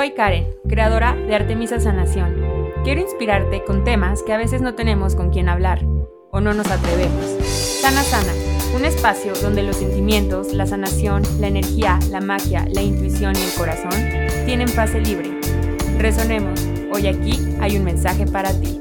Soy 0.00 0.12
Karen, 0.12 0.48
creadora 0.66 1.14
de 1.14 1.34
Artemisa 1.34 1.78
Sanación. 1.78 2.34
Quiero 2.84 3.02
inspirarte 3.02 3.62
con 3.64 3.84
temas 3.84 4.22
que 4.22 4.32
a 4.32 4.38
veces 4.38 4.62
no 4.62 4.74
tenemos 4.74 5.14
con 5.14 5.28
quien 5.28 5.50
hablar 5.50 5.84
o 6.30 6.40
no 6.40 6.54
nos 6.54 6.70
atrevemos. 6.70 7.22
Sana 7.82 8.02
Sana, 8.02 8.32
un 8.74 8.86
espacio 8.86 9.34
donde 9.42 9.62
los 9.62 9.76
sentimientos, 9.76 10.54
la 10.54 10.64
sanación, 10.64 11.22
la 11.38 11.48
energía, 11.48 11.98
la 12.08 12.22
magia, 12.22 12.64
la 12.72 12.80
intuición 12.80 13.34
y 13.36 13.42
el 13.42 13.52
corazón 13.52 13.90
tienen 14.46 14.68
fase 14.68 15.02
libre. 15.02 15.38
Resonemos, 15.98 16.66
hoy 16.90 17.06
aquí 17.06 17.38
hay 17.60 17.76
un 17.76 17.84
mensaje 17.84 18.24
para 18.24 18.58
ti. 18.58 18.80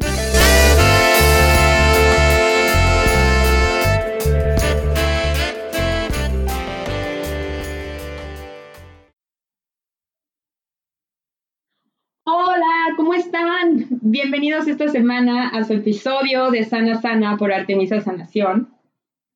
Bienvenidos 14.22 14.68
esta 14.68 14.90
semana 14.90 15.48
a 15.48 15.64
su 15.64 15.72
episodio 15.72 16.52
de 16.52 16.66
Sana 16.66 17.00
Sana 17.00 17.38
por 17.38 17.54
Artemisa 17.54 18.02
Sanación. 18.02 18.68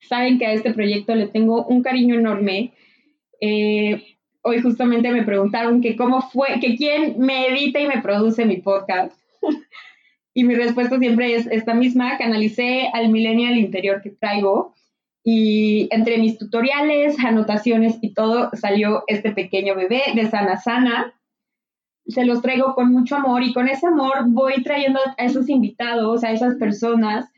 Saben 0.02 0.38
que 0.38 0.46
a 0.46 0.52
este 0.52 0.74
proyecto 0.74 1.16
le 1.16 1.28
tengo 1.28 1.66
un 1.68 1.82
cariño 1.82 2.16
enorme. 2.16 2.74
Eh, 3.40 4.18
hoy 4.41 4.62
justamente 4.62 5.10
me 5.10 5.24
preguntaron 5.24 5.80
que 5.80 5.96
cómo 5.96 6.22
fue, 6.22 6.60
que 6.60 6.76
quién 6.76 7.18
me 7.18 7.48
edita 7.48 7.80
y 7.80 7.88
me 7.88 8.02
produce 8.02 8.44
mi 8.44 8.58
podcast. 8.58 9.18
y 10.34 10.44
mi 10.44 10.54
respuesta 10.54 11.00
siempre 11.00 11.34
es 11.34 11.48
esta 11.48 11.74
misma, 11.74 12.18
canalicé 12.18 12.90
al 12.91 13.08
millennial 13.08 13.58
interior 13.58 14.02
que 14.02 14.10
traigo 14.10 14.76
y 15.24 15.88
entre 15.91 16.18
mis 16.18 16.38
tutoriales, 16.38 17.18
anotaciones 17.24 18.00
y 18.02 18.13
todo 18.13 18.50
salió 18.52 19.05
este 19.08 19.32
pequeño 19.32 19.76
bebé 19.76 20.02
de 20.13 20.29
Sana 20.29 20.57
Sana 20.57 21.13
se 22.07 22.26
los 22.26 22.41
traigo 22.41 22.76
con 22.76 22.91
mucho 22.91 23.15
amor 23.15 23.43
y 23.43 23.54
con 23.54 23.68
ese 23.68 23.87
amor 23.87 24.26
voy 24.27 24.62
trayendo 24.63 24.99
a 25.18 25.23
esos 25.23 25.49
invitados, 25.49 26.23
a 26.23 26.32
esas 26.32 26.55
personas 26.55 27.29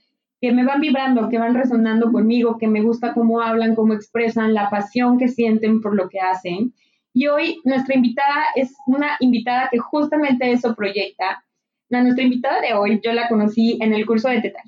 que 0.41 0.51
me 0.51 0.65
van 0.65 0.81
vibrando, 0.81 1.29
que 1.29 1.37
van 1.37 1.55
resonando 1.55 2.11
conmigo, 2.11 2.57
que 2.57 2.67
me 2.67 2.81
gusta 2.81 3.13
cómo 3.13 3.41
hablan, 3.41 3.75
cómo 3.75 3.93
expresan, 3.93 4.53
la 4.53 4.69
pasión 4.69 5.17
que 5.17 5.27
sienten 5.27 5.81
por 5.81 5.95
lo 5.95 6.09
que 6.09 6.19
hacen. 6.19 6.73
Y 7.13 7.27
hoy 7.27 7.61
nuestra 7.63 7.95
invitada 7.95 8.45
es 8.55 8.73
una 8.87 9.17
invitada 9.19 9.69
que 9.71 9.77
justamente 9.77 10.51
eso 10.51 10.75
proyecta. 10.75 11.45
La, 11.89 12.01
nuestra 12.01 12.23
invitada 12.23 12.59
de 12.61 12.73
hoy 12.73 12.99
yo 13.03 13.13
la 13.13 13.29
conocí 13.29 13.77
en 13.81 13.93
el 13.93 14.05
curso 14.05 14.29
de 14.29 14.41
Teta 14.41 14.61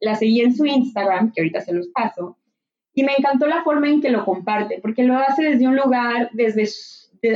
la 0.00 0.14
seguí 0.14 0.40
en 0.40 0.54
su 0.54 0.64
Instagram, 0.64 1.32
que 1.32 1.40
ahorita 1.40 1.60
se 1.60 1.72
los 1.72 1.88
paso, 1.88 2.36
y 2.94 3.02
me 3.04 3.14
encantó 3.16 3.46
la 3.46 3.62
forma 3.62 3.88
en 3.88 4.00
que 4.00 4.10
lo 4.10 4.24
comparte, 4.24 4.78
porque 4.80 5.04
lo 5.04 5.16
hace 5.16 5.42
desde 5.42 5.68
un 5.68 5.76
lugar, 5.76 6.30
desde 6.32 6.68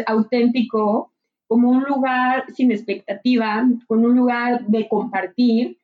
auténtico, 0.06 1.11
como 1.52 1.68
un 1.68 1.82
lugar 1.82 2.44
sin 2.54 2.72
expectativa, 2.72 3.62
con 3.86 4.06
un 4.06 4.16
lugar 4.16 4.64
de 4.68 4.88
compartir 4.88 5.76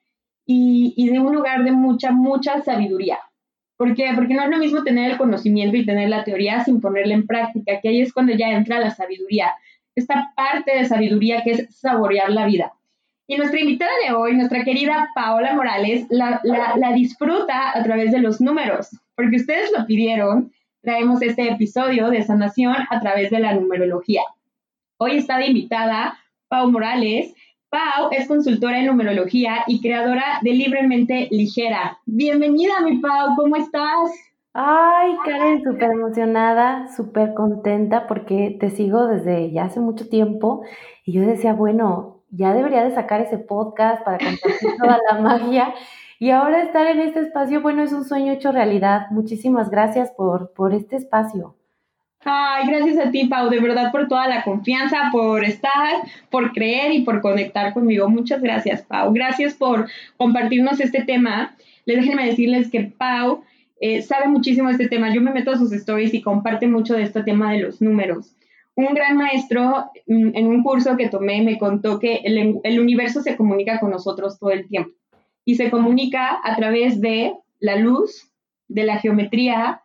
y, 0.47 1.11
de 1.11 1.19
un 1.19 1.35
lugar 1.35 1.63
de 1.63 1.73
mucha, 1.73 2.11
mucha 2.11 2.63
sabiduría. 2.63 3.19
¿Por 3.77 3.95
qué? 3.95 4.13
Porque 4.15 4.33
no 4.33 4.45
es 4.45 4.49
lo 4.49 4.57
mismo 4.57 4.83
tener 4.83 5.11
el 5.11 5.19
conocimiento 5.19 5.77
y 5.77 5.85
tener 5.85 6.09
la 6.09 6.25
teoría 6.25 6.65
sin 6.65 6.81
ponerla 6.81 7.13
en 7.13 7.27
práctica, 7.27 7.83
que 7.83 7.91
ahí 7.91 8.01
es 8.01 8.15
cuando 8.15 8.33
ya 8.33 8.49
entra 8.49 8.79
la 8.79 8.93
sabiduría, 8.93 9.53
esta 9.95 10.33
parte 10.35 10.75
de 10.75 10.87
sabiduría 10.87 11.43
que 11.43 11.51
es 11.51 11.79
saborear 11.79 12.31
la 12.31 12.47
vida. 12.47 12.73
Y 13.27 13.37
nuestra 13.37 13.61
invitada 13.61 13.93
de 14.07 14.15
hoy, 14.15 14.37
nuestra 14.37 14.65
querida 14.65 15.11
Paola 15.15 15.53
Morales, 15.53 16.07
la, 16.09 16.41
la, 16.45 16.93
disfruta 16.95 17.79
a 17.79 17.83
través 17.83 18.11
de 18.11 18.21
los 18.21 18.41
números, 18.41 18.89
porque 19.15 19.37
ustedes 19.37 19.71
lo 19.77 19.85
pidieron, 19.85 20.51
traemos 20.81 21.21
este 21.21 21.47
episodio 21.53 22.09
de 22.09 22.23
sanación 22.23 22.75
a 22.89 23.01
través 23.01 23.29
de 23.29 23.41
la 23.41 23.53
numerología. 23.53 24.23
Hoy 25.01 25.19
está 25.19 25.39
de 25.39 25.47
invitada 25.47 26.19
Pau 26.49 26.73
Morales. 26.73 27.33
Pau 27.71 28.09
es 28.11 28.27
consultora 28.27 28.81
en 28.81 28.87
numerología 28.87 29.63
y 29.69 29.81
creadora 29.81 30.41
de 30.43 30.51
Libremente 30.51 31.29
Ligera. 31.31 31.99
Bienvenida, 32.05 32.81
mi 32.85 32.99
Pau, 32.99 33.37
¿cómo 33.37 33.55
estás? 33.55 34.11
Ay, 34.55 35.13
Karen, 35.25 35.63
súper 35.63 35.93
emocionada, 35.93 36.89
súper 36.97 37.35
contenta 37.35 38.09
porque 38.09 38.57
te 38.59 38.71
sigo 38.71 39.07
desde 39.07 39.53
ya 39.53 39.67
hace 39.67 39.79
mucho 39.79 40.09
tiempo 40.09 40.63
y 41.05 41.13
yo 41.13 41.23
decía, 41.23 41.53
bueno, 41.53 42.25
ya 42.31 42.53
debería 42.53 42.83
de 42.83 42.91
sacar 42.91 43.21
ese 43.21 43.39
podcast 43.39 44.03
para 44.03 44.19
compartir 44.19 44.71
toda 44.83 44.99
la 45.13 45.19
magia 45.21 45.75
y 46.19 46.31
ahora 46.31 46.65
estar 46.65 46.89
en 46.89 46.99
este 46.99 47.21
espacio, 47.21 47.63
bueno, 47.63 47.85
es 47.85 47.93
un 47.93 48.05
sueño 48.05 48.33
hecho 48.33 48.51
realidad. 48.51 49.07
Muchísimas 49.11 49.71
gracias 49.71 50.11
por, 50.11 50.53
por 50.55 50.75
este 50.75 50.97
espacio. 50.97 51.55
Ay, 52.25 52.67
gracias 52.67 52.99
a 52.99 53.11
ti, 53.11 53.27
Pau, 53.27 53.49
de 53.49 53.61
verdad 53.61 53.93
por 53.93 54.09
toda 54.09 54.27
la 54.27 54.43
confianza, 54.43 55.09
por 55.13 55.45
estar, 55.45 56.03
por 56.31 56.53
creer 56.53 56.93
y 56.93 57.03
por 57.03 57.21
conectar 57.21 57.73
conmigo. 57.73 58.09
Muchas 58.09 58.43
gracias, 58.43 58.83
Pau. 58.83 59.13
Gracias 59.13 59.55
por 59.55 59.89
compartirnos 60.17 60.81
este 60.81 61.05
tema. 61.05 61.57
Les 61.87 61.99
déjenme 61.99 62.27
decirles 62.27 62.71
que 62.71 62.83
Pau 62.83 63.45
eh, 63.81 64.03
sabe 64.03 64.27
muchísimo 64.27 64.69
de 64.69 64.73
este 64.73 64.89
tema. 64.89 65.15
Yo 65.15 65.21
me 65.21 65.33
meto 65.33 65.53
a 65.53 65.57
sus 65.57 65.73
stories 65.73 66.13
y 66.13 66.21
comparte 66.21 66.67
mucho 66.67 66.95
de 66.95 67.05
este 67.05 67.23
tema 67.23 67.53
de 67.53 67.61
los 67.61 67.81
números. 67.81 68.35
Un 68.75 68.95
gran 68.95 69.17
maestro 69.17 69.91
mm, 70.07 70.31
en 70.35 70.47
un 70.49 70.63
curso 70.65 70.97
que 70.97 71.09
tomé 71.09 71.43
me 71.43 71.57
contó 71.57 72.01
que 72.01 72.17
el, 72.25 72.61
el 72.63 72.81
universo 72.81 73.23
se 73.23 73.37
comunica 73.37 73.79
con 73.79 73.91
nosotros 73.91 74.39
todo 74.39 74.51
el 74.51 74.67
tiempo 74.67 74.91
y 75.45 75.55
se 75.55 75.71
comunica 75.71 76.41
a 76.43 76.57
través 76.57 77.01
de 77.01 77.33
la 77.61 77.77
luz, 77.77 78.31
de 78.67 78.85
la 78.85 78.99
geometría, 78.99 79.83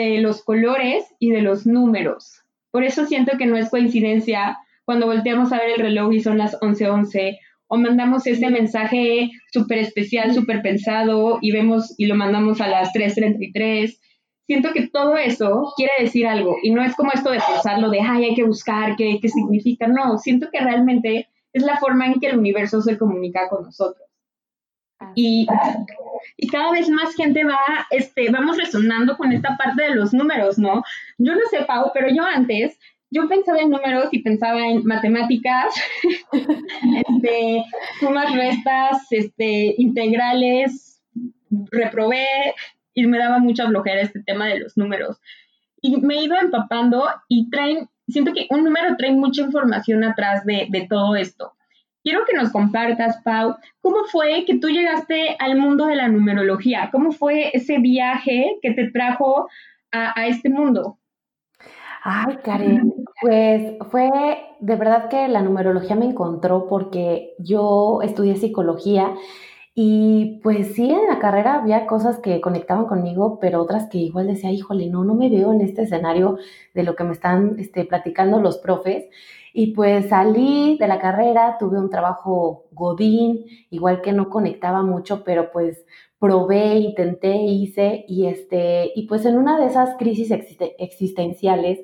de 0.00 0.18
los 0.20 0.44
colores 0.44 1.04
y 1.18 1.30
de 1.30 1.40
los 1.40 1.66
números. 1.66 2.42
Por 2.70 2.84
eso 2.84 3.06
siento 3.06 3.38
que 3.38 3.46
no 3.46 3.56
es 3.56 3.70
coincidencia 3.70 4.58
cuando 4.84 5.06
volteamos 5.06 5.52
a 5.52 5.58
ver 5.58 5.70
el 5.70 5.80
reloj 5.80 6.12
y 6.12 6.20
son 6.20 6.38
las 6.38 6.58
11:11 6.60 7.38
o 7.68 7.78
mandamos 7.78 8.26
ese 8.26 8.50
mensaje 8.50 9.30
súper 9.52 9.78
especial, 9.78 10.34
súper 10.34 10.62
pensado 10.62 11.38
y 11.40 11.50
vemos 11.50 11.94
y 11.96 12.06
lo 12.06 12.14
mandamos 12.14 12.60
a 12.60 12.68
las 12.68 12.92
3:33. 12.92 13.98
Siento 14.46 14.72
que 14.72 14.86
todo 14.86 15.16
eso 15.16 15.72
quiere 15.76 15.92
decir 15.98 16.26
algo 16.26 16.56
y 16.62 16.70
no 16.70 16.84
es 16.84 16.94
como 16.94 17.12
esto 17.12 17.30
de 17.30 17.40
pensarlo 17.40 17.90
de, 17.90 18.00
ay, 18.00 18.26
hay 18.26 18.34
que 18.34 18.44
buscar 18.44 18.94
qué, 18.96 19.18
qué 19.20 19.28
significa. 19.28 19.88
No, 19.88 20.18
siento 20.18 20.48
que 20.52 20.60
realmente 20.60 21.28
es 21.52 21.62
la 21.62 21.78
forma 21.78 22.06
en 22.06 22.20
que 22.20 22.28
el 22.28 22.38
universo 22.38 22.80
se 22.82 22.98
comunica 22.98 23.48
con 23.48 23.64
nosotros. 23.64 24.05
Y, 25.14 25.46
y, 26.36 26.48
cada 26.48 26.72
vez 26.72 26.88
más 26.88 27.14
gente 27.14 27.44
va, 27.44 27.58
este, 27.90 28.30
vamos 28.30 28.56
resonando 28.56 29.16
con 29.16 29.32
esta 29.32 29.56
parte 29.56 29.84
de 29.84 29.94
los 29.94 30.12
números, 30.12 30.58
¿no? 30.58 30.82
Yo 31.18 31.34
no 31.34 31.40
sé, 31.50 31.64
Pau, 31.64 31.90
pero 31.94 32.08
yo 32.08 32.24
antes, 32.24 32.78
yo 33.10 33.28
pensaba 33.28 33.60
en 33.60 33.70
números 33.70 34.08
y 34.10 34.22
pensaba 34.22 34.66
en 34.66 34.84
matemáticas, 34.84 35.74
este, 37.08 37.64
sumas, 38.00 38.34
restas, 38.34 39.06
este, 39.10 39.74
integrales, 39.78 41.02
reprobé 41.70 42.26
y 42.94 43.06
me 43.06 43.18
daba 43.18 43.38
mucha 43.38 43.68
flojera 43.68 44.00
este 44.00 44.22
tema 44.22 44.46
de 44.46 44.60
los 44.60 44.76
números. 44.76 45.20
Y 45.80 45.98
me 45.98 46.14
he 46.16 46.24
ido 46.24 46.36
empapando 46.40 47.06
y 47.28 47.48
traen, 47.50 47.88
siento 48.08 48.32
que 48.32 48.46
un 48.50 48.64
número 48.64 48.96
trae 48.96 49.12
mucha 49.12 49.42
información 49.42 50.02
atrás 50.02 50.44
de, 50.44 50.66
de 50.70 50.86
todo 50.88 51.14
esto. 51.14 51.55
Quiero 52.06 52.20
que 52.24 52.36
nos 52.36 52.52
compartas, 52.52 53.20
Pau, 53.24 53.56
cómo 53.80 54.04
fue 54.04 54.44
que 54.44 54.60
tú 54.60 54.68
llegaste 54.68 55.34
al 55.40 55.58
mundo 55.58 55.86
de 55.86 55.96
la 55.96 56.06
numerología, 56.06 56.88
cómo 56.92 57.10
fue 57.10 57.50
ese 57.52 57.78
viaje 57.78 58.58
que 58.62 58.70
te 58.74 58.92
trajo 58.92 59.48
a, 59.90 60.28
este 60.28 60.48
mundo. 60.48 61.00
Ay, 62.04 62.36
Karen, 62.44 62.92
pues 63.20 63.72
fue 63.90 64.08
de 64.60 64.76
verdad 64.76 65.08
que 65.08 65.26
la 65.26 65.42
numerología 65.42 65.96
me 65.96 66.04
encontró 66.04 66.68
porque 66.68 67.34
yo 67.40 67.98
estudié 68.02 68.36
psicología 68.36 69.12
y 69.74 70.40
pues 70.44 70.74
sí, 70.74 70.88
en 70.88 71.08
la 71.08 71.18
carrera 71.18 71.56
había 71.56 71.86
cosas 71.86 72.20
que 72.20 72.40
conectaban 72.40 72.86
conmigo, 72.86 73.38
pero 73.40 73.60
otras 73.60 73.88
que 73.90 73.98
igual 73.98 74.28
decía, 74.28 74.52
híjole, 74.52 74.86
no, 74.86 75.04
no 75.04 75.16
me 75.16 75.28
veo 75.28 75.52
en 75.52 75.60
este 75.60 75.82
escenario 75.82 76.38
de 76.72 76.84
lo 76.84 76.94
que 76.94 77.02
me 77.02 77.12
están 77.12 77.56
este, 77.58 77.84
platicando 77.84 78.40
los 78.40 78.58
profes. 78.58 79.04
Y 79.58 79.68
pues 79.68 80.10
salí 80.10 80.76
de 80.78 80.86
la 80.86 81.00
carrera, 81.00 81.56
tuve 81.58 81.78
un 81.78 81.88
trabajo 81.88 82.66
godín, 82.72 83.46
igual 83.70 84.02
que 84.02 84.12
no 84.12 84.28
conectaba 84.28 84.82
mucho, 84.82 85.24
pero 85.24 85.50
pues 85.50 85.86
probé, 86.18 86.74
intenté, 86.80 87.36
hice, 87.36 88.04
y 88.06 88.26
este, 88.26 88.92
y 88.94 89.06
pues 89.06 89.24
en 89.24 89.38
una 89.38 89.58
de 89.58 89.64
esas 89.64 89.96
crisis 89.96 90.30
existenciales, 90.76 91.80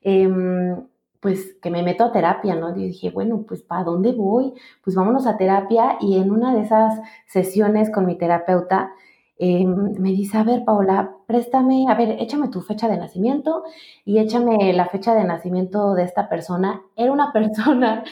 em, 0.00 0.86
pues 1.20 1.56
que 1.60 1.68
me 1.68 1.82
meto 1.82 2.04
a 2.04 2.12
terapia, 2.12 2.54
¿no? 2.54 2.72
Dije, 2.72 3.10
bueno, 3.10 3.44
pues 3.46 3.60
¿para 3.60 3.84
dónde 3.84 4.12
voy? 4.12 4.54
Pues 4.82 4.96
vámonos 4.96 5.26
a 5.26 5.36
terapia 5.36 5.98
y 6.00 6.16
en 6.16 6.30
una 6.30 6.54
de 6.54 6.62
esas 6.62 7.00
sesiones 7.26 7.90
con 7.90 8.06
mi 8.06 8.16
terapeuta, 8.16 8.92
Em, 9.42 9.94
me 9.98 10.10
dice, 10.10 10.36
a 10.36 10.44
ver, 10.44 10.64
Paola, 10.66 11.16
préstame, 11.26 11.86
a 11.88 11.94
ver, 11.94 12.16
échame 12.20 12.48
tu 12.48 12.60
fecha 12.60 12.88
de 12.88 12.98
nacimiento 12.98 13.64
y 14.04 14.18
échame 14.18 14.74
la 14.74 14.86
fecha 14.86 15.14
de 15.14 15.24
nacimiento 15.24 15.94
de 15.94 16.02
esta 16.02 16.28
persona. 16.28 16.82
Era 16.94 17.10
una 17.10 17.32
persona 17.32 18.04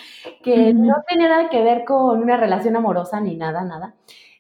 que 0.42 0.72
no 0.72 0.94
tenía 1.06 1.28
nada 1.28 1.50
que 1.50 1.62
ver 1.62 1.84
con 1.84 2.22
una 2.22 2.38
relación 2.38 2.76
amorosa 2.76 3.20
ni 3.20 3.36
nada, 3.36 3.62
nada. 3.62 3.94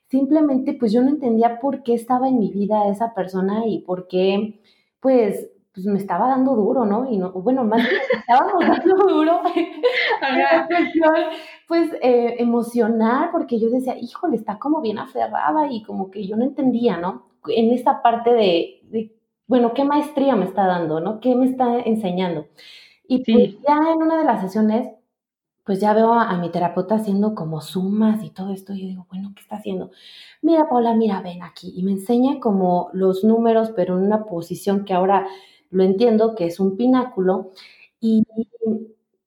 Simplemente, 0.06 0.72
pues 0.72 0.90
yo 0.90 1.02
no 1.02 1.10
entendía 1.10 1.60
por 1.60 1.82
qué 1.82 1.92
estaba 1.92 2.26
en 2.28 2.38
mi 2.38 2.50
vida 2.50 2.88
esa 2.88 3.12
persona 3.12 3.66
y 3.66 3.80
por 3.80 4.08
qué, 4.08 4.58
pues, 5.00 5.50
pues 5.78 5.86
me 5.86 5.98
estaba 5.98 6.26
dando 6.26 6.56
duro, 6.56 6.84
¿no? 6.84 7.08
Y 7.08 7.18
no, 7.18 7.30
bueno, 7.30 7.62
más 7.62 7.80
me 7.80 8.18
estábamos 8.18 8.58
dando 8.58 8.96
duro, 9.08 9.42
pues 11.68 11.92
eh, 12.02 12.34
emocional, 12.38 13.28
porque 13.30 13.60
yo 13.60 13.70
decía, 13.70 13.96
híjole, 13.96 14.36
está 14.36 14.58
como 14.58 14.80
bien 14.80 14.98
aferrada 14.98 15.70
y 15.70 15.84
como 15.84 16.10
que 16.10 16.26
yo 16.26 16.36
no 16.36 16.44
entendía, 16.44 16.96
¿no? 16.96 17.28
En 17.46 17.70
esta 17.70 18.02
parte 18.02 18.32
de, 18.32 19.12
bueno, 19.46 19.72
¿qué 19.72 19.84
maestría 19.84 20.34
me 20.34 20.46
está 20.46 20.66
dando, 20.66 20.98
¿no? 20.98 21.20
¿Qué 21.20 21.36
me 21.36 21.46
está 21.46 21.78
enseñando? 21.78 22.48
Y 23.06 23.22
pues 23.22 23.62
ya 23.62 23.92
en 23.92 24.02
una 24.02 24.18
de 24.18 24.24
las 24.24 24.40
sesiones, 24.40 24.88
pues 25.64 25.80
ya 25.80 25.94
veo 25.94 26.12
a, 26.12 26.36
mi 26.38 26.50
terapeuta 26.50 26.96
haciendo 26.96 27.36
como 27.36 27.60
sumas 27.60 28.24
y 28.24 28.30
todo 28.30 28.52
esto. 28.52 28.74
Y 28.74 28.82
yo 28.82 28.88
digo, 28.88 29.06
bueno, 29.08 29.32
¿qué 29.36 29.42
está 29.42 29.56
haciendo? 29.56 29.92
Mira, 30.42 30.68
Paula, 30.68 30.92
mira, 30.94 31.22
ven 31.22 31.44
aquí. 31.44 31.72
Y 31.76 31.84
me 31.84 31.92
enseña 31.92 32.40
como 32.40 32.90
los 32.94 33.22
números, 33.22 33.70
pero 33.76 33.96
en 33.96 34.06
una 34.06 34.24
posición 34.24 34.84
que 34.84 34.92
ahora 34.92 35.28
lo 35.70 35.82
entiendo, 35.82 36.34
que 36.34 36.46
es 36.46 36.60
un 36.60 36.76
pináculo. 36.76 37.50
Y, 38.00 38.24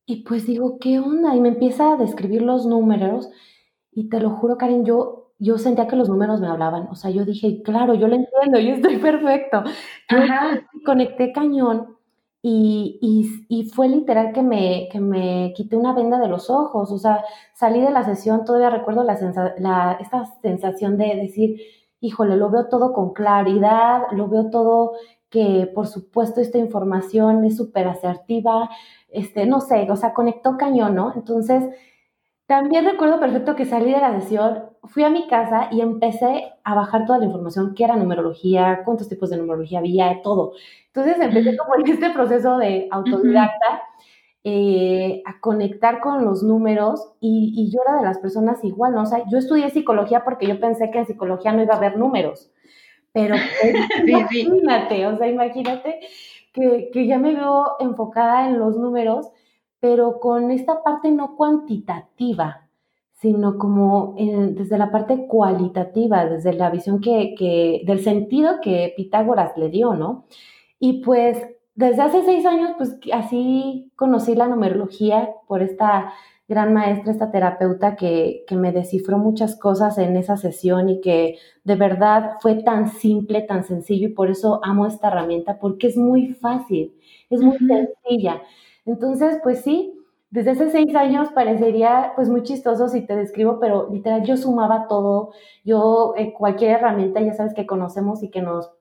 y 0.05 0.23
pues 0.23 0.45
digo, 0.45 0.79
¿qué 0.79 0.99
onda? 0.99 1.35
Y 1.35 1.41
me 1.41 1.49
empieza 1.49 1.93
a 1.93 1.97
describir 1.97 2.41
los 2.41 2.65
números. 2.65 3.29
Y 3.91 4.09
te 4.09 4.19
lo 4.19 4.31
juro, 4.31 4.57
Karen, 4.57 4.85
yo, 4.85 5.33
yo 5.39 5.57
sentía 5.57 5.87
que 5.87 5.95
los 5.95 6.09
números 6.09 6.41
me 6.41 6.47
hablaban. 6.47 6.87
O 6.89 6.95
sea, 6.95 7.11
yo 7.11 7.25
dije, 7.25 7.61
claro, 7.63 7.93
yo 7.95 8.07
lo 8.07 8.15
entiendo, 8.15 8.59
yo 8.59 8.75
estoy 8.75 8.97
perfecto. 8.97 9.63
Ajá. 10.09 10.61
conecté 10.85 11.31
cañón 11.33 11.97
y, 12.43 13.45
y, 13.49 13.69
fue 13.69 13.87
literal 13.87 14.33
que 14.33 14.41
me, 14.41 14.89
que 14.91 14.99
me 14.99 15.53
quité 15.55 15.75
una 15.75 15.93
venda 15.93 16.19
de 16.19 16.27
los 16.27 16.49
ojos, 16.49 16.91
o 16.91 16.97
sea, 16.97 17.23
salí 17.53 17.81
de 17.81 17.91
la 17.91 18.03
sesión, 18.03 18.45
todavía 18.45 18.71
recuerdo 18.71 19.03
la, 19.03 19.15
la 19.59 19.97
esta 20.01 20.25
sensación 20.41 20.97
de 20.97 21.15
decir, 21.15 21.61
híjole, 21.99 22.37
lo 22.37 22.49
veo 22.49 22.67
todo 22.67 22.93
con 22.93 23.13
claridad, 23.13 24.03
lo 24.13 24.27
veo 24.27 24.49
todo 24.49 24.93
que 25.31 25.71
por 25.73 25.87
supuesto 25.87 26.41
esta 26.41 26.59
información 26.59 27.43
es 27.45 27.57
súper 27.57 27.87
asertiva, 27.87 28.69
este, 29.09 29.47
no 29.47 29.61
sé, 29.61 29.89
o 29.89 29.95
sea, 29.95 30.13
conectó 30.13 30.57
cañón, 30.57 30.93
¿no? 30.95 31.13
Entonces, 31.15 31.63
también 32.45 32.85
recuerdo 32.85 33.19
perfecto 33.19 33.55
que 33.55 33.65
salí 33.65 33.93
de 33.93 33.99
la 34.01 34.19
sesión, 34.19 34.65
fui 34.83 35.03
a 35.03 35.09
mi 35.09 35.27
casa 35.27 35.69
y 35.71 35.81
empecé 35.81 36.51
a 36.63 36.75
bajar 36.75 37.05
toda 37.05 37.17
la 37.17 37.25
información, 37.25 37.73
qué 37.75 37.85
era 37.85 37.95
numerología, 37.95 38.81
cuántos 38.83 39.07
tipos 39.07 39.29
de 39.29 39.37
numerología 39.37 39.79
había, 39.79 40.21
todo. 40.21 40.53
Entonces 40.87 41.17
empecé 41.21 41.55
como 41.55 41.75
en 41.75 41.89
este 41.89 42.09
proceso 42.09 42.57
de 42.57 42.89
autodidacta 42.91 43.83
eh, 44.43 45.21
a 45.25 45.39
conectar 45.39 46.01
con 46.01 46.25
los 46.25 46.43
números 46.43 47.13
y, 47.21 47.71
yo 47.71 47.79
era 47.87 47.99
de 47.99 48.03
las 48.03 48.17
personas 48.19 48.61
igual, 48.63 48.95
¿no? 48.95 49.03
O 49.03 49.05
sea, 49.05 49.23
yo 49.29 49.37
estudié 49.37 49.69
psicología 49.69 50.23
porque 50.25 50.47
yo 50.47 50.59
pensé 50.59 50.91
que 50.91 50.99
en 50.99 51.05
psicología 51.05 51.53
no 51.53 51.61
iba 51.61 51.75
a 51.75 51.77
haber 51.77 51.97
números, 51.97 52.51
pero 53.13 53.35
imagínate, 54.07 55.07
o 55.07 55.17
sea, 55.17 55.27
imagínate 55.27 55.99
que, 56.53 56.89
que 56.91 57.07
ya 57.07 57.17
me 57.17 57.33
veo 57.33 57.77
enfocada 57.79 58.47
en 58.47 58.59
los 58.59 58.77
números 58.77 59.31
pero 59.81 60.19
con 60.19 60.51
esta 60.51 60.83
parte 60.83 61.11
no 61.11 61.35
cuantitativa, 61.35 62.69
sino 63.13 63.57
como 63.57 64.15
desde 64.15 64.77
la 64.77 64.91
parte 64.91 65.27
cualitativa, 65.27 66.25
desde 66.25 66.53
la 66.53 66.69
visión 66.69 67.01
que, 67.01 67.81
del 67.85 67.99
sentido 68.03 68.61
que 68.61 68.93
Pitágoras 68.95 69.57
le 69.57 69.69
dio, 69.69 69.95
¿no? 69.95 70.25
Y 70.79 71.01
pues 71.01 71.37
desde 71.73 72.01
hace 72.01 72.23
seis 72.23 72.45
años, 72.45 72.71
pues 72.77 72.97
así 73.11 73.91
conocí 73.95 74.35
la 74.35 74.47
numerología 74.47 75.31
por 75.47 75.63
esta 75.63 76.13
gran 76.51 76.73
maestra, 76.73 77.11
esta 77.11 77.31
terapeuta 77.31 77.95
que, 77.95 78.43
que, 78.45 78.55
me 78.55 78.71
descifró 78.71 79.17
muchas 79.17 79.57
cosas 79.57 79.97
en 79.97 80.17
esa 80.17 80.37
sesión 80.37 80.89
y 80.89 81.01
que 81.01 81.37
de 81.63 81.75
verdad 81.75 82.33
fue 82.41 82.55
tan 82.61 82.89
simple, 82.89 83.41
tan 83.41 83.63
sencillo 83.63 84.09
y 84.09 84.13
por 84.13 84.29
eso 84.29 84.59
amo 84.63 84.85
esta 84.85 85.07
herramienta 85.07 85.57
porque 85.59 85.87
es 85.87 85.97
muy 85.97 86.33
fácil, 86.33 86.93
es 87.29 87.41
muy 87.41 87.57
sencilla. 87.57 88.41
Entonces, 88.85 89.39
pues 89.41 89.61
sí, 89.61 89.93
desde 90.29 90.51
hace 90.51 90.69
seis 90.69 90.93
años 90.95 91.29
parecería 91.33 92.13
pues 92.15 92.29
muy 92.29 92.43
chistoso 92.43 92.89
si 92.89 93.01
te 93.05 93.15
describo, 93.15 93.59
pero 93.59 93.89
literal 93.89 94.23
yo 94.23 94.37
sumaba 94.37 94.87
todo, 94.87 95.31
yo 95.63 96.13
eh, 96.17 96.33
cualquier 96.33 96.71
herramienta 96.71 97.21
ya 97.21 97.33
sabes 97.33 97.53
que 97.53 97.65
conocemos 97.65 98.23
y 98.23 98.29
que 98.29 98.41
nos 98.41 98.71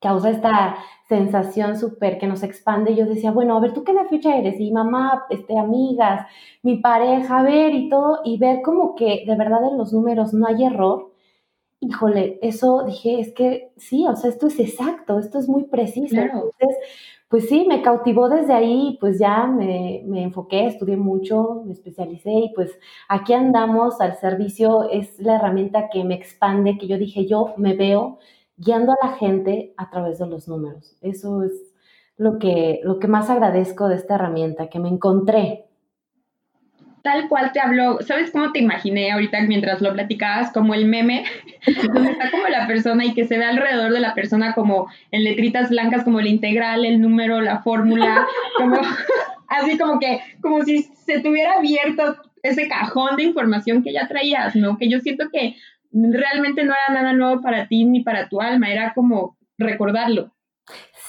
causa 0.00 0.30
esta 0.30 0.76
sensación 1.08 1.78
súper 1.78 2.18
que 2.18 2.26
nos 2.26 2.42
expande. 2.42 2.94
Yo 2.94 3.06
decía, 3.06 3.30
bueno, 3.30 3.56
a 3.56 3.60
ver, 3.60 3.72
¿tú 3.72 3.84
qué 3.84 3.92
de 3.94 4.04
fecha 4.06 4.36
eres? 4.36 4.60
Y 4.60 4.70
mamá, 4.72 5.24
este, 5.30 5.58
amigas, 5.58 6.26
mi 6.62 6.78
pareja, 6.78 7.38
a 7.38 7.42
ver, 7.42 7.74
y 7.74 7.88
todo, 7.88 8.20
y 8.24 8.38
ver 8.38 8.62
como 8.62 8.94
que 8.94 9.24
de 9.26 9.36
verdad 9.36 9.64
en 9.70 9.78
los 9.78 9.92
números 9.92 10.32
no 10.34 10.46
hay 10.46 10.64
error. 10.64 11.12
Híjole, 11.80 12.38
eso 12.42 12.84
dije, 12.84 13.20
es 13.20 13.32
que 13.34 13.72
sí, 13.76 14.06
o 14.08 14.16
sea, 14.16 14.30
esto 14.30 14.48
es 14.48 14.58
exacto, 14.60 15.18
esto 15.18 15.38
es 15.38 15.48
muy 15.48 15.64
preciso. 15.64 16.16
Entonces, 16.16 16.76
pues 17.28 17.48
sí, 17.48 17.66
me 17.68 17.82
cautivó 17.82 18.28
desde 18.28 18.54
ahí, 18.54 18.96
pues 19.00 19.18
ya 19.18 19.46
me, 19.46 20.02
me, 20.06 20.22
enfoqué, 20.22 20.66
estudié 20.66 20.96
mucho, 20.96 21.62
me 21.66 21.72
especialicé 21.72 22.30
y 22.32 22.52
pues 22.54 22.78
aquí 23.08 23.34
andamos 23.34 24.00
al 24.00 24.16
servicio, 24.16 24.88
es 24.90 25.18
la 25.20 25.36
herramienta 25.36 25.90
que 25.90 26.04
me 26.04 26.14
expande, 26.14 26.78
que 26.78 26.88
yo 26.88 26.98
dije, 26.98 27.26
yo 27.26 27.54
me 27.58 27.74
veo 27.74 28.18
guiando 28.58 28.92
a 28.92 29.06
la 29.06 29.16
gente 29.16 29.72
a 29.76 29.88
través 29.88 30.18
de 30.18 30.26
los 30.26 30.48
números. 30.48 30.96
Eso 31.00 31.42
es 31.44 31.52
lo 32.16 32.38
que, 32.38 32.80
lo 32.82 32.98
que 32.98 33.08
más 33.08 33.30
agradezco 33.30 33.88
de 33.88 33.96
esta 33.96 34.16
herramienta, 34.16 34.68
que 34.68 34.80
me 34.80 34.88
encontré, 34.88 35.68
tal 37.02 37.28
cual 37.28 37.52
te 37.52 37.60
habló, 37.60 37.98
¿sabes 38.02 38.30
cómo 38.30 38.52
te 38.52 38.58
imaginé 38.58 39.12
ahorita 39.12 39.40
mientras 39.42 39.80
lo 39.80 39.92
platicabas? 39.92 40.52
Como 40.52 40.74
el 40.74 40.86
meme, 40.86 41.24
donde 41.94 42.10
está 42.10 42.30
como 42.30 42.48
la 42.48 42.66
persona 42.66 43.04
y 43.04 43.14
que 43.14 43.24
se 43.26 43.38
ve 43.38 43.44
alrededor 43.44 43.92
de 43.92 44.00
la 44.00 44.14
persona 44.14 44.54
como 44.54 44.88
en 45.10 45.24
letritas 45.24 45.70
blancas, 45.70 46.04
como 46.04 46.20
el 46.20 46.26
integral, 46.26 46.84
el 46.84 47.00
número, 47.00 47.40
la 47.40 47.62
fórmula, 47.62 48.26
como 48.56 48.76
así 49.48 49.78
como 49.78 50.00
que, 50.00 50.20
como 50.40 50.62
si 50.64 50.82
se 50.82 51.20
tuviera 51.20 51.54
abierto 51.54 52.16
ese 52.42 52.68
cajón 52.68 53.16
de 53.16 53.24
información 53.24 53.82
que 53.82 53.92
ya 53.92 54.08
traías, 54.08 54.54
¿no? 54.54 54.76
Que 54.76 54.88
yo 54.88 55.00
siento 55.00 55.28
que 55.32 55.56
realmente 55.92 56.64
no 56.64 56.72
era 56.72 57.00
nada 57.00 57.12
nuevo 57.12 57.40
para 57.42 57.68
ti 57.68 57.84
ni 57.84 58.02
para 58.02 58.28
tu 58.28 58.40
alma, 58.40 58.70
era 58.70 58.92
como 58.94 59.36
recordarlo. 59.56 60.32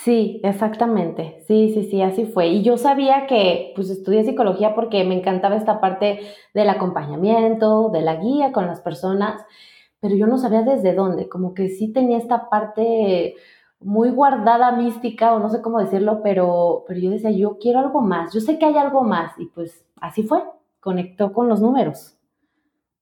Sí, 0.03 0.39
exactamente. 0.43 1.43
Sí, 1.47 1.71
sí, 1.73 1.83
sí, 1.83 2.01
así 2.01 2.25
fue. 2.25 2.47
Y 2.47 2.63
yo 2.63 2.77
sabía 2.77 3.27
que 3.27 3.73
pues 3.75 3.89
estudié 3.89 4.23
psicología 4.23 4.73
porque 4.73 5.03
me 5.03 5.17
encantaba 5.17 5.57
esta 5.57 5.81
parte 5.81 6.21
del 6.53 6.69
acompañamiento, 6.69 7.89
de 7.89 8.01
la 8.01 8.15
guía 8.15 8.51
con 8.53 8.65
las 8.67 8.79
personas, 8.79 9.45
pero 9.99 10.15
yo 10.15 10.27
no 10.27 10.37
sabía 10.37 10.61
desde 10.63 10.93
dónde, 10.93 11.27
como 11.27 11.53
que 11.53 11.69
sí 11.69 11.91
tenía 11.91 12.17
esta 12.17 12.49
parte 12.49 13.35
muy 13.81 14.09
guardada 14.11 14.71
mística 14.71 15.33
o 15.33 15.39
no 15.39 15.49
sé 15.49 15.61
cómo 15.61 15.79
decirlo, 15.79 16.21
pero, 16.23 16.83
pero 16.87 16.99
yo 16.99 17.11
decía, 17.11 17.31
yo 17.31 17.57
quiero 17.59 17.79
algo 17.79 18.01
más, 18.01 18.33
yo 18.33 18.39
sé 18.41 18.57
que 18.59 18.65
hay 18.65 18.77
algo 18.77 19.03
más 19.03 19.33
y 19.37 19.47
pues 19.47 19.85
así 20.01 20.23
fue, 20.23 20.43
conectó 20.79 21.33
con 21.33 21.49
los 21.49 21.61
números. 21.61 22.18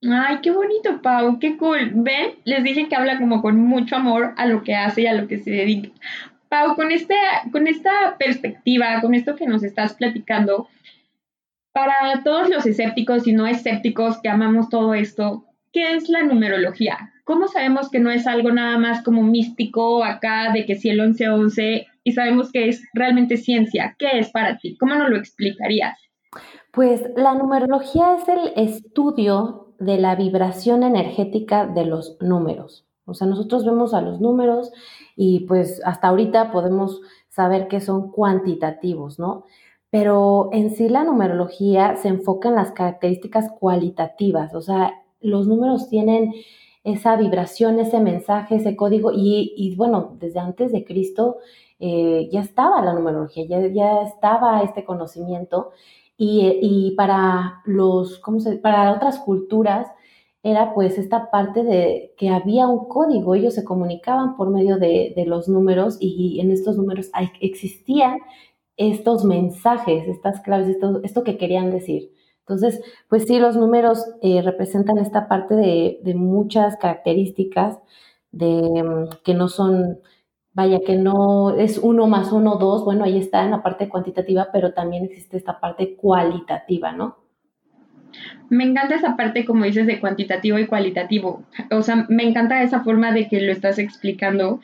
Ay, 0.03 0.37
qué 0.43 0.51
bonito, 0.51 1.01
Pau, 1.01 1.39
qué 1.39 1.57
cool. 1.57 1.91
Ven, 1.95 2.35
les 2.45 2.63
dije 2.63 2.87
que 2.87 2.95
habla 2.95 3.17
como 3.17 3.41
con 3.41 3.57
mucho 3.57 3.95
amor 3.95 4.33
a 4.37 4.45
lo 4.45 4.63
que 4.63 4.75
hace 4.75 5.01
y 5.01 5.07
a 5.07 5.13
lo 5.13 5.27
que 5.27 5.39
se 5.39 5.51
dedica. 5.51 5.89
Pau, 6.49 6.75
con, 6.75 6.91
este, 6.91 7.15
con 7.51 7.67
esta 7.67 8.15
perspectiva, 8.17 9.01
con 9.01 9.15
esto 9.15 9.35
que 9.35 9.47
nos 9.47 9.63
estás 9.63 9.95
platicando, 9.95 10.67
para 11.71 12.23
todos 12.23 12.49
los 12.49 12.65
escépticos 12.65 13.27
y 13.27 13.33
no 13.33 13.47
escépticos 13.47 14.19
que 14.21 14.29
amamos 14.29 14.69
todo 14.69 14.93
esto, 14.93 15.45
¿qué 15.73 15.95
es 15.95 16.09
la 16.09 16.23
numerología? 16.23 17.11
¿Cómo 17.23 17.47
sabemos 17.47 17.89
que 17.89 17.99
no 17.99 18.09
es 18.09 18.25
algo 18.25 18.51
nada 18.51 18.77
más 18.77 19.03
como 19.03 19.21
místico 19.21 20.03
acá 20.03 20.51
de 20.53 20.65
que 20.65 20.75
si 20.75 20.89
el 20.89 20.99
11-11 20.99 21.85
y 22.03 22.11
sabemos 22.13 22.51
que 22.51 22.69
es 22.69 22.83
realmente 22.93 23.35
ciencia? 23.37 23.95
¿Qué 23.99 24.19
es 24.19 24.31
para 24.31 24.57
ti? 24.57 24.77
¿Cómo 24.79 24.95
nos 24.95 25.09
lo 25.09 25.17
explicarías? 25.17 25.99
Pues 26.71 27.03
la 27.15 27.33
numerología 27.33 28.15
es 28.15 28.27
el 28.27 28.53
estudio 28.55 29.66
de 29.79 29.97
la 29.97 30.15
vibración 30.15 30.83
energética 30.83 31.65
de 31.67 31.85
los 31.85 32.17
números. 32.21 32.85
O 33.05 33.13
sea, 33.13 33.27
nosotros 33.27 33.65
vemos 33.65 33.93
a 33.93 34.01
los 34.01 34.19
números 34.19 34.71
y 35.15 35.41
pues 35.41 35.81
hasta 35.85 36.09
ahorita 36.09 36.51
podemos 36.51 37.01
saber 37.29 37.67
que 37.67 37.79
son 37.79 38.11
cuantitativos, 38.11 39.17
¿no? 39.19 39.45
Pero 39.89 40.49
en 40.51 40.71
sí 40.71 40.89
la 40.89 41.03
numerología 41.03 41.95
se 41.95 42.09
enfoca 42.09 42.49
en 42.49 42.55
las 42.55 42.71
características 42.71 43.51
cualitativas, 43.59 44.53
o 44.53 44.61
sea, 44.61 44.93
los 45.21 45.47
números 45.47 45.89
tienen 45.89 46.33
esa 46.83 47.15
vibración, 47.15 47.79
ese 47.79 47.99
mensaje, 47.99 48.55
ese 48.55 48.75
código 48.75 49.11
y, 49.13 49.73
bueno, 49.75 50.15
desde 50.19 50.39
antes 50.39 50.71
de 50.71 50.85
Cristo 50.85 51.37
eh, 51.79 52.29
ya 52.31 52.41
estaba 52.41 52.81
la 52.81 52.93
numerología, 52.93 53.45
ya, 53.45 53.67
ya 53.67 54.01
estaba 54.03 54.61
este 54.61 54.85
conocimiento 54.85 55.71
y, 56.17 56.59
y, 56.61 56.95
para 56.95 57.61
los, 57.65 58.19
¿cómo 58.19 58.39
se, 58.39 58.57
para 58.57 58.91
otras 58.93 59.19
culturas 59.19 59.87
era 60.43 60.73
pues 60.73 60.97
esta 60.97 61.29
parte 61.29 61.63
de 61.63 62.13
que 62.17 62.29
había 62.29 62.67
un 62.67 62.87
código, 62.87 63.35
ellos 63.35 63.53
se 63.53 63.63
comunicaban 63.63 64.37
por 64.37 64.49
medio 64.49 64.77
de, 64.77 65.13
los 65.27 65.49
números 65.49 65.97
y 65.99 66.39
en 66.39 66.51
estos 66.51 66.77
números 66.77 67.11
existían 67.41 68.19
estos 68.77 69.25
mensajes, 69.25 70.07
estas 70.07 70.41
claves, 70.41 70.69
esto, 70.69 71.01
esto 71.03 71.23
que 71.23 71.37
querían 71.37 71.71
decir. 71.71 72.11
Entonces, 72.41 72.81
pues 73.09 73.25
sí, 73.25 73.39
los 73.39 73.57
números 73.57 74.05
eh, 74.21 74.41
representan 74.41 74.99
esta 74.99 75.27
parte 75.27 75.55
de, 75.55 76.13
muchas 76.15 76.77
características 76.77 77.77
de, 78.31 78.83
mm, 78.83 79.23
que 79.23 79.33
no 79.33 79.49
son 79.49 79.99
vaya 80.57 80.79
que 80.83 80.95
no 80.95 81.55
es 81.55 81.77
uno 81.77 82.07
más 82.07 82.31
uno, 82.31 82.55
dos, 82.55 82.83
bueno, 82.83 83.03
ahí 83.03 83.19
está 83.19 83.43
en 83.45 83.51
la 83.51 83.61
parte 83.61 83.87
cuantitativa, 83.87 84.47
pero 84.51 84.73
también 84.73 85.05
existe 85.05 85.37
esta 85.37 85.59
parte 85.59 85.93
cualitativa, 85.93 86.91
¿no? 86.91 87.15
Me 88.49 88.63
encanta 88.63 88.95
esa 88.95 89.15
parte, 89.15 89.45
como 89.45 89.65
dices, 89.65 89.85
de 89.85 89.99
cuantitativo 89.99 90.57
y 90.57 90.65
cualitativo. 90.65 91.43
O 91.69 91.83
sea, 91.83 92.07
me 92.09 92.23
encanta 92.23 92.63
esa 92.63 92.83
forma 92.83 93.11
de 93.11 93.27
que 93.27 93.39
lo 93.39 93.51
estás 93.51 93.77
explicando, 93.77 94.59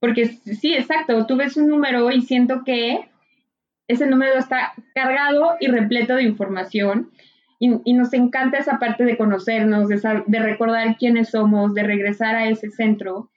porque 0.00 0.24
sí, 0.24 0.72
exacto, 0.72 1.26
tú 1.26 1.36
ves 1.36 1.58
un 1.58 1.68
número 1.68 2.10
y 2.10 2.22
siento 2.22 2.64
que 2.64 3.10
ese 3.88 4.06
número 4.06 4.38
está 4.38 4.72
cargado 4.94 5.56
y 5.60 5.66
repleto 5.66 6.14
de 6.14 6.22
información. 6.22 7.10
Y, 7.58 7.92
nos 7.92 8.14
encanta 8.14 8.56
esa 8.56 8.78
parte 8.78 9.04
de 9.04 9.18
conocernos, 9.18 9.88
de, 9.88 10.38
recordar 10.38 10.96
quiénes 10.96 11.28
somos, 11.28 11.74
de 11.74 11.82
regresar 11.82 12.36
a 12.36 12.48
ese 12.48 12.70
centro 12.70 13.28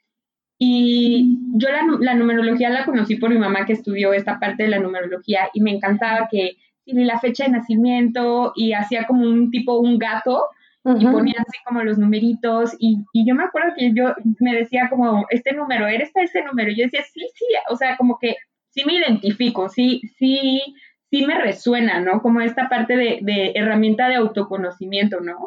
y 0.62 1.38
yo 1.54 1.70
la, 2.02 2.16
numerología 2.16 2.70
la 2.70 2.84
conocí 2.84 3.16
por 3.16 3.30
mi 3.30 3.38
mamá 3.38 3.66
que 3.66 3.74
estudió 3.74 4.12
esta 4.12 4.40
parte 4.40 4.64
de 4.64 4.70
la 4.70 4.80
numerología 4.80 5.50
y 5.54 5.62
me 5.62 5.72
encantaba 5.72 6.28
que 6.30 6.58
la 6.86 7.18
fecha 7.20 7.46
de 7.46 7.52
nacimiento 7.52 8.52
y 8.56 8.74
hacía 8.74 9.08
como 9.08 9.24
un 9.24 9.52
tipo 9.52 9.80
un 9.80 9.98
gato 9.98 10.44
y 10.84 11.06
ponía 11.06 11.36
así 11.38 11.58
como 11.66 11.84
los 11.84 11.98
numeritos 11.98 12.76
y, 12.80 12.98
yo 13.14 13.36
me 13.36 13.44
acuerdo 13.44 13.74
que 13.78 13.94
yo 13.94 14.14
me 14.40 14.56
decía 14.56 14.90
como 14.90 15.26
este 15.30 15.54
número, 15.54 15.88
¿eres 15.88 16.12
este 16.16 16.44
número? 16.44 16.72
Y 16.72 16.78
yo 16.78 16.86
decía, 16.86 17.04
sí, 17.04 17.22
sí, 17.36 17.46
o 17.70 17.76
sea, 17.76 17.96
como 17.96 18.18
que 18.18 18.36
sí 18.70 18.84
me 18.86 18.96
identifico, 18.96 19.70
sí, 19.70 20.02
sí, 20.18 20.62
sí 21.10 21.26
me 21.26 21.36
resuena, 21.36 22.00
¿no? 22.00 22.22
Como 22.22 22.42
esta 22.42 22.70
parte 22.70 22.98
de, 22.98 23.20
de 23.22 23.52
herramienta 23.56 24.10
de 24.10 24.16
autoconocimiento, 24.16 25.20
¿no? 25.20 25.46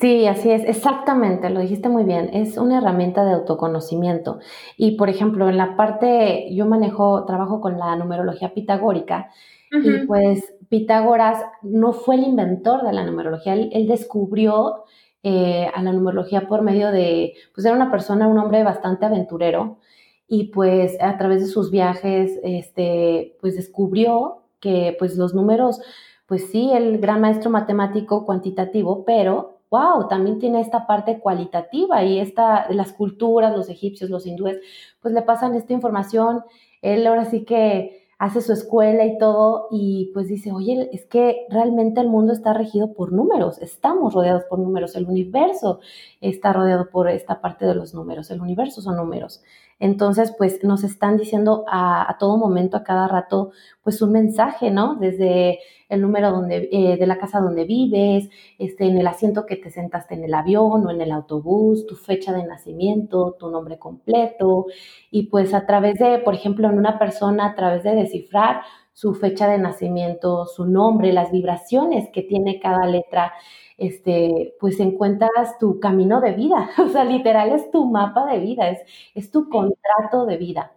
Sí, 0.00 0.26
así 0.26 0.50
es, 0.50 0.64
exactamente, 0.64 1.50
lo 1.50 1.60
dijiste 1.60 1.88
muy 1.88 2.04
bien, 2.04 2.30
es 2.32 2.56
una 2.56 2.78
herramienta 2.78 3.24
de 3.24 3.32
autoconocimiento. 3.32 4.38
Y 4.76 4.96
por 4.96 5.08
ejemplo, 5.08 5.48
en 5.48 5.56
la 5.56 5.76
parte, 5.76 6.54
yo 6.54 6.66
manejo, 6.66 7.24
trabajo 7.24 7.60
con 7.60 7.78
la 7.78 7.96
numerología 7.96 8.54
pitagórica 8.54 9.30
y 9.70 10.06
pues 10.06 10.54
Pitágoras 10.68 11.44
no 11.62 11.92
fue 11.92 12.16
el 12.16 12.24
inventor 12.24 12.84
de 12.84 12.92
la 12.92 13.04
numerología, 13.04 13.54
él, 13.54 13.86
descubrió 13.86 14.84
eh, 15.22 15.68
a 15.74 15.82
la 15.82 15.92
numerología 15.92 16.46
por 16.48 16.62
medio 16.62 16.90
de, 16.90 17.34
pues 17.54 17.66
era 17.66 17.74
una 17.74 17.90
persona, 17.90 18.28
un 18.28 18.38
hombre 18.38 18.62
bastante 18.64 19.06
aventurero 19.06 19.78
y 20.26 20.44
pues 20.52 20.96
a 21.00 21.18
través 21.18 21.40
de 21.40 21.46
sus 21.48 21.70
viajes, 21.70 22.38
este, 22.42 23.36
pues 23.40 23.56
descubrió 23.56 24.42
que 24.60 24.96
pues 24.98 25.16
los 25.16 25.34
números 25.34 25.80
pues 26.28 26.50
sí, 26.50 26.70
el 26.74 26.98
gran 26.98 27.22
maestro 27.22 27.50
matemático 27.50 28.26
cuantitativo, 28.26 29.04
pero 29.06 29.57
wow, 29.70 30.08
también 30.08 30.38
tiene 30.38 30.60
esta 30.60 30.86
parte 30.86 31.18
cualitativa 31.18 32.02
y 32.04 32.18
esta, 32.18 32.70
las 32.70 32.92
culturas, 32.92 33.56
los 33.56 33.68
egipcios, 33.68 34.10
los 34.10 34.26
hindúes, 34.26 34.58
pues 35.00 35.14
le 35.14 35.22
pasan 35.22 35.54
esta 35.54 35.72
información. 35.72 36.42
Él 36.82 37.06
ahora 37.06 37.24
sí 37.24 37.44
que 37.44 38.08
hace 38.18 38.40
su 38.40 38.52
escuela 38.52 39.04
y 39.06 39.16
todo 39.16 39.68
y 39.70 40.10
pues 40.12 40.26
dice, 40.26 40.50
oye, 40.52 40.90
es 40.92 41.06
que 41.06 41.46
realmente 41.50 42.00
el 42.00 42.08
mundo 42.08 42.32
está 42.32 42.52
regido 42.52 42.92
por 42.92 43.12
números, 43.12 43.58
estamos 43.58 44.12
rodeados 44.12 44.42
por 44.50 44.58
números, 44.58 44.96
el 44.96 45.06
universo 45.06 45.78
está 46.20 46.52
rodeado 46.52 46.90
por 46.90 47.08
esta 47.08 47.40
parte 47.40 47.64
de 47.64 47.76
los 47.76 47.94
números, 47.94 48.30
el 48.30 48.40
universo 48.40 48.82
son 48.82 48.96
números. 48.96 49.42
Entonces, 49.80 50.34
pues 50.36 50.64
nos 50.64 50.82
están 50.82 51.16
diciendo 51.16 51.64
a, 51.68 52.16
todo 52.18 52.36
momento, 52.36 52.76
a 52.76 52.82
cada 52.82 53.06
rato, 53.06 53.52
pues 53.82 54.02
un 54.02 54.12
mensaje, 54.12 54.70
¿no? 54.70 54.96
Desde 54.96 55.60
el 55.88 56.00
número 56.02 56.32
donde, 56.32 56.68
eh, 56.72 56.96
de 56.96 57.06
la 57.06 57.18
casa 57.18 57.40
donde 57.40 57.64
vives, 57.64 58.28
este, 58.58 58.86
en 58.86 58.98
el 58.98 59.06
asiento 59.06 59.46
que 59.46 59.56
te 59.56 59.70
sentaste 59.70 60.14
en 60.14 60.24
el 60.24 60.34
avión 60.34 60.86
o 60.86 60.90
en 60.90 61.00
el 61.00 61.12
autobús, 61.12 61.86
tu 61.86 61.94
fecha 61.94 62.32
de 62.32 62.44
nacimiento, 62.44 63.36
tu 63.38 63.50
nombre 63.50 63.78
completo, 63.78 64.66
y 65.10 65.24
pues 65.28 65.54
a 65.54 65.64
través 65.64 65.98
de, 65.98 66.18
por 66.18 66.34
ejemplo, 66.34 66.68
en 66.68 66.78
una 66.78 66.98
persona, 66.98 67.46
a 67.46 67.54
través 67.54 67.84
de 67.84 67.94
descifrar 67.94 68.62
su 68.92 69.14
fecha 69.14 69.48
de 69.48 69.58
nacimiento, 69.58 70.46
su 70.46 70.64
nombre, 70.66 71.12
las 71.12 71.30
vibraciones 71.30 72.08
que 72.12 72.22
tiene 72.22 72.58
cada 72.58 72.84
letra, 72.84 73.32
este, 73.78 74.54
pues 74.60 74.80
encuentras 74.80 75.58
tu 75.58 75.80
camino 75.80 76.20
de 76.20 76.32
vida. 76.32 76.70
O 76.78 76.88
sea, 76.88 77.04
literal 77.04 77.52
es 77.52 77.70
tu 77.70 77.86
mapa 77.86 78.26
de 78.26 78.40
vida, 78.40 78.68
es, 78.68 78.80
es 79.14 79.30
tu 79.30 79.48
contrato 79.48 80.26
de 80.26 80.36
vida. 80.36 80.72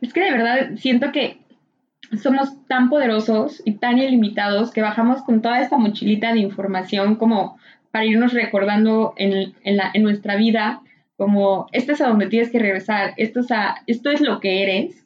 Es 0.00 0.12
que 0.12 0.20
de 0.20 0.32
verdad 0.32 0.70
siento 0.76 1.12
que 1.12 1.38
somos 2.22 2.66
tan 2.66 2.88
poderosos 2.88 3.62
y 3.64 3.74
tan 3.74 3.98
ilimitados 3.98 4.70
que 4.70 4.82
bajamos 4.82 5.22
con 5.22 5.42
toda 5.42 5.60
esta 5.60 5.76
mochilita 5.76 6.32
de 6.32 6.40
información 6.40 7.16
como 7.16 7.58
para 7.90 8.04
irnos 8.04 8.32
recordando 8.32 9.14
en, 9.16 9.54
la, 9.64 9.90
en 9.92 10.02
nuestra 10.02 10.36
vida, 10.36 10.82
como 11.16 11.66
esto 11.72 11.92
es 11.92 12.00
a 12.00 12.08
donde 12.08 12.28
tienes 12.28 12.50
que 12.50 12.58
regresar, 12.58 13.14
esto 13.16 13.40
es, 13.40 13.50
a, 13.50 13.76
esto 13.86 14.10
es 14.10 14.20
lo 14.20 14.40
que 14.40 14.62
eres 14.62 15.05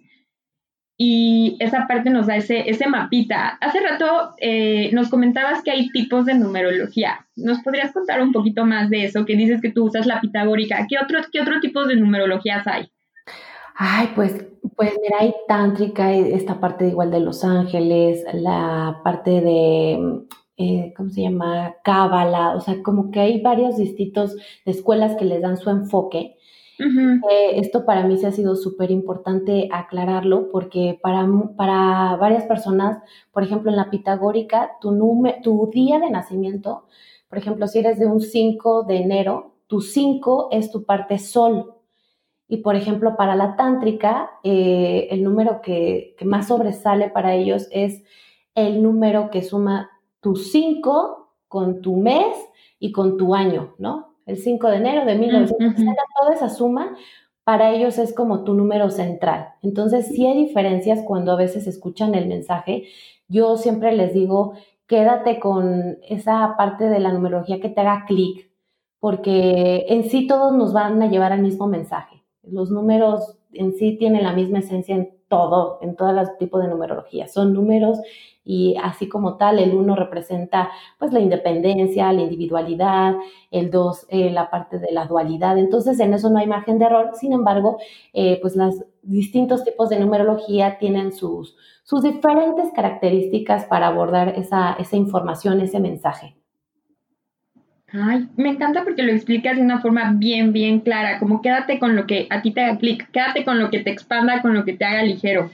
y 1.03 1.57
esa 1.61 1.87
parte 1.87 2.11
nos 2.11 2.27
da 2.27 2.37
ese, 2.37 2.69
ese 2.69 2.87
mapita. 2.87 3.57
Hace 3.63 3.81
rato 3.81 4.35
eh, 4.37 4.91
nos 4.93 5.09
comentabas 5.09 5.63
que 5.63 5.71
hay 5.71 5.89
tipos 5.89 6.27
de 6.27 6.35
numerología. 6.35 7.27
¿Nos 7.37 7.61
podrías 7.63 7.91
contar 7.95 8.21
un 8.21 8.33
poquito 8.33 8.67
más 8.67 8.91
de 8.91 9.07
eso? 9.07 9.25
Que 9.25 9.35
dices 9.35 9.63
que 9.63 9.73
tú 9.73 9.87
usas 9.87 10.05
la 10.05 10.21
pitagórica. 10.21 10.87
¿Qué 10.91 10.97
otro, 11.03 11.21
qué 11.33 11.41
otro 11.41 11.59
tipo 11.61 11.87
de 11.87 11.97
numerologías 11.97 12.67
hay? 12.67 12.93
Ay, 13.77 14.11
pues, 14.15 14.45
pues 14.77 14.93
mira, 15.01 15.21
hay 15.21 15.33
tántrica, 15.49 16.13
esta 16.13 16.61
parte 16.61 16.89
igual 16.89 17.11
de 17.11 17.21
Los 17.21 17.45
Ángeles, 17.45 18.23
la 18.35 19.01
parte 19.03 19.41
de, 19.41 20.21
eh, 20.59 20.93
¿cómo 20.95 21.09
se 21.09 21.23
llama? 21.23 21.77
Cábala, 21.83 22.55
o 22.55 22.61
sea, 22.61 22.83
como 22.83 23.11
que 23.11 23.21
hay 23.21 23.41
varios 23.41 23.79
distintos 23.79 24.37
escuelas 24.67 25.17
que 25.17 25.25
les 25.25 25.41
dan 25.41 25.57
su 25.57 25.71
enfoque 25.71 26.37
eh, 26.81 27.53
esto 27.57 27.85
para 27.85 28.05
mí 28.05 28.17
se 28.17 28.27
ha 28.27 28.33
sido 28.33 28.57
súper 28.57 28.91
importante 28.91 29.69
aclararlo 29.71 30.49
porque 30.51 30.99
para, 31.03 31.29
para 31.57 32.17
varias 32.17 32.45
personas, 32.45 33.03
por 33.33 33.43
ejemplo, 33.43 33.71
en 33.71 33.77
la 33.77 33.91
pitagórica, 33.91 34.73
tu, 34.81 34.91
tu 35.43 35.71
día 35.73 35.99
de 35.99 36.11
nacimiento, 36.11 36.87
por 37.29 37.39
ejemplo, 37.39 37.67
si 37.67 37.79
eres 37.79 37.99
de 37.99 38.07
un 38.07 38.21
5 38.21 38.85
de 38.85 38.97
enero, 38.97 39.55
tu 39.67 39.81
5 39.81 40.49
es 40.51 40.71
tu 40.71 40.85
parte 40.85 41.19
sol. 41.19 41.75
Y 42.49 42.59
por 42.59 42.75
ejemplo, 42.75 43.17
para 43.17 43.37
la 43.37 43.55
tántrica, 43.55 44.31
eh, 44.43 45.07
el 45.11 45.23
número 45.23 45.61
que, 45.63 46.17
que, 46.19 46.25
más 46.25 46.49
sobresale 46.49 47.09
para 47.09 47.35
ellos 47.35 47.69
es 47.71 48.03
el 48.57 48.83
número 48.83 49.31
que 49.31 49.43
suma 49.43 49.91
tu 50.21 50.35
5 50.35 51.35
con 51.47 51.81
tu 51.81 51.97
mes 51.97 52.37
y 52.81 52.91
con 52.91 53.17
tu 53.17 53.35
año, 53.35 53.75
¿no? 53.79 54.10
El 54.27 54.37
5 54.37 54.69
de 54.69 54.77
enero 54.77 55.05
de 55.05 55.17
1960, 55.17 56.03
toda 56.21 56.35
esa 56.35 56.49
suma 56.49 56.97
para 57.45 57.73
ellos 57.73 57.99
es 57.99 58.15
como 58.15 58.45
tu 58.45 58.55
número 58.55 58.91
central. 58.91 59.55
Entonces, 59.63 60.07
sí 60.07 60.27
hay 60.27 60.47
diferencias 60.47 61.03
cuando 61.05 61.33
a 61.33 61.37
veces 61.37 61.67
escuchan 61.67 62.15
el 62.15 62.29
mensaje. 62.29 62.85
Yo 63.29 63.57
siempre 63.57 63.93
les 63.93 64.15
digo, 64.15 64.55
quédate 64.87 65.41
con 65.41 65.99
esa 66.09 66.55
parte 66.57 66.85
de 66.85 67.01
la 67.01 67.13
numerología 67.13 67.61
que 67.61 67.69
te 67.69 67.81
haga 67.81 68.05
clic, 68.07 68.51
porque 68.99 69.87
en 69.89 70.05
sí 70.05 70.27
todos 70.27 70.53
nos 70.53 70.73
van 70.73 71.03
a 71.03 71.09
llevar 71.09 71.33
al 71.33 71.43
mismo 71.43 71.67
mensaje. 71.67 72.23
Los 72.43 72.71
números 72.71 73.39
en 73.53 73.73
sí 73.73 73.97
tienen 73.97 74.25
la 74.25 74.33
misma 74.33 74.61
esencia 74.61 74.95
en 74.95 75.11
todo, 75.29 75.79
en 75.81 75.97
todos 75.97 76.15
los 76.15 76.37
tipos 76.39 76.63
de 76.63 76.69
numerología. 76.69 77.29
Son 77.29 77.53
números 77.53 78.01
y 78.45 78.77
así 78.83 79.09
como 79.09 79.37
tal, 79.37 79.59
el 79.59 79.75
uno 79.75 79.95
representa 79.95 80.71
pues 80.99 81.13
la 81.13 81.21
independencia, 81.21 82.13
la 82.13 82.23
individualidad, 82.23 83.15
el 83.51 83.71
dos 83.71 84.07
eh, 84.09 84.31
la 84.31 84.51
parte 84.51 84.79
de 84.79 84.93
la 84.93 85.07
dualidad. 85.07 85.59
Entonces 85.59 86.01
en 86.01 86.15
eso 86.15 86.31
no 86.31 86.39
hay 86.39 86.47
margen 86.47 86.79
de 86.79 86.87
error. 86.87 87.11
Sin 87.15 87.33
embargo, 87.33 87.79
eh, 88.13 88.39
pues 88.41 88.57
los 88.57 88.85
distintos 89.03 89.65
tipos 89.65 89.89
de 89.89 90.01
numerología 90.01 90.79
tienen 90.79 91.13
sus, 91.13 91.57
sus 91.83 92.03
diferentes 92.03 92.73
características 92.75 93.67
para 93.67 93.89
abordar 93.89 94.31
esa, 94.31 94.75
esa 94.75 94.97
información, 94.97 95.61
ese 95.61 95.81
mensaje. 95.81 96.37
Ay, 97.93 98.29
me 98.37 98.51
encanta 98.51 98.85
porque 98.85 99.03
lo 99.03 99.11
explicas 99.11 99.57
de 99.57 99.63
una 99.63 99.81
forma 99.81 100.13
bien, 100.15 100.53
bien 100.53 100.81
clara, 100.81 101.19
como 101.19 101.43
quédate 101.43 101.81
con 101.81 101.97
lo 101.97 102.07
que 102.07 102.29
a 102.31 102.41
ti 102.41 102.53
te 102.53 102.65
aplica, 102.65 103.09
quédate 103.13 103.45
con 103.45 103.59
lo 103.59 103.69
que 103.69 103.81
te 103.81 103.91
expanda, 103.91 104.43
con 104.43 104.55
lo 104.55 104.65
que 104.65 104.75
te 104.75 104.85
haga 104.85 105.03
ligero. 105.03 105.51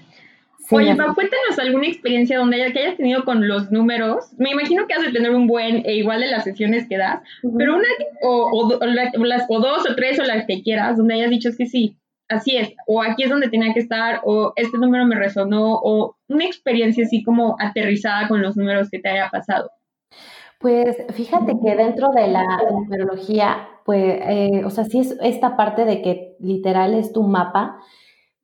Oye, 0.70 0.96
cuéntanos 0.96 1.58
alguna 1.58 1.86
experiencia 1.86 2.38
donde 2.38 2.62
haya, 2.62 2.72
que 2.72 2.80
hayas 2.80 2.96
tenido 2.96 3.24
con 3.24 3.46
los 3.46 3.70
números. 3.70 4.32
Me 4.38 4.50
imagino 4.50 4.86
que 4.86 4.94
has 4.94 5.02
de 5.02 5.12
tener 5.12 5.30
un 5.30 5.46
buen, 5.46 5.82
e 5.86 5.94
igual 5.94 6.20
de 6.20 6.26
las 6.26 6.44
sesiones 6.44 6.88
que 6.88 6.98
das, 6.98 7.20
pero 7.56 7.76
una, 7.76 7.86
o, 8.22 8.50
o, 8.80 8.86
las, 8.86 9.46
o 9.48 9.60
dos 9.60 9.88
o 9.88 9.94
tres 9.94 10.18
o 10.18 10.24
las 10.24 10.46
que 10.46 10.62
quieras, 10.62 10.96
donde 10.96 11.14
hayas 11.14 11.30
dicho 11.30 11.48
es 11.48 11.56
que 11.56 11.66
sí, 11.66 11.96
así 12.28 12.56
es, 12.56 12.74
o 12.86 13.02
aquí 13.02 13.22
es 13.22 13.30
donde 13.30 13.48
tenía 13.48 13.72
que 13.72 13.80
estar, 13.80 14.20
o 14.24 14.52
este 14.56 14.78
número 14.78 15.06
me 15.06 15.16
resonó, 15.16 15.78
o 15.82 16.16
una 16.28 16.44
experiencia 16.44 17.04
así 17.04 17.22
como 17.22 17.56
aterrizada 17.58 18.28
con 18.28 18.42
los 18.42 18.56
números 18.56 18.90
que 18.90 18.98
te 18.98 19.08
haya 19.08 19.30
pasado. 19.30 19.70
Pues 20.58 20.96
fíjate 21.12 21.52
que 21.62 21.76
dentro 21.76 22.08
de 22.14 22.28
la 22.28 22.44
numerología, 22.70 23.68
pues, 23.84 24.20
eh, 24.22 24.64
o 24.64 24.70
sea, 24.70 24.84
sí 24.84 25.00
es 25.00 25.16
esta 25.22 25.56
parte 25.56 25.84
de 25.84 26.02
que 26.02 26.34
literal 26.40 26.94
es 26.94 27.12
tu 27.12 27.22
mapa, 27.22 27.78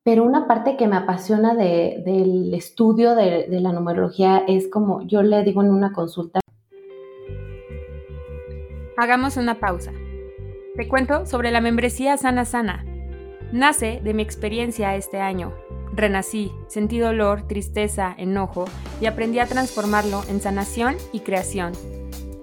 pero 0.03 0.23
una 0.23 0.47
parte 0.47 0.75
que 0.75 0.87
me 0.87 0.97
apasiona 0.97 1.55
del 1.55 2.53
estudio 2.53 3.15
de, 3.15 3.47
la 3.49 3.71
numerología 3.71 4.43
es 4.47 4.67
como 4.67 5.01
yo 5.07 5.23
le 5.23 5.43
digo 5.43 5.63
en 5.63 5.71
una 5.71 5.93
consulta. 5.93 6.41
Hagamos 8.97 9.37
una 9.37 9.59
pausa. 9.59 9.91
Te 10.75 10.87
cuento 10.87 11.25
sobre 11.25 11.51
la 11.51 11.61
membresía 11.61 12.17
Sana 12.17 12.45
Sana. 12.45 12.85
Nace 13.51 14.01
de 14.03 14.13
mi 14.13 14.23
experiencia 14.23 14.95
este 14.95 15.19
año. 15.19 15.53
Renací, 15.93 16.51
sentí 16.67 16.99
dolor, 16.99 17.47
tristeza, 17.47 18.13
enojo 18.17 18.65
y 18.99 19.05
aprendí 19.05 19.39
a 19.39 19.45
transformarlo 19.45 20.21
en 20.27 20.41
sanación 20.41 20.95
y 21.11 21.21
creación. 21.21 21.71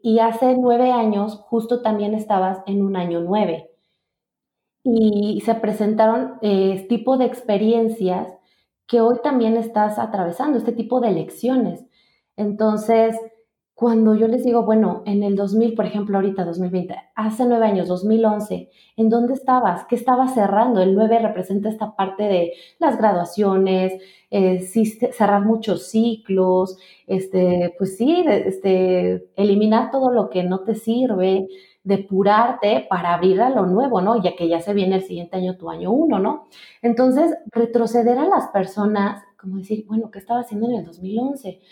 y, 0.03 0.19
hace 0.19 0.57
nueve 0.59 0.93
años 0.93 1.37
justo 1.47 1.81
también 1.81 2.13
estabas 2.15 2.63
en 2.67 2.83
un 2.83 2.97
año 2.97 3.21
nueve. 3.21 3.71
Y 4.83 5.41
se 5.45 5.55
presentaron 5.55 6.35
este 6.43 6.89
tipo 6.89 7.17
de 7.17 7.25
experiencias 7.25 8.31
que 8.87 9.01
hoy 9.01 9.19
también 9.23 9.57
estás 9.57 9.99
atravesando, 9.99 10.59
este 10.59 10.73
tipo 10.73 11.01
de 11.01 11.13
lecciones. 11.13 11.87
Entonces, 12.37 13.17
cuando 13.81 14.15
yo 14.15 14.29
les 14.29 14.45
digo, 14.45 14.63
bueno, 14.65 15.03
en 15.07 15.23
el 15.23 15.37
2000, 15.37 15.73
por 15.73 15.87
ejemplo, 15.87 16.19
ahorita 16.19 16.45
2020, 16.45 16.95
hace 17.15 17.47
nueve 17.47 17.65
años, 17.65 17.89
2011, 17.89 18.69
¿en 18.99 19.09
dónde 19.09 19.33
estabas? 19.33 19.87
¿Qué 19.87 19.95
estabas 19.95 20.35
cerrando? 20.35 20.83
El 20.83 20.95
9 20.95 21.19
representa 21.19 21.71
esta 21.71 21.97
parte 21.97 22.25
de 22.25 22.53
las 22.79 22.99
graduaciones, 22.99 23.95
eh, 24.31 24.61
cerrar 24.61 25.47
muchos 25.47 25.87
ciclos, 25.87 26.77
este, 27.07 27.75
pues 27.79 27.97
sí, 27.97 28.23
este, 28.29 29.31
eliminar 29.37 29.91
todo 29.91 30.13
lo 30.13 30.29
que 30.29 30.43
no 30.43 30.61
te 30.61 30.75
sirve, 30.75 31.49
depurarte 31.83 32.87
para 32.87 33.15
abrir 33.15 33.41
a 33.41 33.49
lo 33.49 33.65
nuevo, 33.65 34.03
¿no? 34.03 34.23
Ya 34.23 34.37
que 34.37 34.47
ya 34.47 34.61
se 34.61 34.75
viene 34.75 34.97
el 34.97 35.05
siguiente 35.05 35.39
año, 35.39 35.57
tu 35.57 35.71
año 35.71 35.91
uno, 35.91 36.19
¿no? 36.19 36.49
Entonces, 36.83 37.35
retroceder 37.51 38.19
a 38.19 38.29
las 38.29 38.49
personas, 38.49 39.25
como 39.39 39.57
decir, 39.57 39.87
bueno, 39.89 40.11
¿qué 40.11 40.19
estaba 40.19 40.41
haciendo 40.41 40.69
en 40.69 40.81
el 40.81 40.85
2011? 40.85 41.63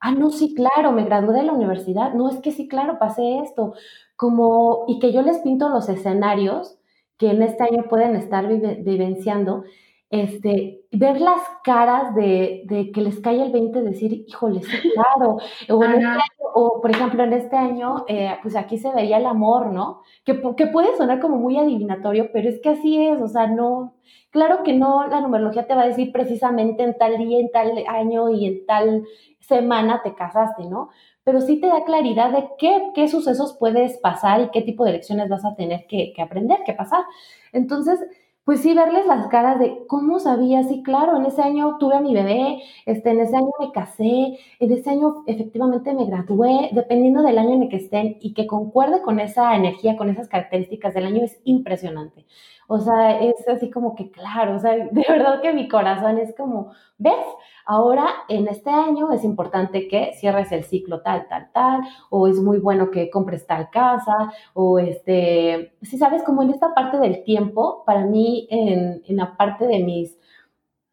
Ah, 0.00 0.12
no, 0.12 0.30
sí, 0.30 0.54
claro, 0.54 0.92
me 0.92 1.04
gradué 1.04 1.36
de 1.36 1.42
la 1.44 1.52
universidad, 1.52 2.14
no, 2.14 2.28
es 2.30 2.40
que 2.40 2.52
sí, 2.52 2.68
claro, 2.68 2.98
pasé 2.98 3.38
esto, 3.40 3.74
como, 4.16 4.84
y 4.88 4.98
que 4.98 5.12
yo 5.12 5.22
les 5.22 5.38
pinto 5.38 5.68
los 5.68 5.88
escenarios 5.88 6.76
que 7.18 7.30
en 7.30 7.42
este 7.42 7.64
año 7.64 7.84
pueden 7.88 8.16
estar 8.16 8.46
vivenciando, 8.48 9.64
este, 10.10 10.79
ver 10.92 11.20
las 11.20 11.40
caras 11.62 12.14
de, 12.14 12.62
de, 12.66 12.90
que 12.90 13.00
les 13.00 13.20
cae 13.20 13.40
el 13.40 13.52
20, 13.52 13.82
decir, 13.82 14.24
híjole, 14.26 14.62
sí, 14.62 14.90
claro, 14.94 15.36
o, 15.68 15.84
este 15.84 16.06
o 16.52 16.80
por 16.80 16.90
ejemplo, 16.90 17.22
en 17.22 17.32
este 17.32 17.56
año, 17.56 18.04
eh, 18.08 18.36
pues 18.42 18.56
aquí 18.56 18.76
se 18.76 18.92
veía 18.92 19.18
el 19.18 19.26
amor, 19.26 19.72
¿no? 19.72 20.02
Que, 20.24 20.40
que 20.56 20.66
puede 20.66 20.96
sonar 20.96 21.20
como 21.20 21.36
muy 21.36 21.56
adivinatorio, 21.56 22.30
pero 22.32 22.48
es 22.48 22.60
que 22.60 22.70
así 22.70 23.06
es, 23.06 23.20
o 23.22 23.28
sea, 23.28 23.46
no, 23.46 23.94
claro 24.30 24.64
que 24.64 24.72
no, 24.72 25.06
la 25.06 25.20
numerología 25.20 25.66
te 25.66 25.74
va 25.76 25.82
a 25.82 25.86
decir 25.86 26.10
precisamente 26.12 26.82
en 26.82 26.98
tal 26.98 27.18
día, 27.18 27.38
en 27.38 27.50
tal 27.52 27.72
año 27.88 28.30
y 28.30 28.46
en 28.46 28.66
tal 28.66 29.04
semana 29.38 30.00
te 30.02 30.14
casaste, 30.14 30.64
¿no? 30.64 30.90
Pero 31.22 31.40
sí 31.40 31.60
te 31.60 31.68
da 31.68 31.84
claridad 31.84 32.32
de 32.32 32.48
qué, 32.58 32.90
qué 32.94 33.06
sucesos 33.06 33.56
puedes 33.58 33.98
pasar 33.98 34.40
y 34.40 34.50
qué 34.50 34.62
tipo 34.62 34.84
de 34.84 34.92
lecciones 34.92 35.28
vas 35.28 35.44
a 35.44 35.54
tener 35.54 35.86
que, 35.86 36.12
que 36.14 36.22
aprender, 36.22 36.58
que 36.64 36.72
pasar. 36.72 37.04
Entonces, 37.52 38.00
pues 38.44 38.60
sí, 38.62 38.74
verles 38.74 39.06
las 39.06 39.28
caras 39.28 39.58
de 39.60 39.84
cómo 39.86 40.18
sabía, 40.18 40.62
sí, 40.64 40.82
claro, 40.82 41.16
en 41.16 41.26
ese 41.26 41.42
año 41.42 41.76
tuve 41.78 41.96
a 41.96 42.00
mi 42.00 42.14
bebé, 42.14 42.58
este, 42.86 43.10
en 43.10 43.20
ese 43.20 43.36
año 43.36 43.50
me 43.60 43.70
casé, 43.70 44.38
en 44.58 44.72
ese 44.72 44.90
año 44.90 45.22
efectivamente 45.26 45.94
me 45.94 46.06
gradué, 46.06 46.70
dependiendo 46.72 47.22
del 47.22 47.38
año 47.38 47.54
en 47.54 47.62
el 47.64 47.68
que 47.68 47.76
estén 47.76 48.16
y 48.20 48.34
que 48.34 48.46
concuerde 48.46 49.02
con 49.02 49.20
esa 49.20 49.54
energía, 49.54 49.96
con 49.96 50.08
esas 50.10 50.28
características 50.28 50.94
del 50.94 51.06
año, 51.06 51.22
es 51.24 51.40
impresionante. 51.44 52.26
O 52.72 52.78
sea, 52.78 53.18
es 53.20 53.34
así 53.48 53.68
como 53.68 53.96
que 53.96 54.12
claro, 54.12 54.54
o 54.54 54.58
sea, 54.60 54.76
de 54.92 55.04
verdad 55.08 55.42
que 55.42 55.52
mi 55.52 55.66
corazón 55.68 56.18
es 56.18 56.32
como, 56.36 56.70
¿ves? 56.98 57.26
Ahora, 57.66 58.06
en 58.28 58.46
este 58.46 58.70
año 58.70 59.12
es 59.12 59.24
importante 59.24 59.88
que 59.88 60.12
cierres 60.14 60.52
el 60.52 60.62
ciclo 60.62 61.02
tal, 61.02 61.26
tal, 61.28 61.50
tal, 61.52 61.80
o 62.10 62.28
es 62.28 62.36
muy 62.38 62.58
bueno 62.58 62.92
que 62.92 63.10
compres 63.10 63.44
tal 63.44 63.70
casa, 63.70 64.32
o 64.54 64.78
este, 64.78 65.74
si 65.82 65.98
sabes, 65.98 66.22
como 66.22 66.44
en 66.44 66.50
esta 66.50 66.72
parte 66.72 66.98
del 66.98 67.24
tiempo, 67.24 67.82
para 67.84 68.06
mí, 68.06 68.46
en, 68.50 69.02
la 69.16 69.36
parte 69.36 69.66
de 69.66 69.80
mis 69.80 70.16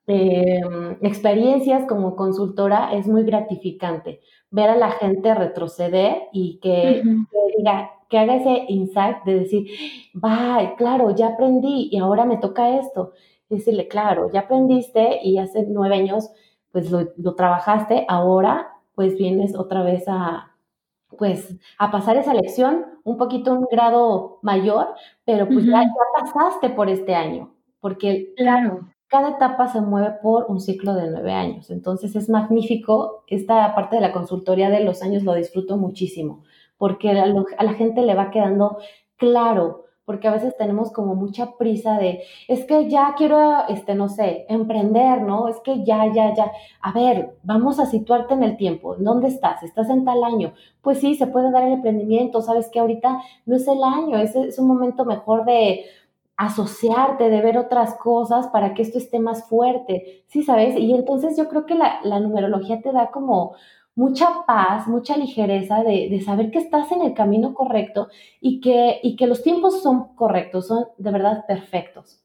em, 0.08 0.98
experiencias 1.04 1.86
como 1.86 2.16
consultora, 2.16 2.92
es 2.94 3.08
muy 3.08 3.24
gratificante 3.24 4.22
ver 4.51 4.69
a 4.69 4.75
la 4.75 4.91
gente 4.91 5.33
retroceder 5.33 6.23
y 6.31 6.60
que, 6.60 7.03
que 7.03 7.57
diga, 7.57 7.91
que 8.10 8.17
haga 8.17 8.36
ese 8.36 8.65
insight 8.69 9.23
de 9.25 9.39
decir, 9.39 9.67
va, 10.15 10.75
claro, 10.77 11.13
ya 11.15 11.29
aprendí 11.29 11.89
y 11.91 11.97
ahora 11.97 12.25
me 12.25 12.38
toca 12.38 12.77
esto. 12.79 13.13
decirle, 13.49 13.88
claro, 13.88 14.31
ya 14.31 14.41
aprendiste 14.41 15.19
y 15.23 15.38
hace 15.38 15.65
nueve 15.67 15.95
años 15.95 16.29
pues 16.71 16.91
lo, 16.91 17.36
trabajaste, 17.36 18.05
ahora 18.07 18.73
pues 18.93 19.17
vienes 19.17 19.55
otra 19.55 19.83
vez 19.83 20.03
a, 20.07 20.55
pues 21.17 21.55
a 21.77 21.91
pasar 21.91 22.17
esa 22.17 22.33
lección 22.33 22.86
un 23.03 23.17
poquito 23.17 23.53
un 23.53 23.65
grado 23.71 24.39
mayor, 24.41 24.88
pero 25.23 25.47
pues 25.47 25.65
ya, 25.65 25.83
pasaste 26.19 26.69
por 26.69 26.89
este 26.89 27.15
año, 27.15 27.53
porque 27.79 28.33
claro. 28.36 28.88
Cada, 29.08 29.30
etapa 29.30 29.67
se 29.67 29.82
mueve 29.82 30.17
por 30.22 30.46
un 30.50 30.60
ciclo 30.60 30.93
de 30.93 31.10
nueve 31.10 31.32
años. 31.32 31.70
Entonces 31.70 32.15
es 32.15 32.30
magnífico, 32.30 33.24
esta 33.28 33.74
parte 33.76 33.96
de 33.96 34.02
la 34.02 34.13
consultoría 34.13 34.70
de 34.70 34.84
los 34.84 35.02
años 35.02 35.24
lo 35.24 35.34
disfruto 35.34 35.78
muchísimo, 35.78 36.43
porque 36.78 37.12
a, 37.12 37.26
la 37.26 37.74
gente 37.74 38.02
le 38.02 38.15
va 38.15 38.32
quedando 38.32 38.78
claro, 39.17 39.86
porque 40.06 40.30
a 40.30 40.32
veces 40.32 40.56
tenemos 40.56 40.93
como 40.93 41.15
mucha 41.15 41.58
prisa 41.58 41.98
de, 41.98 42.22
es 42.48 42.63
que 42.63 42.89
ya 42.89 43.13
quiero, 43.17 43.67
este, 43.67 43.93
no 43.93 44.08
sé, 44.08 44.46
emprender, 44.48 45.22
¿no? 45.22 45.50
Es 45.50 45.60
que 45.60 45.84
ya, 45.84 46.06
ya, 46.13 46.34
ya. 46.34 46.52
A 46.82 46.93
ver, 46.93 47.38
vamos 47.43 47.78
a 47.80 47.86
situarte 47.86 48.34
en 48.34 48.43
el 48.43 48.56
tiempo. 48.56 48.96
¿Dónde 48.96 49.28
estás? 49.28 49.63
¿Estás 49.63 49.89
en 49.89 50.06
tal 50.06 50.24
año? 50.24 50.54
Pues 50.82 51.00
sí, 51.00 51.15
se 51.15 51.28
puede 51.28 51.52
dar 51.52 51.63
el 51.63 51.74
emprendimiento. 51.74 52.41
Sabes 52.41 52.70
que 52.70 52.80
ahorita 52.80 53.22
no 53.46 53.58
es 53.58 53.67
el 53.67 53.84
año, 53.84 54.17
es, 54.17 54.34
es 54.34 54.58
un 54.60 54.67
momento 54.70 55.04
mejor 55.04 55.43
de 55.43 55.84
asociarte, 56.38 57.30
de 57.30 57.41
ver 57.41 57.58
otras 57.58 57.95
cosas 57.95 58.47
para 58.47 58.76
que 58.76 58.84
esto 58.84 59.00
esté 59.00 59.19
más 59.19 59.50
fuerte. 59.50 60.23
Sí, 60.28 60.43
¿sabes? 60.43 60.78
Y 60.78 60.93
entonces 60.93 61.36
yo 61.36 61.50
creo 61.50 61.65
que 61.65 61.76
la, 61.76 62.19
numerología 62.19 62.82
te 62.82 62.91
da 62.91 63.10
como 63.10 63.56
mucha 63.95 64.28
paz, 64.45 64.88
mucha 64.88 65.17
ligereza 65.17 65.84
de, 65.84 66.21
saber 66.23 66.52
que 66.52 66.60
estás 66.60 66.91
en 66.91 67.02
el 67.02 67.15
camino 67.15 67.56
correcto 67.56 68.10
y 68.39 68.62
que, 68.62 69.00
y 69.02 69.15
que 69.15 69.26
los 69.26 69.41
tiempos 69.41 69.82
son 69.82 70.15
correctos, 70.15 70.67
son 70.67 70.86
de 71.00 71.12
verdad 71.12 71.45
perfectos. 71.47 72.23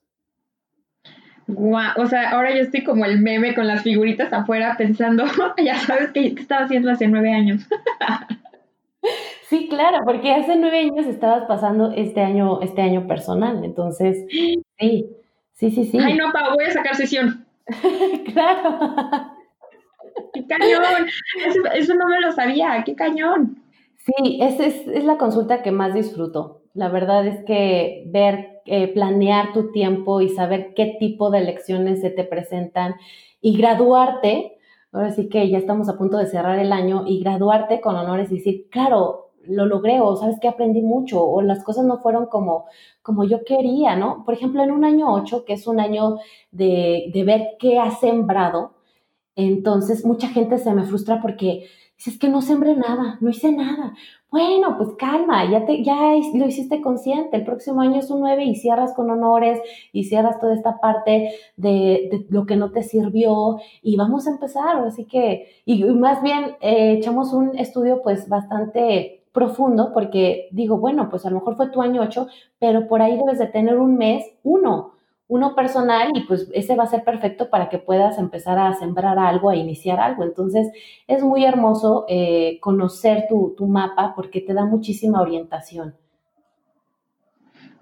Guau, 1.46 2.00
o 2.00 2.06
sea, 2.06 2.30
ahora 2.30 2.54
yo 2.54 2.62
estoy 2.62 2.84
como 2.84 3.04
el 3.04 3.18
meme 3.20 3.54
con 3.54 3.66
las 3.66 3.82
figuritas 3.82 4.32
afuera 4.32 4.76
pensando, 4.76 5.24
ya 5.64 5.78
sabes 5.78 6.12
que 6.12 6.26
estaba 6.26 6.66
haciendo 6.66 6.90
hace 6.90 7.08
nueve 7.08 7.32
años. 7.32 7.66
Sí, 9.52 9.68
claro, 9.68 9.98
porque 10.06 10.32
hace 10.32 10.56
nueve 10.56 10.78
años 10.78 11.06
estabas 11.06 11.44
pasando 11.44 11.92
este 11.94 12.22
año, 12.22 12.62
este 12.62 12.80
año 12.80 13.06
personal, 13.06 13.62
entonces, 13.66 14.24
sí, 14.30 14.64
sí, 14.78 15.70
sí, 15.70 15.84
sí. 15.84 15.98
Ay, 16.02 16.14
no, 16.14 16.32
Pau, 16.32 16.54
voy 16.54 16.64
a 16.64 16.70
sacar 16.70 16.96
sesión. 16.96 17.44
claro. 18.32 18.78
¡Qué 20.32 20.46
cañón! 20.46 21.06
Eso, 21.74 21.94
no 21.94 22.06
me 22.08 22.20
lo 22.22 22.32
sabía, 22.32 22.82
qué 22.86 22.94
cañón. 22.94 23.62
Sí, 23.98 24.38
esa 24.40 24.64
es, 24.64 25.04
la 25.04 25.18
consulta 25.18 25.62
que 25.62 25.70
más 25.70 25.92
disfruto. 25.92 26.62
La 26.72 26.88
verdad 26.88 27.26
es 27.26 27.44
que 27.44 28.04
ver, 28.06 28.62
eh, 28.64 28.88
planear 28.88 29.52
tu 29.52 29.70
tiempo 29.70 30.22
y 30.22 30.30
saber 30.30 30.72
qué 30.74 30.96
tipo 30.98 31.28
de 31.28 31.42
lecciones 31.42 32.00
se 32.00 32.08
te 32.08 32.24
presentan 32.24 32.94
y 33.42 33.58
graduarte, 33.58 34.56
ahora 34.92 35.10
sí 35.10 35.28
que 35.28 35.50
ya 35.50 35.58
estamos 35.58 35.90
a 35.90 35.98
punto 35.98 36.16
de 36.16 36.26
cerrar 36.26 36.58
el 36.58 36.72
año 36.72 37.04
y 37.06 37.20
graduarte 37.20 37.82
con 37.82 37.96
honores 37.96 38.32
y 38.32 38.36
decir, 38.36 38.70
claro, 38.70 39.21
lo 39.46 39.66
logré 39.66 40.00
o 40.00 40.16
sabes 40.16 40.38
que 40.40 40.48
aprendí 40.48 40.82
mucho 40.82 41.24
o 41.24 41.42
las 41.42 41.62
cosas 41.64 41.84
no 41.84 41.98
fueron 41.98 42.26
como, 42.26 42.66
como 43.02 43.24
yo 43.24 43.44
quería, 43.44 43.96
¿no? 43.96 44.24
Por 44.24 44.34
ejemplo, 44.34 44.62
en 44.62 44.70
un 44.70 44.84
año 44.84 45.12
8, 45.12 45.44
que 45.44 45.54
es 45.54 45.66
un 45.66 45.80
año 45.80 46.18
de, 46.50 47.10
de 47.12 47.24
ver 47.24 47.56
qué 47.58 47.78
has 47.78 48.00
sembrado, 48.00 48.72
entonces 49.36 50.04
mucha 50.04 50.28
gente 50.28 50.58
se 50.58 50.72
me 50.74 50.84
frustra 50.84 51.20
porque 51.22 51.66
es 52.10 52.18
que 52.18 52.28
no 52.28 52.42
sembré 52.42 52.74
nada, 52.74 53.18
no 53.20 53.30
hice 53.30 53.52
nada. 53.52 53.94
Bueno, 54.30 54.76
pues 54.76 54.90
calma, 54.98 55.48
ya, 55.50 55.66
te, 55.66 55.84
ya 55.84 56.14
lo 56.34 56.46
hiciste 56.46 56.80
consciente. 56.80 57.36
El 57.36 57.44
próximo 57.44 57.80
año 57.80 58.00
es 58.00 58.10
un 58.10 58.20
9 58.20 58.44
y 58.44 58.54
cierras 58.56 58.94
con 58.94 59.10
honores 59.10 59.60
y 59.92 60.04
cierras 60.04 60.40
toda 60.40 60.54
esta 60.54 60.80
parte 60.80 61.34
de, 61.56 62.26
lo 62.30 62.46
que 62.46 62.56
no 62.56 62.72
te 62.72 62.82
sirvió 62.82 63.60
y 63.82 63.96
vamos 63.96 64.26
a 64.26 64.30
empezar. 64.30 64.78
Así 64.78 65.04
que, 65.04 65.48
y, 65.64 65.84
más 65.84 66.22
bien 66.22 66.56
eh, 66.60 66.94
echamos 66.98 67.32
un 67.32 67.56
estudio 67.58 68.00
pues 68.02 68.28
bastante 68.28 69.21
profundo 69.32 69.92
porque 69.92 70.48
digo, 70.52 70.78
bueno, 70.78 71.08
pues 71.08 71.24
a 71.26 71.30
lo 71.30 71.36
mejor 71.36 71.56
fue 71.56 71.70
tu 71.70 71.82
año 71.82 72.02
8, 72.02 72.26
pero 72.58 72.86
por 72.86 73.02
ahí 73.02 73.16
debes 73.16 73.38
de 73.38 73.46
tener 73.46 73.78
un 73.78 73.96
mes, 73.96 74.24
uno, 74.42 74.92
uno 75.28 75.54
personal 75.54 76.10
y 76.14 76.20
pues 76.20 76.50
ese 76.52 76.76
va 76.76 76.84
a 76.84 76.88
ser 76.88 77.04
perfecto 77.04 77.48
para 77.48 77.68
que 77.68 77.78
puedas 77.78 78.18
empezar 78.18 78.58
a 78.58 78.74
sembrar 78.74 79.18
algo, 79.18 79.48
a 79.48 79.56
iniciar 79.56 79.98
algo. 79.98 80.24
Entonces 80.24 80.70
es 81.06 81.22
muy 81.22 81.44
hermoso 81.44 82.04
eh, 82.08 82.58
conocer 82.60 83.24
tu, 83.28 83.54
tu 83.56 83.66
mapa 83.66 84.12
porque 84.14 84.40
te 84.40 84.52
da 84.52 84.66
muchísima 84.66 85.22
orientación. 85.22 85.94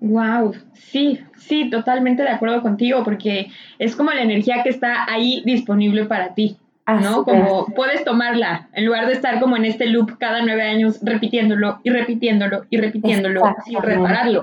Wow, 0.00 0.54
sí, 0.72 1.20
sí, 1.36 1.68
totalmente 1.68 2.22
de 2.22 2.30
acuerdo 2.30 2.62
contigo, 2.62 3.04
porque 3.04 3.48
es 3.78 3.94
como 3.94 4.10
la 4.12 4.22
energía 4.22 4.62
que 4.62 4.70
está 4.70 5.04
ahí 5.06 5.42
disponible 5.44 6.06
para 6.06 6.34
ti, 6.34 6.56
¿no? 6.94 7.24
como 7.24 7.66
puedes 7.66 8.04
tomarla, 8.04 8.68
en 8.72 8.86
lugar 8.86 9.06
de 9.06 9.12
estar 9.12 9.40
como 9.40 9.56
en 9.56 9.64
este 9.64 9.86
loop 9.86 10.18
cada 10.18 10.42
nueve 10.42 10.62
años 10.62 10.98
repitiéndolo 11.02 11.80
y 11.82 11.90
repitiéndolo 11.90 12.66
y 12.70 12.78
repitiéndolo 12.78 13.42
sin 13.64 13.80
repararlo. 13.80 14.42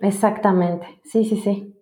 Exactamente, 0.00 0.86
sí, 1.04 1.24
sí, 1.24 1.36
sí. 1.36 1.74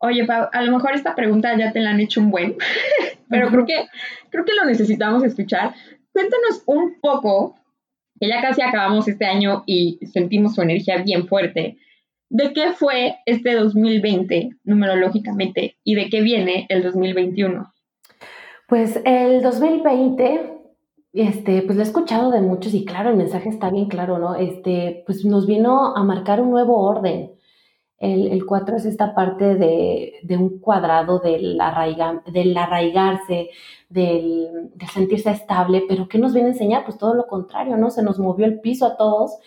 Oye, 0.00 0.26
a 0.28 0.62
lo 0.62 0.72
mejor 0.72 0.94
esta 0.94 1.14
pregunta 1.14 1.56
ya 1.56 1.72
te 1.72 1.80
la 1.80 1.90
han 1.90 2.00
hecho 2.00 2.20
un 2.20 2.30
buen, 2.30 2.56
pero 3.28 3.48
creo 3.48 3.64
que, 3.64 3.86
creo 4.30 4.44
que 4.44 4.54
lo 4.54 4.64
necesitamos 4.64 5.24
escuchar. 5.24 5.74
Cuéntanos 6.12 6.62
un 6.66 7.00
poco, 7.00 7.56
que 8.20 8.28
ya 8.28 8.40
casi 8.40 8.62
acabamos 8.62 9.08
este 9.08 9.24
año 9.24 9.64
y 9.66 9.98
sentimos 10.12 10.54
su 10.54 10.62
energía 10.62 10.98
bien 10.98 11.26
fuerte, 11.26 11.78
de 12.28 12.52
qué 12.52 12.72
fue 12.72 13.16
este 13.26 13.54
2020 13.54 14.50
numerológicamente 14.64 15.76
y 15.84 15.94
de 15.94 16.08
qué 16.08 16.20
viene 16.20 16.66
el 16.68 16.82
2021. 16.82 17.73
Pues 18.74 19.00
el 19.04 19.40
2020 19.40 20.62
este, 21.12 21.62
pues 21.62 21.76
lo 21.76 21.84
he 21.84 21.86
escuchado 21.86 22.32
de 22.32 22.40
muchos 22.40 22.74
y 22.74 22.84
claro, 22.84 23.10
el 23.10 23.16
mensaje 23.16 23.48
está 23.48 23.70
bien 23.70 23.86
claro, 23.86 24.18
¿no? 24.18 24.34
Este, 24.34 25.04
pues 25.06 25.24
nos 25.24 25.46
vino 25.46 25.94
a 25.94 26.02
marcar 26.02 26.40
un 26.40 26.50
nuevo 26.50 26.80
orden. 26.80 27.30
El, 27.98 28.44
4 28.44 28.76
es 28.76 28.84
esta 28.84 29.14
parte 29.14 29.54
de, 29.54 30.36
un 30.36 30.58
cuadrado 30.58 31.20
del, 31.20 31.56
del 32.32 32.56
arraigarse, 32.56 33.50
del, 33.88 34.72
sentirse 34.92 35.30
estable, 35.30 35.84
pero 35.88 36.08
¿qué 36.08 36.18
nos 36.18 36.34
viene 36.34 36.48
a 36.48 36.52
enseñar? 36.52 36.84
Pues 36.84 36.98
todo 36.98 37.14
lo 37.14 37.28
contrario, 37.28 37.76
¿no? 37.76 37.90
Se 37.90 38.02
nos 38.02 38.18
movió 38.18 38.44
el 38.44 38.58
piso 38.58 38.86
a 38.86 38.96
todos 38.96 39.38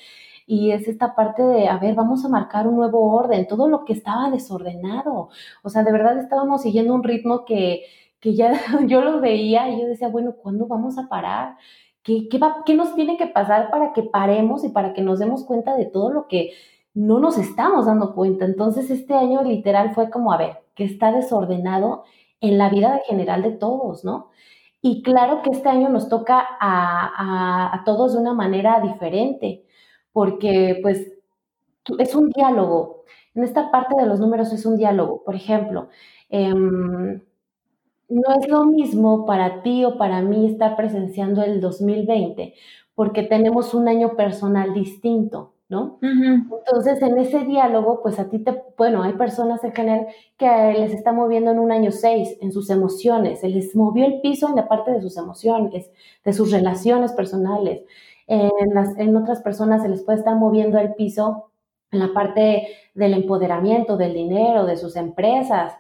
y 0.46 0.72
es 0.72 0.88
esta 0.88 1.16
parte 1.16 1.44
de, 1.44 1.68
a 1.68 1.78
ver, 1.80 1.96
vamos 1.96 2.24
a 2.24 2.30
marcar 2.30 2.66
un 2.66 2.78
nuevo 2.78 3.14
orden, 3.14 3.46
todo 3.46 3.68
lo 3.68 3.84
que 3.84 3.92
estaba 3.92 4.32
desordenado. 4.32 5.28
O 5.64 5.70
sea, 5.70 5.84
de 5.84 5.92
verdad 5.92 6.18
estábamos 6.18 6.62
siguiendo 6.62 6.94
un 6.94 7.04
ritmo 7.04 7.44
que, 7.44 7.84
que 8.20 8.36
ya 8.36 8.54
yo 8.88 9.02
lo 9.02 9.20
veía 9.22 9.70
y 9.70 9.82
yo 9.82 9.88
decía, 9.88 10.10
bueno, 10.10 10.36
¿cuándo 10.42 10.68
vamos 10.68 10.98
a 10.98 11.08
parar? 11.10 11.58
¿Qué, 12.04 12.30
qué, 12.30 12.38
va, 12.38 12.64
¿Qué 12.66 12.76
nos 12.76 12.96
tiene 12.96 13.18
que 13.18 13.28
pasar 13.28 13.70
para 13.70 13.94
que 13.94 14.04
paremos 14.04 14.64
y 14.64 14.70
para 14.70 14.94
que 14.94 15.02
nos 15.02 15.20
demos 15.20 15.46
cuenta 15.46 15.76
de 15.76 15.86
todo 15.86 16.12
lo 16.12 16.28
que 16.28 16.52
no 16.98 17.20
nos 17.20 17.38
estamos 17.38 17.86
dando 17.86 18.16
cuenta. 18.16 18.46
Entonces 18.46 18.90
este 18.90 19.14
año 19.14 19.44
literal 19.44 19.94
fue 19.94 20.10
como, 20.10 20.34
a 20.34 20.38
ver, 20.38 20.64
que 20.76 20.84
está 20.84 21.12
desordenado 21.12 22.06
en 22.42 22.58
la 22.58 22.70
vida 22.70 23.02
general 23.08 23.44
de 23.44 23.52
todos, 23.52 24.04
¿no? 24.04 24.32
Y 24.82 25.04
claro 25.04 25.44
que 25.44 25.52
este 25.52 25.70
año 25.70 25.90
nos 25.90 26.10
toca 26.10 26.44
a, 26.60 27.84
todos 27.86 28.14
de 28.14 28.20
una 28.20 28.34
manera 28.34 28.80
diferente, 28.82 29.64
porque 30.12 30.80
pues 30.82 31.12
es 32.00 32.16
un 32.16 32.30
diálogo. 32.30 33.04
En 33.36 33.44
esta 33.44 33.70
parte 33.72 33.96
de 33.96 34.08
los 34.08 34.20
números 34.20 34.52
es 34.52 34.66
un 34.66 34.78
diálogo. 34.78 35.24
Por 35.24 35.36
ejemplo, 35.36 35.90
em, 36.30 37.22
no 38.10 38.36
es 38.40 38.48
lo 38.48 38.66
mismo 38.66 39.26
para 39.26 39.62
ti 39.64 39.84
o 39.86 39.98
para 39.98 40.22
mí 40.22 40.48
estar 40.48 40.76
presenciando 40.76 41.44
el 41.44 41.62
2020, 41.62 42.54
porque 42.96 43.24
tenemos 43.24 43.74
un 43.74 43.88
año 43.88 44.16
personal 44.16 44.74
distinto. 44.74 45.54
¿no? 45.70 46.00
Entonces, 46.02 47.02
en 47.02 47.18
ese 47.18 47.40
diálogo, 47.40 48.02
pues 48.02 48.20
a 48.20 48.30
ti 48.30 48.40
te, 48.40 48.64
bueno, 48.78 49.04
hay 49.04 49.14
personas 49.14 49.62
en 49.66 49.74
general 49.74 50.08
que 50.38 50.48
les 50.80 50.94
está 50.94 51.12
moviendo 51.12 51.52
en 51.52 51.60
un 51.60 51.72
año 51.74 51.92
seis, 51.92 52.38
en 52.40 52.54
sus 52.54 52.70
emociones, 52.70 53.42
se 53.42 53.50
les 53.50 53.76
movió 53.76 54.06
el 54.06 54.22
piso 54.22 54.48
en 54.48 54.56
la 54.56 54.70
parte 54.70 54.92
de 54.92 55.02
sus 55.02 55.18
emociones, 55.18 55.92
de 56.24 56.34
sus 56.34 56.52
relaciones 56.52 57.12
personales. 57.12 57.84
En, 58.28 58.74
las, 58.74 58.98
en 58.98 59.16
otras 59.16 59.42
personas 59.42 59.82
se 59.82 59.90
les 59.90 60.04
puede 60.04 60.20
estar 60.20 60.36
moviendo 60.36 60.80
el 60.80 60.94
piso 60.96 61.52
en 61.92 62.00
la 62.00 62.14
parte 62.14 62.68
del 62.94 63.14
empoderamiento, 63.14 63.98
del 63.98 64.14
dinero, 64.14 64.66
de 64.66 64.78
sus 64.78 64.96
empresas. 64.96 65.74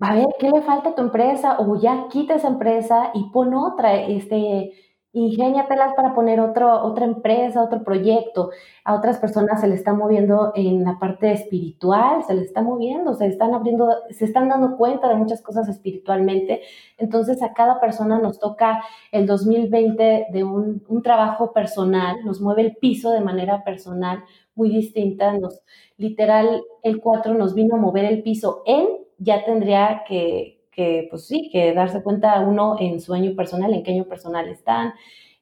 A 0.00 0.14
ver, 0.14 0.26
¿qué 0.38 0.50
le 0.50 0.62
falta 0.62 0.90
a 0.90 0.94
tu 0.94 1.02
empresa? 1.02 1.58
O 1.60 1.80
ya 1.80 2.08
quita 2.08 2.34
esa 2.34 2.48
empresa 2.48 3.10
y 3.14 3.30
pon 3.30 3.54
otra, 3.54 3.94
este, 3.94 4.72
ingéniatelas 5.12 5.94
para 5.94 6.12
poner 6.14 6.40
otro, 6.40 6.82
otra 6.82 7.04
empresa, 7.04 7.62
otro 7.62 7.84
proyecto. 7.84 8.50
A 8.84 8.94
otras 8.94 9.18
personas 9.18 9.60
se 9.60 9.68
les 9.68 9.78
está 9.78 9.94
moviendo 9.94 10.52
en 10.56 10.84
la 10.84 10.98
parte 10.98 11.30
espiritual, 11.32 12.24
se 12.24 12.34
les 12.34 12.46
está 12.46 12.62
moviendo, 12.62 13.14
se 13.14 13.26
están 13.28 13.54
abriendo, 13.54 13.88
se 14.10 14.24
están 14.24 14.48
dando 14.48 14.76
cuenta 14.76 15.08
de 15.08 15.14
muchas 15.14 15.40
cosas 15.42 15.68
espiritualmente. 15.68 16.62
Entonces 16.98 17.40
a 17.42 17.52
cada 17.54 17.80
persona 17.80 18.18
nos 18.18 18.40
toca 18.40 18.82
el 19.12 19.26
2020 19.26 20.26
de 20.30 20.44
un, 20.44 20.82
un 20.88 21.02
trabajo 21.02 21.52
personal, 21.52 22.16
nos 22.24 22.40
mueve 22.40 22.62
el 22.62 22.76
piso 22.76 23.12
de 23.12 23.20
manera 23.20 23.62
personal 23.62 24.24
muy 24.54 24.70
distinta. 24.70 25.36
Nos, 25.38 25.60
literal, 25.96 26.62
el 26.82 27.00
4 27.00 27.34
nos 27.34 27.54
vino 27.54 27.76
a 27.76 27.78
mover 27.78 28.04
el 28.04 28.22
piso. 28.22 28.62
Él 28.66 28.86
ya 29.18 29.44
tendría 29.44 30.02
que, 30.08 30.62
que 30.72 31.06
pues 31.10 31.26
sí, 31.26 31.48
que 31.52 31.72
darse 31.74 32.02
cuenta 32.02 32.40
uno 32.40 32.76
en 32.80 33.00
su 33.00 33.14
año 33.14 33.34
personal, 33.36 33.72
en 33.74 33.82
qué 33.82 33.92
año 33.92 34.04
personal 34.06 34.48
están. 34.48 34.92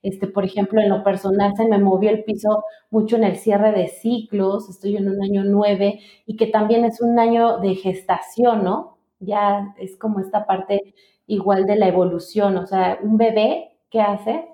Este, 0.03 0.27
por 0.27 0.45
ejemplo, 0.45 0.81
en 0.81 0.89
lo 0.89 1.05
personal 1.05 1.53
se 1.57 1.67
me 1.69 1.79
movió 1.79 2.11
el 2.11 2.25
piso 2.25 2.65
mucho 2.91 3.17
en 3.17 3.25
el 3.25 3.37
cierre 3.37 3.73
de 3.73 3.87
ciclos, 3.89 4.69
estoy 4.69 4.97
en 4.97 5.09
un 5.09 5.23
año 5.23 5.45
nueve 5.45 6.01
y 6.27 6.37
que 6.37 6.47
también 6.47 6.85
es 6.85 7.01
un 7.01 7.19
año 7.21 7.59
de 7.59 7.77
gestación, 7.77 8.65
¿no? 8.65 8.99
Ya 9.21 9.75
es 9.79 9.97
como 9.97 10.19
esta 10.21 10.45
parte 10.47 10.95
igual 11.27 11.67
de 11.67 11.77
la 11.77 11.87
evolución, 11.89 12.57
o 12.57 12.67
sea, 12.67 12.99
un 13.03 13.17
bebé, 13.17 13.79
¿qué 13.91 14.01
hace? 14.01 14.49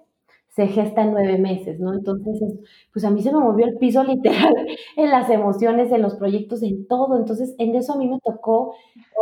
Se 0.59 0.67
gesta 0.67 1.03
en 1.03 1.13
nueve 1.13 1.39
meses, 1.39 1.79
¿no? 1.79 1.95
Entonces, 1.95 2.43
pues 2.93 3.05
a 3.05 3.11
mí 3.11 3.23
se 3.23 3.33
me 3.33 3.39
movió 3.39 3.65
el 3.67 3.79
piso 3.79 4.03
literal 4.13 4.55
en 4.97 5.11
las 5.11 5.31
emociones, 5.31 5.93
en 5.93 6.03
los 6.03 6.17
proyectos, 6.17 6.63
en 6.65 6.87
todo. 6.89 7.17
Entonces, 7.17 7.55
en 7.59 7.77
eso 7.77 7.93
a 7.95 7.97
mí 7.99 8.09
me 8.09 8.19
tocó 8.21 8.75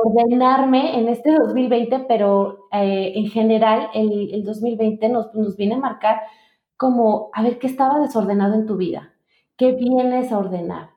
ordenarme 0.04 0.98
en 0.98 1.08
este 1.08 1.34
2020, 1.34 2.00
pero 2.08 2.68
eh, 2.72 3.12
en 3.16 3.26
general 3.28 3.88
el, 3.94 4.32
el 4.34 4.44
2020 4.44 5.08
nos, 5.10 5.34
nos 5.34 5.56
viene 5.56 5.74
a 5.74 5.78
marcar 5.78 6.20
como, 6.78 7.30
a 7.34 7.42
ver, 7.42 7.58
¿qué 7.58 7.66
estaba 7.66 8.00
desordenado 8.00 8.54
en 8.54 8.66
tu 8.66 8.76
vida? 8.76 9.12
¿Qué 9.58 9.72
vienes 9.72 10.32
a 10.32 10.38
ordenar? 10.38 10.90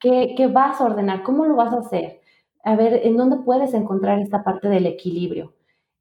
¿Qué, 0.00 0.34
¿Qué 0.36 0.48
vas 0.48 0.80
a 0.80 0.84
ordenar? 0.86 1.22
¿Cómo 1.22 1.44
lo 1.46 1.56
vas 1.56 1.72
a 1.72 1.78
hacer? 1.78 2.20
A 2.64 2.74
ver, 2.76 3.00
¿en 3.06 3.16
dónde 3.16 3.36
puedes 3.44 3.74
encontrar 3.74 4.18
esta 4.18 4.42
parte 4.42 4.68
del 4.68 4.86
equilibrio? 4.86 5.52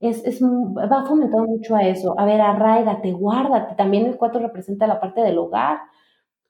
Es, 0.09 0.41
va 0.43 1.05
fomentando 1.05 1.47
mucho 1.47 1.75
a 1.75 1.83
eso. 1.83 2.13
A 2.19 2.25
ver, 2.25 2.41
arraigate, 2.41 3.11
guárdate. 3.13 3.75
También 3.75 4.05
el 4.05 4.17
4 4.17 4.41
representa 4.41 4.87
la 4.87 4.99
parte 4.99 5.21
del 5.21 5.37
hogar. 5.37 5.79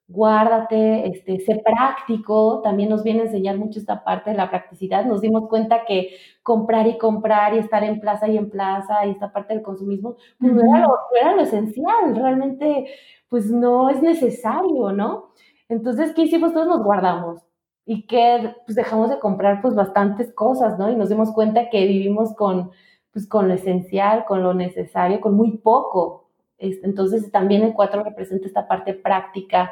Guárdate, 0.07 1.07
este, 1.07 1.39
sé 1.39 1.61
práctico. 1.63 2.61
También 2.63 2.89
nos 2.89 3.03
viene 3.03 3.21
a 3.21 3.23
enseñar 3.25 3.57
mucho 3.57 3.79
esta 3.79 4.03
parte 4.03 4.31
de 4.31 4.37
la 4.37 4.49
practicidad. 4.49 5.05
Nos 5.05 5.21
dimos 5.21 5.47
cuenta 5.49 5.85
que 5.85 6.09
comprar 6.41 6.87
y 6.87 6.97
comprar 6.97 7.53
y 7.53 7.59
estar 7.59 7.83
en 7.83 7.99
plaza 7.99 8.27
y 8.27 8.37
en 8.37 8.49
plaza 8.49 9.05
y 9.05 9.11
esta 9.11 9.31
parte 9.31 9.53
del 9.53 9.63
consumismo, 9.63 10.15
pues 10.39 10.51
no, 10.51 10.61
era 10.61 10.87
lo, 10.87 10.95
era 11.21 11.35
lo 11.35 11.41
esencial. 11.41 12.15
Realmente, 12.15 12.87
pues 13.29 13.51
no 13.51 13.89
es 13.89 14.01
necesario, 14.01 14.91
¿no? 14.91 15.31
Entonces, 15.69 16.13
¿qué 16.13 16.23
hicimos? 16.23 16.53
Todos 16.53 16.67
nos 16.67 16.83
guardamos 16.83 17.41
y 17.85 18.07
que 18.07 18.55
pues 18.65 18.75
dejamos 18.75 19.09
de 19.09 19.19
comprar 19.19 19.61
pues 19.61 19.75
bastantes 19.75 20.33
cosas, 20.33 20.79
¿no? 20.79 20.89
Y 20.89 20.95
nos 20.95 21.09
dimos 21.09 21.31
cuenta 21.33 21.69
que 21.69 21.85
vivimos 21.85 22.33
con 22.35 22.71
pues 23.13 23.27
con 23.27 23.47
lo 23.47 23.53
esencial, 23.53 24.25
con 24.25 24.43
lo 24.43 24.53
necesario, 24.53 25.21
con 25.21 25.35
muy 25.35 25.57
poco. 25.57 26.29
Entonces 26.57 27.31
también 27.31 27.63
el 27.63 27.73
4 27.73 28.03
representa 28.03 28.47
esta 28.47 28.67
parte 28.67 28.93
práctica, 28.93 29.71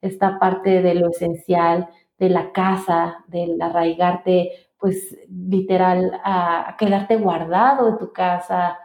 esta 0.00 0.38
parte 0.38 0.82
de 0.82 0.94
lo 0.94 1.10
esencial, 1.10 1.88
de 2.18 2.30
la 2.30 2.52
casa, 2.52 3.24
del 3.28 3.60
arraigarte, 3.60 4.52
pues 4.78 5.16
literal, 5.28 6.20
a, 6.24 6.76
quedarte 6.78 7.16
guardado 7.16 7.92
de 7.92 7.98
tu 7.98 8.12
casa, 8.12 8.78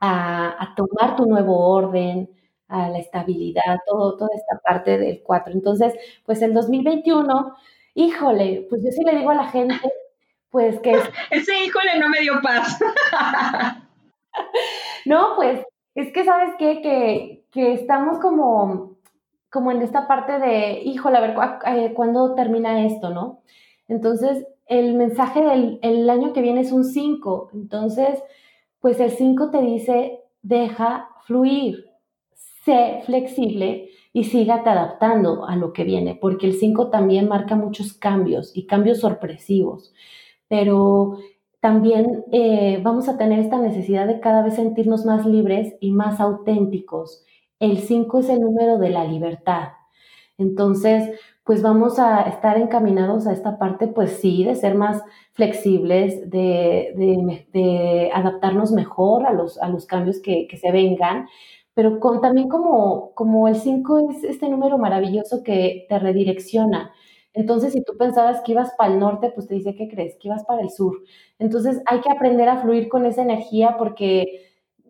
a, 0.00 0.74
tomar 0.76 1.16
tu 1.16 1.26
nuevo 1.26 1.58
orden, 1.70 2.30
a 2.68 2.90
la 2.90 2.98
estabilidad, 2.98 3.78
todo, 3.86 4.16
toda 4.16 4.30
esta 4.34 4.58
parte 4.58 4.98
del 4.98 5.22
4. 5.22 5.52
Entonces, 5.54 5.94
pues 6.26 6.42
el 6.42 6.52
2021, 6.54 7.54
híjole, 7.94 8.66
pues 8.68 8.82
yo 8.84 8.90
sí 8.92 9.02
le 9.04 9.16
digo 9.16 9.30
a 9.30 9.34
la 9.34 9.48
gente, 9.48 9.74
pues 10.50 10.80
que... 10.80 10.92
Ese 11.30 11.64
híjole 11.64 11.98
no 11.98 12.08
me 12.08 12.20
dio 12.20 12.40
paz. 12.42 12.78
no, 15.06 15.34
pues 15.36 15.60
es 15.94 16.12
que 16.12 16.24
sabes 16.24 16.54
qué, 16.58 16.80
que, 16.80 17.44
que 17.50 17.72
estamos 17.74 18.18
como, 18.18 18.98
como 19.50 19.72
en 19.72 19.82
esta 19.82 20.06
parte 20.06 20.38
de, 20.38 20.80
híjole, 20.84 21.18
a 21.18 21.20
ver, 21.20 21.36
eh, 21.66 21.92
¿cuándo 21.94 22.34
termina 22.34 22.86
esto, 22.86 23.10
no? 23.10 23.42
Entonces, 23.88 24.46
el 24.66 24.94
mensaje 24.94 25.42
del 25.42 25.78
el 25.82 26.08
año 26.10 26.32
que 26.32 26.42
viene 26.42 26.60
es 26.60 26.72
un 26.72 26.84
5. 26.84 27.50
Entonces, 27.54 28.22
pues 28.80 29.00
el 29.00 29.10
5 29.10 29.50
te 29.50 29.60
dice, 29.62 30.20
deja 30.42 31.08
fluir, 31.26 31.90
sé 32.64 33.02
flexible 33.06 33.90
y 34.12 34.24
sígate 34.24 34.70
adaptando 34.70 35.46
a 35.46 35.56
lo 35.56 35.72
que 35.72 35.84
viene, 35.84 36.14
porque 36.14 36.46
el 36.46 36.54
5 36.54 36.90
también 36.90 37.28
marca 37.28 37.54
muchos 37.54 37.92
cambios 37.92 38.56
y 38.56 38.66
cambios 38.66 39.00
sorpresivos, 39.00 39.92
pero 40.48 41.18
también 41.60 42.24
eh, 42.32 42.80
vamos 42.82 43.08
a 43.08 43.18
tener 43.18 43.40
esta 43.40 43.58
necesidad 43.58 44.06
de 44.06 44.20
cada 44.20 44.42
vez 44.42 44.54
sentirnos 44.54 45.04
más 45.04 45.26
libres 45.26 45.74
y 45.80 45.92
más 45.92 46.20
auténticos. 46.20 47.24
El 47.58 47.78
5 47.78 48.20
es 48.20 48.28
el 48.28 48.40
número 48.40 48.78
de 48.78 48.90
la 48.90 49.04
libertad. 49.04 49.70
Entonces, 50.38 51.18
pues 51.48 51.62
vamos 51.62 51.98
a 51.98 52.22
estar 52.22 52.58
encaminados 52.58 53.26
a 53.26 53.32
esta 53.32 53.58
parte, 53.58 53.88
pues 53.88 54.12
sí, 54.20 54.44
de 54.44 54.54
ser 54.54 54.74
más 54.74 55.02
flexibles, 55.32 56.30
de, 56.30 58.10
adaptarnos 58.14 58.70
mejor 58.70 59.26
a 59.26 59.32
los, 59.32 59.58
a 59.58 59.68
los 59.68 59.86
cambios 59.86 60.20
que, 60.20 60.46
se 60.60 60.70
vengan, 60.70 61.26
pero 61.74 62.00
con, 62.00 62.20
también 62.20 62.48
como, 62.48 63.12
como 63.14 63.48
el 63.48 63.56
5 63.56 64.10
es 64.10 64.24
este 64.24 64.48
número 64.48 64.78
maravilloso 64.78 65.42
que 65.42 65.86
te 65.88 65.98
redirecciona. 65.98 66.92
Entonces, 67.38 67.72
si 67.72 67.82
tú 67.84 67.96
pensabas 67.98 68.42
que 68.42 68.52
ibas 68.52 68.72
para 68.76 68.92
el 68.92 68.98
norte, 68.98 69.30
pues 69.34 69.46
te 69.48 69.54
dice, 69.54 69.74
¿qué 69.76 69.88
crees? 69.88 70.16
Que 70.20 70.28
ibas 70.28 70.44
para 70.44 70.62
el 70.62 70.70
sur. 70.70 71.02
Entonces, 71.38 71.80
hay 71.86 72.00
que 72.00 72.10
aprender 72.10 72.48
a 72.48 72.60
fluir 72.60 72.88
con 72.88 73.06
esa 73.06 73.22
energía 73.22 73.76
porque 73.78 74.46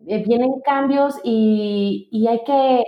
eh, 0.07 0.23
vienen 0.25 0.59
cambios 0.63 1.15
y, 1.23 2.07
y 2.11 2.27
hay 2.27 2.43
que 2.45 2.83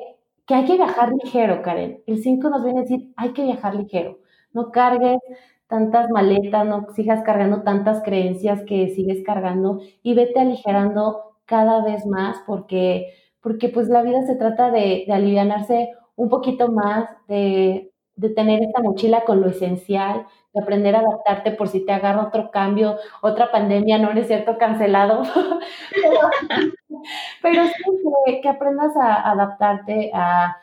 que 0.48 0.56
hay 0.56 0.66
que 0.66 0.76
viajar 0.76 1.12
ligero, 1.24 1.62
Karen. 1.62 2.04
El 2.08 2.22
5 2.22 2.50
nos 2.50 2.64
viene 2.64 2.80
a 2.80 2.82
decir, 2.84 3.14
hay 3.16 3.32
que 3.34 3.44
viajar 3.44 3.76
ligero. 3.76 4.20
No 4.54 4.72
cargues 4.72 5.20
tantas 5.68 6.10
maletas, 6.10 6.66
no 6.66 6.88
sigas 6.94 7.24
cargando 7.24 7.64
tantas 7.64 8.04
creencias 8.04 8.62
que 8.66 8.90
sigues 8.90 9.24
cargando 9.26 9.80
y 10.04 10.14
vete 10.14 10.40
aligerando 10.42 11.38
cada 11.46 11.84
vez 11.84 12.06
más 12.06 12.38
porque, 12.46 13.14
porque 13.42 13.70
pues 13.70 13.88
la 13.88 14.02
vida 14.04 14.24
se 14.24 14.36
trata 14.36 14.72
de, 14.72 15.06
de 15.08 15.14
alivianarse 15.14 15.90
un 16.16 16.30
poquito 16.30 16.72
más, 16.72 17.10
de, 17.28 17.91
de 18.22 18.30
tener 18.30 18.62
esta 18.62 18.84
mochila 18.84 19.26
con 19.26 19.42
lo 19.42 19.50
esencial, 19.50 20.28
de 20.54 20.62
aprender 20.62 20.96
a 20.96 21.00
adaptarte 21.00 21.54
por 21.54 21.70
si 21.70 21.84
te 21.84 21.92
agarra 21.92 22.28
otro 22.28 22.52
cambio, 22.52 22.98
otra 23.22 23.52
pandemia, 23.52 23.98
no 23.98 24.12
es 24.12 24.28
cierto, 24.28 24.60
cancelado. 24.60 25.24
pero, 27.42 27.66
sí 27.66 27.74
que, 28.44 28.48
aprendas 28.48 28.96
a 28.96 29.32
adaptarte, 29.32 30.12
a, 30.14 30.58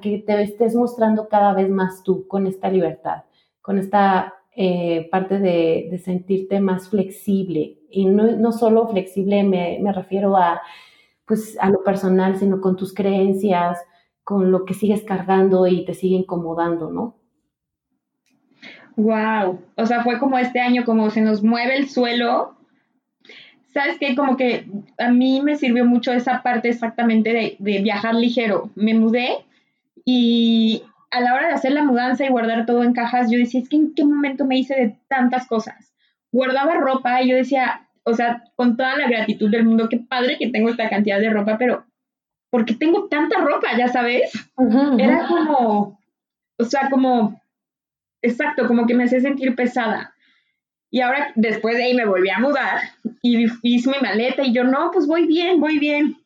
que 0.00 0.24
te 0.26 0.40
estés 0.40 0.74
mostrando 0.74 1.28
cada 1.28 1.52
vez 1.52 1.68
más 1.68 2.02
tú 2.02 2.26
con 2.26 2.46
esta 2.46 2.70
libertad, 2.70 3.24
con 3.60 3.78
esta 3.78 4.32
eh, 4.56 5.06
parte 5.10 5.38
de, 5.38 6.00
sentirte 6.02 6.60
más 6.60 6.88
flexible. 6.88 7.76
Y 7.90 8.06
no, 8.06 8.24
no 8.24 8.52
solo 8.52 8.88
flexible 8.88 9.42
me, 9.42 9.78
me 9.82 9.92
refiero 9.92 10.34
a, 10.34 10.62
pues, 11.26 11.58
a 11.60 11.68
lo 11.68 11.84
personal, 11.84 12.38
sino 12.38 12.62
con 12.62 12.74
tus 12.74 12.94
creencias, 12.94 13.84
con 14.24 14.50
lo 14.50 14.64
que 14.64 14.74
sigues 14.74 15.02
cargando 15.02 15.66
y 15.66 15.84
te 15.84 15.94
sigue 15.94 16.16
incomodando, 16.16 16.90
¿no? 16.90 17.16
Wow, 18.96 19.60
o 19.76 19.86
sea, 19.86 20.02
fue 20.02 20.18
como 20.18 20.38
este 20.38 20.60
año, 20.60 20.84
como 20.84 21.10
se 21.10 21.22
nos 21.22 21.42
mueve 21.42 21.76
el 21.76 21.88
suelo. 21.88 22.56
¿Sabes 23.68 23.96
qué? 23.98 24.14
Como 24.14 24.36
que 24.36 24.66
a 24.98 25.10
mí 25.10 25.40
me 25.40 25.56
sirvió 25.56 25.86
mucho 25.86 26.12
esa 26.12 26.42
parte 26.42 26.68
exactamente 26.68 27.32
de, 27.32 27.56
de 27.58 27.80
viajar 27.80 28.14
ligero. 28.14 28.70
Me 28.74 28.94
mudé 28.94 29.46
y 30.04 30.82
a 31.10 31.20
la 31.20 31.34
hora 31.34 31.48
de 31.48 31.54
hacer 31.54 31.72
la 31.72 31.84
mudanza 31.84 32.24
y 32.24 32.30
guardar 32.30 32.66
todo 32.66 32.82
en 32.82 32.92
cajas, 32.92 33.30
yo 33.30 33.38
decía, 33.38 33.60
es 33.60 33.68
que 33.68 33.76
en 33.76 33.94
qué 33.94 34.04
momento 34.04 34.44
me 34.44 34.58
hice 34.58 34.74
de 34.74 34.96
tantas 35.08 35.46
cosas. 35.46 35.94
Guardaba 36.32 36.74
ropa 36.74 37.22
y 37.22 37.30
yo 37.30 37.36
decía, 37.36 37.88
o 38.04 38.14
sea, 38.14 38.44
con 38.56 38.76
toda 38.76 38.96
la 38.96 39.08
gratitud 39.08 39.50
del 39.50 39.64
mundo, 39.64 39.88
qué 39.88 39.98
padre 39.98 40.38
que 40.38 40.48
tengo 40.48 40.70
esta 40.70 40.88
cantidad 40.88 41.20
de 41.20 41.30
ropa, 41.30 41.58
pero 41.58 41.84
¿por 42.52 42.66
qué 42.66 42.74
tengo 42.74 43.08
tanta 43.08 43.40
ropa? 43.40 43.74
Ya 43.78 43.88
sabes. 43.88 44.30
Era 44.98 45.26
como, 45.26 45.98
o 46.58 46.64
sea, 46.64 46.90
como 46.90 47.40
exacto, 48.20 48.66
como 48.66 48.86
que 48.86 48.94
me 48.94 49.04
hacía 49.04 49.20
sentir 49.20 49.56
pesada. 49.56 50.14
Y 50.90 51.00
ahora, 51.00 51.32
después 51.34 51.76
de 51.76 51.84
ahí, 51.84 51.94
me 51.94 52.04
volví 52.04 52.28
a 52.28 52.38
mudar 52.38 52.82
y 53.22 53.46
hice 53.62 53.90
mi 53.90 53.96
maleta 54.02 54.44
y 54.44 54.52
yo, 54.52 54.64
no, 54.64 54.90
pues 54.92 55.06
voy 55.06 55.26
bien, 55.26 55.60
voy 55.60 55.78
bien. 55.78 56.18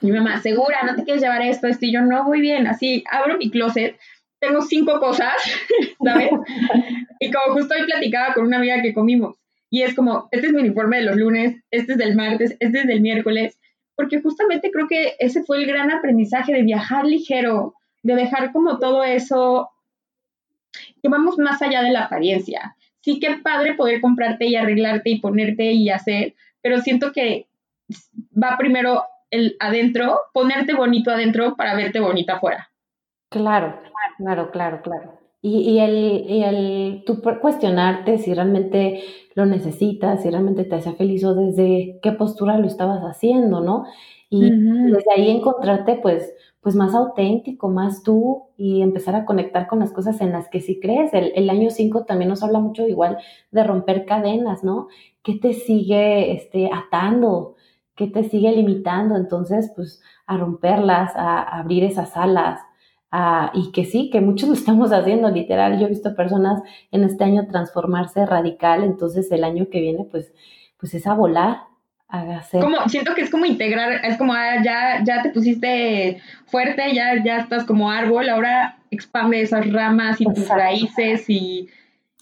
Mi 0.00 0.12
mamá, 0.12 0.40
segura, 0.40 0.82
no 0.84 0.96
te 0.96 1.04
quieres 1.04 1.22
llevar 1.22 1.42
esto, 1.42 1.66
esto. 1.66 1.84
Y 1.84 1.92
yo, 1.92 2.00
no, 2.00 2.24
voy 2.24 2.40
bien. 2.40 2.66
Así, 2.66 3.04
abro 3.10 3.36
mi 3.36 3.50
closet, 3.50 3.98
tengo 4.40 4.62
cinco 4.62 4.98
cosas, 4.98 5.34
¿sabes? 6.02 6.30
y 7.20 7.30
como 7.30 7.54
justo 7.54 7.74
hoy 7.74 7.84
platicaba 7.84 8.32
con 8.32 8.46
una 8.46 8.56
amiga 8.56 8.80
que 8.80 8.94
comimos. 8.94 9.36
Y 9.68 9.82
es 9.82 9.94
como, 9.94 10.28
este 10.30 10.46
es 10.46 10.52
mi 10.54 10.60
uniforme 10.60 10.96
de 10.96 11.02
los 11.02 11.16
lunes, 11.16 11.56
este 11.70 11.92
es 11.92 11.98
del 11.98 12.16
martes, 12.16 12.56
este 12.60 12.78
es 12.78 12.86
del 12.86 13.02
miércoles. 13.02 13.58
Porque 13.96 14.20
justamente 14.20 14.70
creo 14.70 14.86
que 14.88 15.16
ese 15.18 15.42
fue 15.42 15.58
el 15.58 15.66
gran 15.66 15.90
aprendizaje 15.90 16.52
de 16.52 16.62
viajar 16.62 17.06
ligero, 17.06 17.74
de 18.02 18.14
dejar 18.14 18.52
como 18.52 18.78
todo 18.78 19.02
eso 19.02 19.70
que 21.02 21.08
vamos 21.08 21.38
más 21.38 21.62
allá 21.62 21.82
de 21.82 21.90
la 21.90 22.04
apariencia. 22.04 22.76
Sí 23.00 23.18
que 23.20 23.38
padre 23.38 23.74
poder 23.74 24.00
comprarte 24.00 24.46
y 24.46 24.56
arreglarte 24.56 25.10
y 25.10 25.20
ponerte 25.20 25.72
y 25.72 25.90
hacer, 25.90 26.34
pero 26.60 26.80
siento 26.80 27.12
que 27.12 27.46
va 28.32 28.56
primero 28.58 29.04
el 29.30 29.56
adentro, 29.60 30.20
ponerte 30.32 30.74
bonito 30.74 31.10
adentro 31.10 31.56
para 31.56 31.74
verte 31.74 32.00
bonita 32.00 32.34
afuera. 32.34 32.70
Claro, 33.30 33.80
claro, 34.18 34.50
claro, 34.50 34.82
claro. 34.82 35.25
Y, 35.48 35.78
el, 35.78 36.24
y 36.28 36.42
el 36.42 37.04
tú 37.06 37.22
cuestionarte 37.40 38.18
si 38.18 38.34
realmente 38.34 39.00
lo 39.34 39.46
necesitas, 39.46 40.22
si 40.22 40.30
realmente 40.30 40.64
te 40.64 40.74
hace 40.74 40.92
feliz 40.94 41.24
o 41.24 41.34
desde 41.34 42.00
qué 42.02 42.10
postura 42.12 42.58
lo 42.58 42.66
estabas 42.66 43.02
haciendo, 43.02 43.60
¿no? 43.60 43.84
Y 44.28 44.50
desde 44.50 45.12
ahí 45.14 45.30
encontrarte 45.30 46.00
pues 46.02 46.34
pues 46.66 46.74
más 46.74 46.96
auténtico, 46.96 47.68
más 47.68 48.02
tú 48.02 48.48
y 48.56 48.82
empezar 48.82 49.14
a 49.14 49.24
conectar 49.24 49.68
con 49.68 49.78
las 49.78 49.92
cosas 49.92 50.20
en 50.20 50.32
las 50.32 50.48
que 50.48 50.60
sí 50.60 50.80
crees. 50.80 51.14
El, 51.14 51.48
año 51.48 51.70
5 51.70 52.06
también 52.06 52.28
nos 52.28 52.42
habla 52.42 52.58
mucho 52.58 52.88
igual 52.88 53.18
de 53.52 53.62
romper 53.62 54.04
cadenas, 54.04 54.64
¿no? 54.64 54.88
¿Qué 55.22 55.34
te 55.34 55.52
sigue 55.52 56.32
este, 56.32 56.68
atando? 56.74 57.54
¿Qué 57.94 58.08
te 58.08 58.24
sigue 58.24 58.50
limitando? 58.50 59.14
Entonces, 59.14 59.70
pues 59.76 60.02
a 60.26 60.38
romperlas, 60.38 61.14
a, 61.14 61.40
abrir 61.40 61.84
esas 61.84 62.16
alas. 62.16 62.58
Y 63.54 63.72
que 63.72 63.84
sí, 63.84 64.10
que 64.10 64.20
muchos 64.20 64.48
lo 64.48 64.54
estamos 64.54 64.92
haciendo, 64.92 65.30
literal. 65.30 65.78
Yo 65.78 65.86
he 65.86 65.90
visto 65.90 66.14
personas 66.14 66.62
en 66.90 67.04
este 67.04 67.24
año 67.24 67.46
transformarse 67.46 68.26
radical, 68.26 68.84
entonces 68.84 69.30
el 69.32 69.44
año 69.44 69.68
que 69.70 69.80
viene, 69.80 70.04
pues, 70.10 70.32
pues 70.78 70.94
es 70.94 71.06
a 71.06 71.14
volar, 71.14 71.58
como, 72.52 72.88
siento 72.88 73.14
que 73.14 73.22
es 73.22 73.30
como 73.30 73.46
integrar, 73.46 74.04
es 74.04 74.16
como 74.16 74.32
ah, 74.32 74.62
ya, 74.62 75.02
ya 75.04 75.22
te 75.22 75.30
pusiste 75.30 76.18
fuerte, 76.46 76.94
ya, 76.94 77.22
ya 77.24 77.38
estás 77.38 77.64
como 77.64 77.90
árbol, 77.90 78.28
ahora 78.28 78.78
expande 78.92 79.40
esas 79.40 79.70
ramas 79.72 80.20
y 80.20 80.24
tus 80.26 80.48
raíces 80.48 81.28
y 81.28 81.68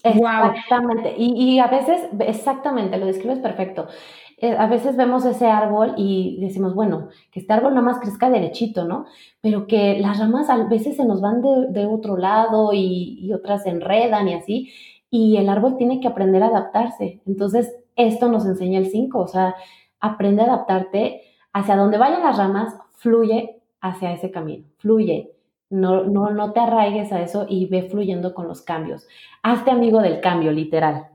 Exactamente. 0.03 1.15
Y, 1.17 1.55
y, 1.55 1.59
a 1.59 1.67
veces, 1.67 2.01
exactamente, 2.19 2.97
lo 2.97 3.07
describes 3.07 3.39
perfecto. 3.39 3.87
Eh, 4.37 4.55
a 4.57 4.67
veces 4.67 4.97
vemos 4.97 5.25
ese 5.25 5.47
árbol 5.47 5.93
y 5.97 6.37
decimos, 6.41 6.75
bueno, 6.75 7.09
que 7.31 7.39
este 7.39 7.53
árbol 7.53 7.73
nada 7.73 7.85
más 7.85 7.99
crezca 7.99 8.29
derechito, 8.29 8.85
¿no? 8.85 9.05
Pero 9.41 9.65
que 9.67 9.97
las 9.99 10.19
ramas 10.19 10.49
a 10.49 10.67
veces 10.67 10.97
se 10.97 11.05
nos 11.05 11.21
van 11.21 11.41
de, 11.41 11.67
de 11.69 11.85
otro 11.85 12.17
lado 12.17 12.73
y, 12.73 13.17
y, 13.21 13.33
otras 13.33 13.63
se 13.63 13.69
enredan 13.69 14.27
y 14.27 14.33
así, 14.33 14.71
y 15.09 15.37
el 15.37 15.47
árbol 15.49 15.77
tiene 15.77 15.99
que 16.01 16.07
aprender 16.07 16.43
a 16.43 16.47
adaptarse. 16.47 17.21
Entonces, 17.25 17.73
esto 17.95 18.27
nos 18.29 18.45
enseña 18.45 18.79
el 18.79 18.87
5, 18.87 19.19
o 19.19 19.27
sea, 19.27 19.55
aprende 19.99 20.41
a 20.41 20.45
adaptarte 20.45 21.21
hacia 21.53 21.77
donde 21.77 21.97
vayan 21.97 22.21
las 22.21 22.37
ramas, 22.37 22.75
fluye 22.93 23.61
hacia 23.79 24.11
ese 24.11 24.31
camino, 24.31 24.65
fluye. 24.77 25.31
No, 25.69 26.03
no, 26.03 26.29
no 26.29 26.53
te 26.53 26.59
arraigues 26.59 27.11
a 27.11 27.21
eso 27.21 27.47
y 27.49 27.65
ve 27.67 27.83
fluyendo 27.89 28.33
con 28.33 28.47
los 28.47 28.61
cambios. 28.61 29.07
Hazte 29.41 29.71
amigo 29.71 29.99
del 30.01 30.21
cambio, 30.21 30.51
literal. 30.51 31.07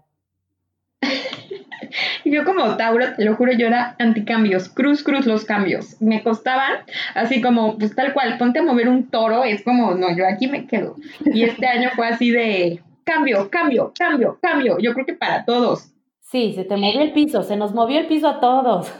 Yo 2.30 2.44
como 2.44 2.76
Tauro, 2.76 3.14
te 3.16 3.24
lo 3.24 3.34
juro, 3.34 3.52
yo 3.52 3.66
era 3.66 3.96
anticambios, 3.98 4.68
cruz, 4.68 5.02
cruz 5.02 5.26
los 5.26 5.44
cambios. 5.44 6.00
Me 6.00 6.22
costaban 6.22 6.78
así 7.14 7.40
como, 7.40 7.76
pues 7.76 7.94
tal 7.94 8.12
cual, 8.12 8.38
ponte 8.38 8.60
a 8.60 8.62
mover 8.62 8.88
un 8.88 9.10
toro, 9.10 9.42
es 9.44 9.62
como, 9.64 9.94
no, 9.94 10.16
yo 10.16 10.26
aquí 10.26 10.46
me 10.46 10.66
quedo. 10.66 10.96
Y 11.24 11.42
este 11.42 11.66
año 11.66 11.90
fue 11.96 12.06
así 12.06 12.30
de 12.30 12.80
cambio, 13.04 13.50
cambio, 13.50 13.92
cambio, 13.98 14.38
cambio. 14.40 14.78
Yo 14.78 14.94
creo 14.94 15.06
que 15.06 15.14
para 15.14 15.44
todos. 15.44 15.92
Sí, 16.20 16.52
se 16.54 16.64
te 16.64 16.76
movió 16.76 17.00
el 17.00 17.12
piso, 17.12 17.42
se 17.42 17.56
nos 17.56 17.74
movió 17.74 17.98
el 17.98 18.06
piso 18.06 18.28
a 18.28 18.38
todos. 18.38 18.92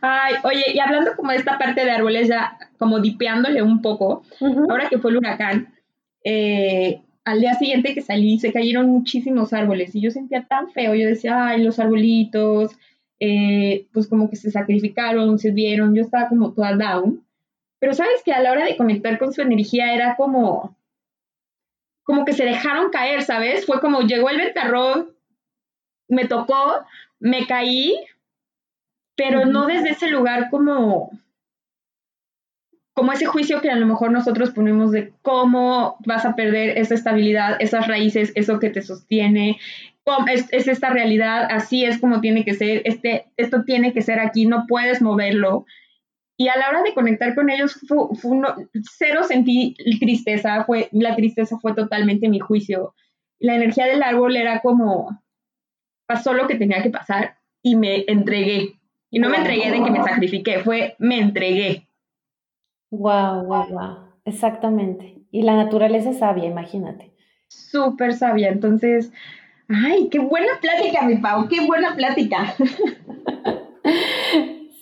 Ay, 0.00 0.34
oye, 0.44 0.64
y 0.72 0.78
hablando 0.78 1.14
como 1.16 1.30
de 1.32 1.36
esta 1.36 1.58
parte 1.58 1.84
de 1.84 1.90
árboles, 1.90 2.28
ya 2.28 2.58
como 2.78 3.00
dipeándole 3.00 3.62
un 3.62 3.82
poco, 3.82 4.22
ahora 4.70 4.88
que 4.88 4.98
fue 4.98 5.10
el 5.10 5.18
huracán, 5.18 5.74
eh, 6.24 7.02
al 7.24 7.40
día 7.40 7.54
siguiente 7.54 7.94
que 7.94 8.02
salí 8.02 8.38
se 8.38 8.52
cayeron 8.52 8.88
muchísimos 8.88 9.52
árboles 9.52 9.94
y 9.94 10.00
yo 10.00 10.10
sentía 10.10 10.44
tan 10.44 10.70
feo, 10.70 10.94
yo 10.94 11.06
decía, 11.06 11.46
ay, 11.46 11.62
los 11.62 11.78
arbolitos, 11.78 12.76
eh, 13.18 13.86
pues 13.92 14.08
como 14.08 14.28
que 14.28 14.36
se 14.36 14.50
sacrificaron, 14.50 15.38
se 15.38 15.50
vieron, 15.50 15.94
yo 15.94 16.02
estaba 16.02 16.28
como 16.28 16.52
toda 16.52 16.76
down, 16.76 17.24
pero 17.78 17.94
sabes 17.94 18.22
que 18.24 18.32
a 18.32 18.40
la 18.40 18.52
hora 18.52 18.64
de 18.64 18.76
conectar 18.76 19.18
con 19.18 19.32
su 19.32 19.40
energía 19.40 19.94
era 19.94 20.16
como, 20.16 20.76
como 22.02 22.24
que 22.24 22.34
se 22.34 22.44
dejaron 22.44 22.90
caer, 22.90 23.22
¿sabes? 23.22 23.64
Fue 23.64 23.80
como 23.80 24.02
llegó 24.02 24.28
el 24.28 24.38
ventarrón, 24.38 25.14
me 26.08 26.26
tocó, 26.26 26.84
me 27.18 27.46
caí, 27.46 27.94
pero 29.16 29.46
no 29.46 29.66
desde 29.66 29.90
ese 29.90 30.08
lugar 30.08 30.50
como 30.50 31.10
como 32.94 33.12
ese 33.12 33.26
juicio 33.26 33.60
que 33.60 33.70
a 33.70 33.76
lo 33.76 33.86
mejor 33.86 34.12
nosotros 34.12 34.50
ponemos 34.50 34.92
de 34.92 35.12
cómo 35.20 35.96
vas 36.06 36.24
a 36.24 36.36
perder 36.36 36.78
esa 36.78 36.94
estabilidad, 36.94 37.56
esas 37.58 37.88
raíces, 37.88 38.32
eso 38.36 38.60
que 38.60 38.70
te 38.70 38.82
sostiene, 38.82 39.58
es, 40.32 40.46
es, 40.52 40.68
esta 40.68 40.90
realidad, 40.90 41.48
así 41.50 41.84
es 41.84 41.98
como 41.98 42.20
tiene 42.20 42.44
que 42.44 42.54
ser, 42.54 42.82
este, 42.84 43.26
esto 43.36 43.64
tiene 43.64 43.92
que 43.92 44.02
ser 44.02 44.20
aquí, 44.20 44.46
no 44.46 44.66
puedes 44.68 45.02
moverlo. 45.02 45.66
Y 46.36 46.48
a 46.48 46.56
la 46.56 46.68
hora 46.68 46.82
de 46.82 46.94
conectar 46.94 47.34
con 47.34 47.50
ellos, 47.50 47.78
cero 48.96 49.22
sentí 49.26 49.76
tristeza, 50.00 50.64
fue, 50.64 50.88
la 50.92 51.16
tristeza 51.16 51.58
fue 51.58 51.74
totalmente 51.74 52.28
mi 52.28 52.40
juicio. 52.40 52.94
La 53.38 53.54
energía 53.54 53.86
del 53.86 54.02
árbol 54.02 54.36
era 54.36 54.60
como, 54.60 55.20
pasó 56.06 56.32
lo 56.32 56.46
que 56.46 56.56
tenía 56.56 56.82
que 56.82 56.90
pasar 56.90 57.38
y 57.62 57.76
me 57.76 58.04
entregué. 58.08 58.74
Y 59.10 59.20
no 59.20 59.30
me 59.30 59.38
entregué 59.38 59.70
de 59.70 59.82
que 59.82 59.90
me 59.90 60.02
sacrifiqué, 60.02 60.58
fue 60.60 60.96
me 60.98 61.18
entregué. 61.18 61.86
Wow, 62.98 63.44
wow, 63.44 63.68
wow. 63.70 63.96
Exactamente. 64.24 65.22
Y 65.30 65.42
la 65.42 65.56
naturaleza 65.56 66.10
es 66.10 66.18
sabia, 66.18 66.46
imagínate. 66.46 67.12
Súper 67.48 68.14
sabia. 68.14 68.48
Entonces, 68.48 69.12
ay, 69.68 70.08
qué 70.10 70.18
buena 70.20 70.52
plática, 70.60 71.02
mi 71.06 71.16
Pau, 71.16 71.48
qué 71.48 71.66
buena 71.66 71.94
plática. 71.94 72.54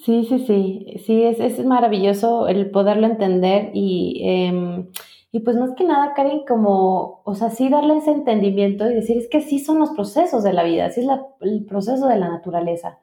Sí, 0.05 0.25
sí, 0.25 0.41
sí. 0.41 0.97
Sí, 1.07 1.23
es, 1.23 1.39
es 1.39 1.65
maravilloso 1.65 2.49
el 2.49 2.71
poderlo 2.71 3.07
entender 3.07 3.71
y, 3.73 4.21
em, 4.25 4.89
y 5.31 5.41
pues 5.41 5.57
más 5.57 5.75
que 5.77 5.85
nada, 5.85 6.13
Karen, 6.15 6.41
como, 6.47 7.23
o 7.25 7.35
sea, 7.37 7.51
sí 7.51 7.69
darle 7.69 7.99
ese 7.99 8.11
entendimiento 8.11 8.91
y 8.91 8.95
decir, 8.95 9.17
es 9.17 9.29
que 9.29 9.41
sí 9.41 9.61
son 9.61 9.79
los 9.79 9.91
procesos 9.91 10.43
de 10.43 10.53
la 10.53 10.65
vida, 10.65 10.87
así 10.87 11.03
es 11.03 11.09
el 11.41 11.65
proceso 11.67 12.09
de 12.09 12.19
la 12.19 12.29
naturaleza. 12.31 12.99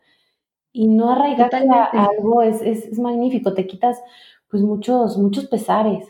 Y 0.74 0.88
no 0.88 1.12
arraigarte 1.12 1.68
a 1.70 1.86
algo 1.86 2.42
es, 2.42 2.62
es, 2.62 2.86
es 2.86 3.00
magnífico, 3.00 3.54
te 3.54 3.66
quitas 3.66 4.02
pues 4.50 4.64
muchos, 4.64 5.18
muchos 5.18 5.48
pesares. 5.48 6.06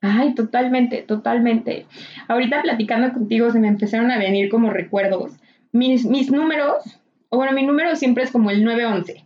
Ay, 0.00 0.34
totalmente, 0.34 1.02
totalmente. 1.02 1.86
Ahorita 2.28 2.62
platicando 2.62 3.12
contigo 3.12 3.50
se 3.50 3.58
me 3.58 3.68
empezaron 3.68 4.10
a 4.10 4.18
venir 4.18 4.48
como 4.48 4.70
recuerdos. 4.70 5.32
Mis, 5.72 6.04
mis 6.04 6.30
números, 6.30 7.00
o 7.28 7.36
bueno, 7.36 7.52
mi 7.52 7.64
número 7.64 7.96
siempre 7.96 8.24
es 8.24 8.30
como 8.30 8.50
el 8.50 8.64
911. 8.64 9.24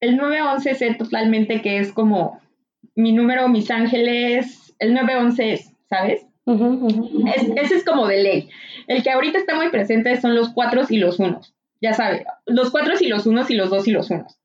El 0.00 0.16
911 0.16 0.74
sé 0.74 0.94
totalmente 0.94 1.62
que 1.62 1.78
es 1.78 1.92
como 1.92 2.40
mi 2.94 3.12
número, 3.12 3.48
mis 3.48 3.70
ángeles, 3.70 4.74
el 4.78 4.94
911 4.94 5.52
es, 5.52 5.72
¿sabes? 5.88 6.26
ese 6.44 7.76
es 7.76 7.84
como 7.84 8.06
de 8.06 8.22
ley. 8.22 8.48
El 8.88 9.02
que 9.02 9.10
ahorita 9.10 9.38
está 9.38 9.54
muy 9.54 9.70
presente 9.70 10.20
son 10.20 10.34
los 10.34 10.50
cuatro 10.50 10.82
y 10.88 10.98
los 10.98 11.18
unos. 11.18 11.54
Ya 11.80 11.92
sabes, 11.94 12.24
los 12.46 12.70
cuatro 12.70 12.94
y 13.00 13.08
los 13.08 13.26
unos 13.26 13.50
y 13.50 13.54
los 13.54 13.70
dos 13.70 13.86
y 13.88 13.92
los 13.92 14.10
unos. 14.10 14.38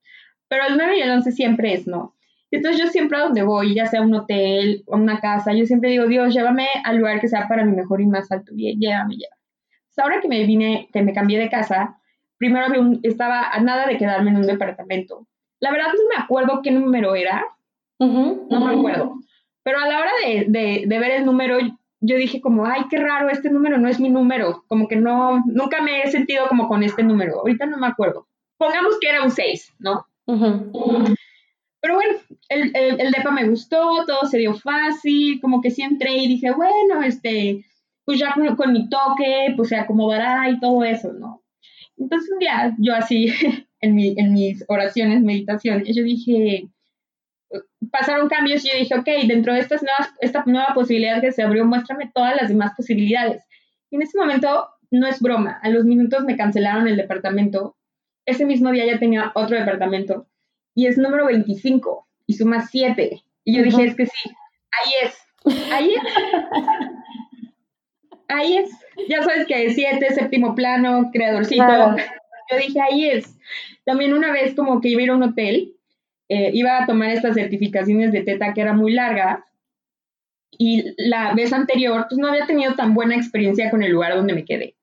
Pero 0.48 0.64
el 0.68 0.78
9 0.78 0.98
y 0.98 1.02
el 1.02 1.12
11 1.12 1.32
siempre 1.32 1.74
es, 1.74 1.88
¿no? 1.88 2.16
Entonces 2.52 2.82
yo 2.82 2.88
siempre 2.88 3.18
a 3.18 3.24
donde 3.24 3.44
voy, 3.44 3.76
ya 3.76 3.88
sea 3.88 4.02
un 4.02 4.14
hotel 4.14 4.84
o 4.86 4.96
una 4.96 5.20
casa, 5.20 5.54
yo 5.54 5.66
siempre 5.66 5.90
digo, 5.90 6.08
Dios, 6.08 6.34
llévame 6.34 6.68
al 6.84 6.98
lugar 6.98 7.20
que 7.20 7.28
sea 7.28 7.48
para 7.48 7.66
mi 7.66 7.76
mejor 7.76 8.02
y 8.02 8.06
más 8.06 8.32
alto 8.32 8.54
bien, 8.56 8.80
llévame, 8.80 9.16
llévame. 9.16 9.42
Pues 9.88 10.00
ahora 10.00 10.22
que 10.22 10.28
me 10.28 10.46
vine, 10.46 10.90
que 10.94 11.02
me 11.02 11.14
cambié 11.14 11.40
de 11.40 11.50
casa, 11.50 12.00
primero 12.38 12.68
estaba 13.04 13.50
a 13.50 13.60
nada 13.60 13.86
de 13.88 13.98
quedarme 13.98 14.30
en 14.30 14.38
un 14.38 14.48
departamento. 14.48 15.28
La 15.60 15.72
verdad 15.72 15.88
no 15.88 16.16
me 16.16 16.24
acuerdo 16.24 16.62
qué 16.64 16.72
número 16.72 17.16
era, 17.16 17.46
no 18.00 18.48
me 18.50 18.76
acuerdo. 18.76 19.16
Pero 19.64 19.80
a 19.80 19.88
la 19.88 20.00
hora 20.00 20.12
de, 20.26 20.46
de, 20.48 20.84
de, 20.88 21.00
ver 21.00 21.12
el 21.12 21.26
número, 21.26 21.58
yo 22.00 22.16
dije 22.16 22.40
como, 22.40 22.66
ay, 22.66 22.84
qué 22.90 22.98
raro, 22.98 23.30
este 23.30 23.50
número 23.50 23.78
no 23.78 23.90
es 23.90 24.00
mi 24.00 24.10
número, 24.10 24.64
como 24.68 24.88
que 24.88 24.96
no, 24.96 25.44
nunca 25.48 25.82
me 25.82 26.04
he 26.04 26.12
sentido 26.12 26.48
como 26.48 26.70
con 26.70 26.84
este 26.84 27.04
número, 27.04 27.40
ahorita 27.40 27.66
no 27.66 27.78
me 27.78 27.88
acuerdo. 27.88 28.28
Pongamos 28.58 28.98
que 29.02 29.10
era 29.10 29.24
un 29.24 29.32
6, 29.32 29.76
¿no? 29.80 30.06
Pero 31.82 31.96
bueno, 31.96 32.18
el, 32.50 32.72
el, 32.76 33.12
DEPA 33.12 33.32
me 33.32 33.48
gustó, 33.48 34.06
todo 34.06 34.26
se 34.26 34.40
dio 34.40 34.56
fácil, 34.56 35.40
como 35.42 35.62
que 35.62 35.72
sí 35.72 35.84
entré 35.84 36.18
y 36.18 36.28
dije, 36.28 36.52
bueno, 36.52 37.04
este, 37.04 37.64
pues 38.04 38.20
ya 38.20 38.34
con, 38.56 38.74
mi 38.74 38.90
toque, 38.90 39.54
pues 39.56 39.70
se 39.70 39.76
acomodará 39.76 40.50
y 40.50 40.60
todo 40.60 40.84
eso, 40.84 41.14
¿no? 41.14 41.44
Entonces 41.98 42.30
un 42.32 42.40
día 42.40 42.76
yo 42.80 42.96
así, 42.96 43.32
en, 43.82 43.96
mi, 43.96 44.16
en 44.18 44.34
mis 44.34 44.66
oraciones, 44.68 45.22
meditaciones, 45.22 45.96
yo 45.96 46.04
dije, 46.04 46.68
pasaron 47.92 48.28
cambios 48.28 48.66
y 48.66 48.70
yo 48.70 48.78
dije, 48.78 48.96
ok, 48.96 49.28
dentro 49.28 49.54
de 49.54 49.60
estas 49.60 49.84
nuevas, 49.84 50.14
esta 50.20 50.44
nueva 50.46 50.74
posibilidad 50.74 51.22
que 51.22 51.32
se 51.32 51.44
abrió, 51.44 51.66
muéstrame 51.66 52.12
todas 52.14 52.36
las 52.36 52.50
demás 52.50 52.74
posibilidades. 52.76 53.44
Y 53.92 53.98
en 53.98 54.02
ese 54.02 54.18
momento, 54.18 54.70
no 54.90 55.08
es 55.08 55.22
broma, 55.22 55.60
a 55.62 55.70
los 55.70 55.86
minutos 55.86 56.24
me 56.24 56.38
cancelaron 56.38 56.88
el 56.88 56.98
departamento. 56.98 57.78
Ese 58.26 58.46
mismo 58.46 58.72
día 58.72 58.86
ya 58.86 59.00
tenía 59.00 59.32
otro 59.36 59.58
departamento 59.58 60.28
y 60.78 60.86
es 60.86 60.98
número 61.00 61.26
25 61.26 62.08
y 62.28 62.34
suma 62.34 62.68
7. 62.68 63.24
Y 63.46 63.58
yo 63.58 63.64
dije, 63.64 63.84
es 63.84 63.96
que 63.96 64.06
sí, 64.06 64.30
ahí 64.72 64.92
es, 65.02 65.18
ahí 65.72 65.96
es. 65.96 66.04
ahí 68.28 68.58
es. 68.58 68.70
Ya 69.10 69.24
sabes 69.24 69.48
que 69.48 69.72
7, 69.72 70.14
séptimo 70.14 70.54
plano, 70.54 71.10
creadorcito. 71.12 71.96
Yo 72.52 72.58
dije, 72.60 72.80
ahí 72.80 73.10
es. 73.10 73.40
También 73.86 74.14
una 74.14 74.32
vez 74.32 74.54
como 74.54 74.80
que 74.80 74.90
iba 74.90 75.02
a 75.02 75.06
ir 75.06 75.10
a 75.10 75.16
un 75.16 75.24
hotel, 75.24 75.74
eh, 76.30 76.52
iba 76.54 76.78
a 76.78 76.86
tomar 76.86 77.10
estas 77.10 77.34
certificaciones 77.34 78.12
de 78.12 78.22
teta 78.22 78.54
que 78.54 78.62
era 78.62 78.74
muy 78.74 78.94
larga 78.94 79.48
y 80.52 80.94
la 80.98 81.34
vez 81.34 81.54
anterior 81.54 82.06
pues 82.08 82.20
no 82.20 82.28
había 82.28 82.46
tenido 82.46 82.76
tan 82.76 82.94
buena 82.94 83.16
experiencia 83.16 83.72
con 83.72 83.82
el 83.82 83.94
lugar 83.94 84.14
donde 84.14 84.36
me 84.36 84.46
quedé. 84.46 84.76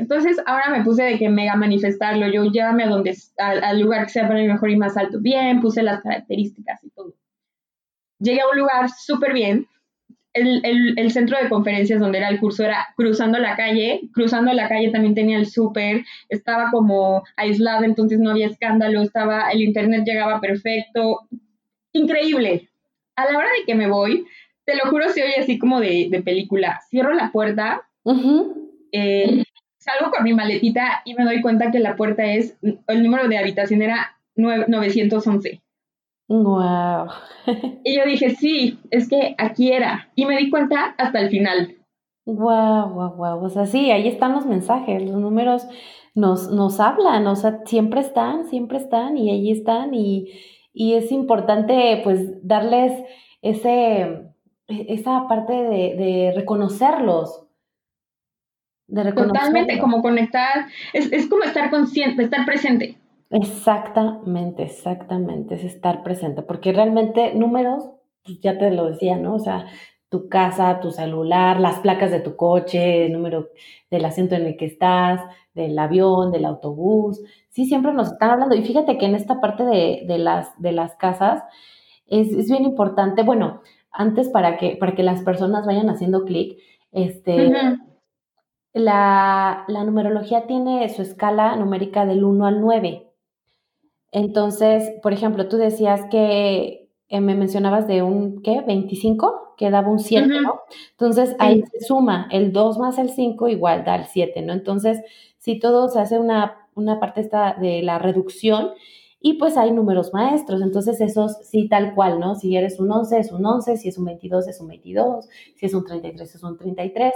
Entonces 0.00 0.38
ahora 0.46 0.70
me 0.70 0.82
puse 0.82 1.02
de 1.02 1.18
que 1.18 1.28
mega 1.28 1.56
manifestarlo, 1.56 2.26
yo 2.28 2.50
llévame 2.50 2.84
a 2.84 2.88
donde, 2.88 3.14
al, 3.36 3.80
lugar 3.80 4.06
que 4.06 4.12
sea 4.12 4.26
para 4.26 4.40
mí 4.40 4.48
mejor 4.48 4.70
y 4.70 4.76
más 4.76 4.96
alto. 4.96 5.20
Bien, 5.20 5.60
puse 5.60 5.82
las 5.82 6.00
características 6.00 6.82
y 6.82 6.90
todo. 6.90 7.12
Llegué 8.18 8.40
a 8.40 8.48
un 8.50 8.58
lugar 8.58 8.88
súper 8.88 9.34
bien. 9.34 9.66
El, 10.32 10.62
el, 10.96 11.10
centro 11.10 11.36
de 11.36 11.50
conferencias 11.50 12.00
donde 12.00 12.16
era 12.16 12.30
el 12.30 12.40
curso 12.40 12.64
era 12.64 12.86
cruzando 12.96 13.38
la 13.38 13.56
calle. 13.56 14.00
Cruzando 14.14 14.54
la 14.54 14.70
calle 14.70 14.90
también 14.90 15.14
tenía 15.14 15.36
el 15.36 15.46
súper. 15.46 16.02
Estaba 16.30 16.70
como 16.70 17.22
aislado, 17.36 17.84
entonces 17.84 18.20
no 18.20 18.30
había 18.30 18.46
escándalo. 18.46 19.02
Estaba, 19.02 19.50
el 19.50 19.60
internet 19.60 20.04
llegaba 20.06 20.40
perfecto. 20.40 21.28
Increíble. 21.92 22.70
A 23.16 23.30
la 23.30 23.36
hora 23.36 23.48
de 23.58 23.66
que 23.66 23.74
me 23.74 23.86
voy, 23.86 24.24
te 24.64 24.76
lo 24.76 24.88
juro, 24.88 25.10
se 25.10 25.24
oye 25.24 25.40
así 25.40 25.58
como 25.58 25.78
de, 25.78 26.08
de 26.10 26.22
película. 26.22 26.80
Cierro 26.88 27.12
la 27.12 27.30
puerta. 27.32 27.82
eh, 28.92 29.44
salgo 29.80 30.10
con 30.10 30.24
mi 30.24 30.32
maletita 30.34 31.02
y 31.04 31.14
me 31.14 31.24
doy 31.24 31.40
cuenta 31.42 31.70
que 31.70 31.80
la 31.80 31.96
puerta 31.96 32.24
es, 32.24 32.56
el 32.62 33.02
número 33.02 33.28
de 33.28 33.38
habitación 33.38 33.82
era 33.82 34.16
911. 34.36 35.60
Wow. 36.28 37.08
y 37.84 37.96
yo 37.96 38.04
dije, 38.04 38.30
sí, 38.30 38.78
es 38.90 39.08
que 39.08 39.34
aquí 39.38 39.72
era. 39.72 40.10
Y 40.14 40.26
me 40.26 40.36
di 40.36 40.50
cuenta 40.50 40.94
hasta 40.96 41.18
el 41.18 41.30
final. 41.30 41.76
Wow, 42.26 42.90
wow, 42.90 43.16
wow. 43.16 43.44
O 43.44 43.48
sea, 43.48 43.66
sí, 43.66 43.90
ahí 43.90 44.06
están 44.06 44.32
los 44.32 44.46
mensajes, 44.46 45.02
los 45.02 45.16
números 45.16 45.66
nos, 46.14 46.50
nos 46.50 46.78
hablan, 46.80 47.26
o 47.26 47.36
sea, 47.36 47.60
siempre 47.64 48.00
están, 48.00 48.46
siempre 48.46 48.78
están 48.78 49.16
y 49.16 49.30
ahí 49.30 49.50
están 49.50 49.94
y, 49.94 50.30
y 50.72 50.94
es 50.94 51.10
importante 51.12 52.00
pues 52.04 52.46
darles 52.46 52.92
ese, 53.42 54.02
e, 54.68 54.86
esa 54.88 55.26
parte 55.28 55.52
de, 55.52 55.96
de 55.96 56.32
reconocerlos, 56.36 57.46
Totalmente, 59.14 59.78
como 59.78 60.02
conectar, 60.02 60.66
es, 60.92 61.12
es 61.12 61.28
como 61.28 61.44
estar 61.44 61.70
consciente, 61.70 62.22
estar 62.22 62.44
presente. 62.44 62.96
Exactamente, 63.30 64.64
exactamente, 64.64 65.54
es 65.54 65.64
estar 65.64 66.02
presente, 66.02 66.42
porque 66.42 66.72
realmente 66.72 67.32
números, 67.34 67.88
pues 68.24 68.40
ya 68.40 68.58
te 68.58 68.70
lo 68.72 68.90
decía, 68.90 69.16
¿no? 69.16 69.34
O 69.34 69.38
sea, 69.38 69.66
tu 70.08 70.28
casa, 70.28 70.80
tu 70.80 70.90
celular, 70.90 71.60
las 71.60 71.78
placas 71.78 72.10
de 72.10 72.18
tu 72.18 72.34
coche, 72.34 73.06
el 73.06 73.12
número 73.12 73.48
del 73.90 74.04
asiento 74.04 74.34
en 74.34 74.46
el 74.46 74.56
que 74.56 74.66
estás, 74.66 75.20
del 75.54 75.78
avión, 75.78 76.32
del 76.32 76.44
autobús, 76.44 77.22
sí, 77.48 77.64
siempre 77.66 77.92
nos 77.92 78.12
están 78.12 78.30
hablando. 78.30 78.56
Y 78.56 78.62
fíjate 78.62 78.98
que 78.98 79.06
en 79.06 79.14
esta 79.14 79.40
parte 79.40 79.64
de, 79.64 80.02
de 80.06 80.18
las, 80.18 80.60
de 80.60 80.72
las 80.72 80.96
casas 80.96 81.44
es, 82.08 82.32
es, 82.32 82.50
bien 82.50 82.64
importante, 82.64 83.22
bueno, 83.22 83.62
antes 83.92 84.28
para 84.28 84.56
que, 84.56 84.76
para 84.76 84.96
que 84.96 85.04
las 85.04 85.22
personas 85.22 85.64
vayan 85.64 85.88
haciendo 85.88 86.24
clic, 86.24 86.58
este, 86.90 87.52
la, 88.72 89.64
numerología 89.68 90.46
tiene 90.46 90.88
su 90.88 91.02
escala 91.02 91.56
numérica 91.56 92.06
del 92.06 92.24
1 92.24 92.46
al 92.46 92.60
9. 92.60 93.06
Entonces, 94.12 94.92
por 95.02 95.12
ejemplo, 95.12 95.48
tú 95.48 95.56
decías 95.56 96.02
que 96.10 96.88
eh, 97.08 97.20
me 97.20 97.34
mencionabas 97.34 97.86
de 97.86 98.02
un, 98.02 98.42
¿qué? 98.42 98.60
25, 98.60 99.54
que 99.56 99.70
daba 99.70 99.88
un 99.88 99.98
7, 99.98 100.26
¿no? 100.42 100.60
Entonces, 100.92 101.36
ahí 101.38 101.62
se 101.70 101.80
suma 101.84 102.28
el 102.30 102.52
2 102.52 102.78
más 102.78 102.98
el 102.98 103.10
5 103.10 103.48
igual 103.48 103.84
da 103.84 103.96
el 103.96 104.06
7, 104.06 104.42
¿no? 104.42 104.52
Entonces, 104.52 105.00
si 105.38 105.58
todo 105.58 105.88
se 105.88 106.00
hace 106.00 106.18
una, 106.18 106.68
una 106.74 107.00
parte 107.00 107.20
esta 107.20 107.54
de 107.54 107.82
la 107.82 107.98
reducción 107.98 108.70
y 109.22 109.34
pues 109.34 109.58
hay 109.58 109.70
números 109.70 110.14
maestros, 110.14 110.62
entonces 110.62 111.00
esos 111.00 111.36
sí 111.42 111.68
tal 111.68 111.94
cual, 111.94 112.20
¿no? 112.20 112.34
Si 112.36 112.56
eres 112.56 112.80
un 112.80 112.90
11 112.90 113.18
es 113.18 113.32
un 113.32 113.44
11, 113.44 113.76
si 113.76 113.88
es 113.88 113.98
un 113.98 114.06
22 114.06 114.48
es 114.48 114.60
un 114.60 114.68
22, 114.68 115.28
si 115.56 115.66
es 115.66 115.74
un 115.74 115.84
33 115.84 116.34
es 116.34 116.42
un 116.42 116.56
33, 116.56 117.12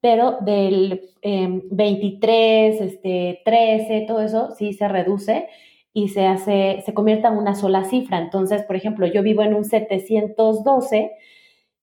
pero 0.00 0.38
del 0.40 1.10
23, 1.22 2.80
em, 2.80 2.86
este, 2.86 3.42
13, 3.44 4.04
todo 4.06 4.20
eso 4.20 4.50
sí 4.56 4.72
se 4.72 4.88
reduce 4.88 5.48
y 5.92 6.08
se 6.08 6.26
hace, 6.26 6.82
se 6.84 6.94
convierte 6.94 7.26
en 7.26 7.36
una 7.36 7.54
sola 7.54 7.84
cifra. 7.84 8.18
Entonces, 8.18 8.62
por 8.62 8.76
ejemplo, 8.76 9.06
yo 9.06 9.22
vivo 9.22 9.42
en 9.42 9.54
un 9.54 9.64
712 9.64 11.12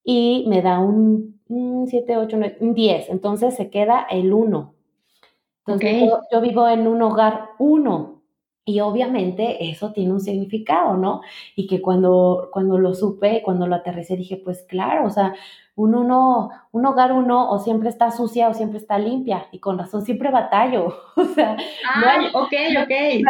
y 0.03 0.45
me 0.47 0.61
da 0.61 0.79
un, 0.79 1.41
7, 1.87 2.17
8, 2.17 2.37
9, 2.37 2.57
un 2.61 2.73
10. 2.73 3.09
Entonces 3.09 3.55
se 3.55 3.69
queda 3.69 4.05
el 4.09 4.33
1. 4.33 4.73
Entonces 5.67 6.01
yo, 6.01 6.19
yo, 6.31 6.41
vivo 6.41 6.69
en 6.69 6.87
un 6.87 7.01
hogar 7.01 7.49
1. 7.59 8.14
Y 8.67 8.79
obviamente 8.79 9.69
eso 9.69 9.93
tiene 9.93 10.11
un 10.11 10.19
significado, 10.19 10.97
¿no? 10.97 11.21
Y 11.55 11.67
que 11.67 11.81
cuando, 11.81 12.49
cuando 12.51 12.79
lo 12.79 12.95
supe, 12.95 13.43
cuando 13.43 13.67
lo 13.67 13.75
aterricé, 13.75 14.17
dije, 14.17 14.41
pues 14.43 14.63
claro, 14.63 15.05
o 15.05 15.11
sea, 15.11 15.35
un, 15.75 15.93
uno, 15.93 16.49
un 16.71 16.85
hogar 16.85 17.11
uno 17.11 17.49
o 17.51 17.59
siempre 17.59 17.89
está 17.89 18.09
sucia 18.09 18.47
o 18.49 18.53
siempre 18.53 18.79
está 18.79 18.97
limpia 18.97 19.47
y 19.51 19.59
con 19.59 19.77
razón 19.77 20.03
siempre 20.03 20.31
batallo. 20.31 20.95
O 21.17 21.25
sea, 21.35 21.55
no 21.55 22.07
hay, 22.07 22.27
ok, 22.27 22.83
ok. 22.83 23.23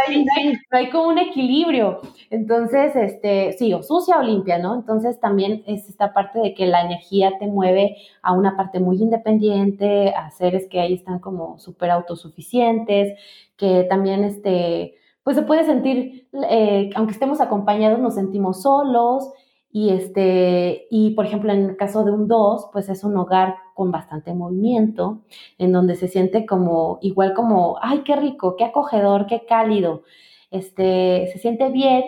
No 0.71 0.77
hay, 0.77 0.89
como 0.89 1.07
un 1.07 1.17
equilibrio. 1.17 2.01
Entonces, 2.29 2.95
este, 2.95 3.53
sí, 3.53 3.73
o 3.73 3.81
sucia 3.81 4.19
o 4.19 4.21
limpia, 4.21 4.59
¿no? 4.59 4.75
Entonces 4.75 5.19
también 5.19 5.63
es 5.65 5.89
esta 5.89 6.13
parte 6.13 6.39
de 6.39 6.53
que 6.53 6.67
la 6.67 6.81
energía 6.81 7.31
te 7.39 7.47
mueve 7.47 7.97
a 8.21 8.33
una 8.33 8.55
parte 8.55 8.79
muy 8.79 9.01
independiente, 9.01 10.13
a 10.15 10.29
seres 10.29 10.67
que 10.69 10.79
ahí 10.79 10.93
están 10.93 11.19
como 11.19 11.57
súper 11.57 11.89
autosuficientes, 11.89 13.17
que 13.57 13.85
también, 13.89 14.23
este, 14.23 14.95
pues 15.25 15.35
se 15.35 15.41
puede 15.41 15.65
sentir, 15.65 16.29
eh, 16.51 16.91
aunque 16.93 17.13
estemos 17.13 17.41
acompañados, 17.41 17.99
nos 17.99 18.13
sentimos 18.13 18.61
solos 18.61 19.31
y, 19.71 19.89
este, 19.89 20.85
y 20.91 21.15
por 21.15 21.25
ejemplo, 21.25 21.51
en 21.51 21.65
el 21.71 21.77
caso 21.77 22.05
de 22.05 22.11
un 22.11 22.27
2, 22.27 22.69
pues 22.71 22.89
es 22.89 23.03
un 23.03 23.17
hogar 23.17 23.55
con 23.73 23.91
bastante 23.91 24.35
movimiento, 24.35 25.23
en 25.57 25.71
donde 25.71 25.95
se 25.95 26.07
siente 26.09 26.45
como, 26.45 26.99
igual 27.01 27.33
como, 27.33 27.79
ay, 27.81 28.03
qué 28.05 28.15
rico, 28.15 28.55
qué 28.55 28.65
acogedor, 28.65 29.25
qué 29.25 29.47
cálido. 29.49 30.03
Este, 30.51 31.27
se 31.33 31.39
siente 31.39 31.69
bien 31.69 32.03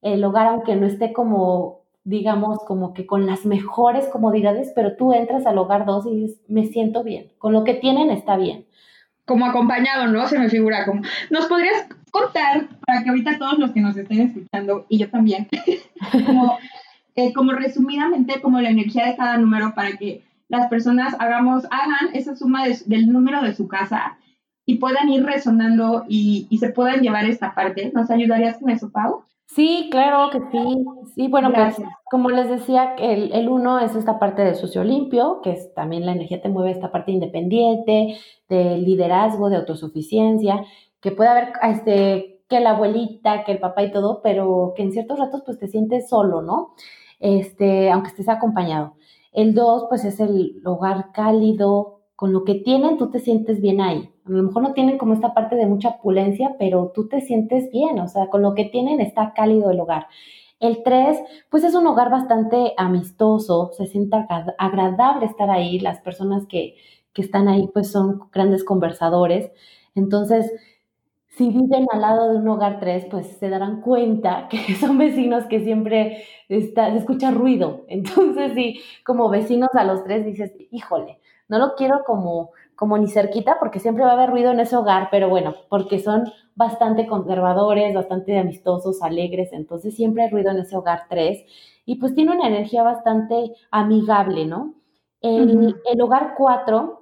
el 0.00 0.22
hogar, 0.22 0.46
aunque 0.46 0.76
no 0.76 0.86
esté 0.86 1.12
como, 1.12 1.80
digamos, 2.04 2.60
como 2.60 2.94
que 2.94 3.06
con 3.06 3.26
las 3.26 3.44
mejores 3.44 4.06
comodidades, 4.06 4.70
pero 4.72 4.94
tú 4.94 5.12
entras 5.12 5.46
al 5.46 5.58
hogar 5.58 5.84
2 5.84 6.06
y 6.06 6.14
dices, 6.14 6.40
me 6.46 6.66
siento 6.66 7.02
bien, 7.02 7.32
con 7.38 7.52
lo 7.52 7.64
que 7.64 7.74
tienen 7.74 8.12
está 8.12 8.36
bien. 8.36 8.66
Como 9.24 9.46
acompañado, 9.46 10.06
¿no? 10.06 10.28
Se 10.28 10.38
me 10.38 10.48
figura 10.48 10.86
como, 10.86 11.02
¿nos 11.28 11.46
podrías 11.46 11.88
contar 12.12 12.68
para 12.86 13.02
que 13.02 13.10
ahorita 13.10 13.38
todos 13.38 13.58
los 13.58 13.72
que 13.72 13.80
nos 13.80 13.96
estén 13.96 14.20
escuchando, 14.20 14.86
y 14.88 14.98
yo 14.98 15.10
también, 15.10 15.48
como 16.26 16.58
eh, 17.14 17.32
como 17.34 17.52
resumidamente, 17.52 18.40
como 18.40 18.60
la 18.60 18.70
energía 18.70 19.06
de 19.06 19.16
cada 19.16 19.36
número 19.36 19.74
para 19.74 19.98
que 19.98 20.22
las 20.48 20.68
personas 20.68 21.14
hagamos, 21.18 21.64
hagan 21.66 22.14
esa 22.14 22.34
suma 22.36 22.64
del 22.86 23.12
número 23.12 23.42
de 23.42 23.54
su 23.54 23.68
casa 23.68 24.18
y 24.64 24.76
puedan 24.76 25.10
ir 25.10 25.24
resonando 25.24 26.04
y, 26.08 26.48
se 26.58 26.70
puedan 26.70 27.00
llevar 27.00 27.26
esta 27.26 27.54
parte. 27.54 27.90
¿Nos 27.94 28.10
ayudarías 28.10 28.58
con 28.58 28.70
eso, 28.70 28.90
Pau? 28.90 29.24
Sí, 29.46 29.88
claro 29.90 30.30
que 30.30 30.40
sí. 30.50 30.84
Sí, 31.14 31.28
bueno, 31.28 31.52
pues 31.52 31.76
como 32.10 32.30
les 32.30 32.48
decía, 32.48 32.94
el, 32.98 33.32
el 33.32 33.48
uno 33.50 33.78
es 33.78 33.94
esta 33.94 34.18
parte 34.18 34.42
de 34.42 34.54
sucio 34.54 34.82
limpio, 34.82 35.40
que 35.42 35.52
es 35.52 35.74
también 35.74 36.06
la 36.06 36.12
energía 36.12 36.40
te 36.40 36.48
mueve 36.48 36.70
esta 36.70 36.90
parte 36.90 37.12
independiente, 37.12 38.16
de 38.48 38.78
liderazgo, 38.78 39.50
de 39.50 39.56
autosuficiencia, 39.56 40.64
que 41.02 41.12
puede 41.12 41.28
haber 41.28 41.52
este, 41.64 42.42
que 42.48 42.60
la 42.60 42.70
abuelita, 42.70 43.44
que 43.44 43.52
el 43.52 43.58
papá 43.58 43.82
y 43.82 43.92
todo, 43.92 44.22
pero 44.22 44.72
que 44.74 44.82
en 44.82 44.92
ciertos 44.92 45.18
ratos 45.18 45.42
pues 45.44 45.58
te 45.58 45.68
sientes 45.68 46.08
solo, 46.08 46.40
¿no? 46.40 46.74
este, 47.22 47.90
aunque 47.90 48.10
estés 48.10 48.28
acompañado. 48.28 48.94
El 49.32 49.54
dos, 49.54 49.86
pues 49.88 50.04
es 50.04 50.20
el 50.20 50.60
hogar 50.66 51.12
cálido, 51.12 52.00
con 52.16 52.32
lo 52.32 52.44
que 52.44 52.56
tienen 52.56 52.98
tú 52.98 53.10
te 53.10 53.20
sientes 53.20 53.60
bien 53.60 53.80
ahí. 53.80 54.10
A 54.26 54.30
lo 54.30 54.42
mejor 54.42 54.62
no 54.62 54.74
tienen 54.74 54.98
como 54.98 55.14
esta 55.14 55.32
parte 55.32 55.56
de 55.56 55.66
mucha 55.66 55.90
opulencia, 55.90 56.56
pero 56.58 56.92
tú 56.94 57.08
te 57.08 57.20
sientes 57.20 57.70
bien, 57.70 57.98
o 58.00 58.08
sea, 58.08 58.28
con 58.28 58.42
lo 58.42 58.54
que 58.54 58.66
tienen 58.66 59.00
está 59.00 59.32
cálido 59.34 59.70
el 59.70 59.80
hogar. 59.80 60.08
El 60.60 60.82
tres, 60.82 61.20
pues 61.48 61.64
es 61.64 61.74
un 61.74 61.86
hogar 61.86 62.10
bastante 62.10 62.74
amistoso, 62.76 63.70
se 63.72 63.86
siente 63.86 64.16
agradable 64.58 65.26
estar 65.26 65.50
ahí, 65.50 65.78
las 65.78 66.00
personas 66.00 66.46
que, 66.46 66.74
que 67.12 67.22
están 67.22 67.48
ahí 67.48 67.68
pues 67.72 67.90
son 67.90 68.28
grandes 68.32 68.64
conversadores. 68.64 69.50
Entonces, 69.94 70.52
si 71.36 71.48
viven 71.48 71.86
al 71.90 72.02
lado 72.02 72.30
de 72.30 72.38
un 72.38 72.48
hogar 72.48 72.78
3, 72.78 73.06
pues 73.10 73.26
se 73.38 73.48
darán 73.48 73.80
cuenta 73.80 74.48
que 74.50 74.74
son 74.74 74.98
vecinos 74.98 75.44
que 75.44 75.60
siempre 75.60 76.24
está, 76.48 76.90
se 76.90 76.98
escucha 76.98 77.30
ruido. 77.30 77.84
Entonces, 77.88 78.52
sí, 78.54 78.80
como 79.04 79.28
vecinos 79.28 79.70
a 79.74 79.84
los 79.84 80.04
tres 80.04 80.26
dices, 80.26 80.52
híjole, 80.70 81.18
no 81.48 81.58
lo 81.58 81.74
quiero 81.74 82.04
como, 82.04 82.50
como 82.76 82.98
ni 82.98 83.08
cerquita 83.08 83.56
porque 83.58 83.80
siempre 83.80 84.04
va 84.04 84.10
a 84.10 84.14
haber 84.14 84.30
ruido 84.30 84.50
en 84.50 84.60
ese 84.60 84.76
hogar, 84.76 85.08
pero 85.10 85.28
bueno, 85.28 85.54
porque 85.68 85.98
son 85.98 86.24
bastante 86.54 87.06
conservadores, 87.06 87.94
bastante 87.94 88.38
amistosos, 88.38 89.02
alegres, 89.02 89.52
entonces 89.52 89.94
siempre 89.94 90.24
hay 90.24 90.30
ruido 90.30 90.50
en 90.50 90.58
ese 90.58 90.76
hogar 90.76 91.04
3 91.08 91.44
y 91.86 91.96
pues 91.96 92.14
tiene 92.14 92.32
una 92.32 92.46
energía 92.46 92.82
bastante 92.82 93.52
amigable, 93.70 94.44
¿no? 94.46 94.74
El, 95.20 95.76
el 95.90 96.00
hogar 96.00 96.34
4 96.36 97.01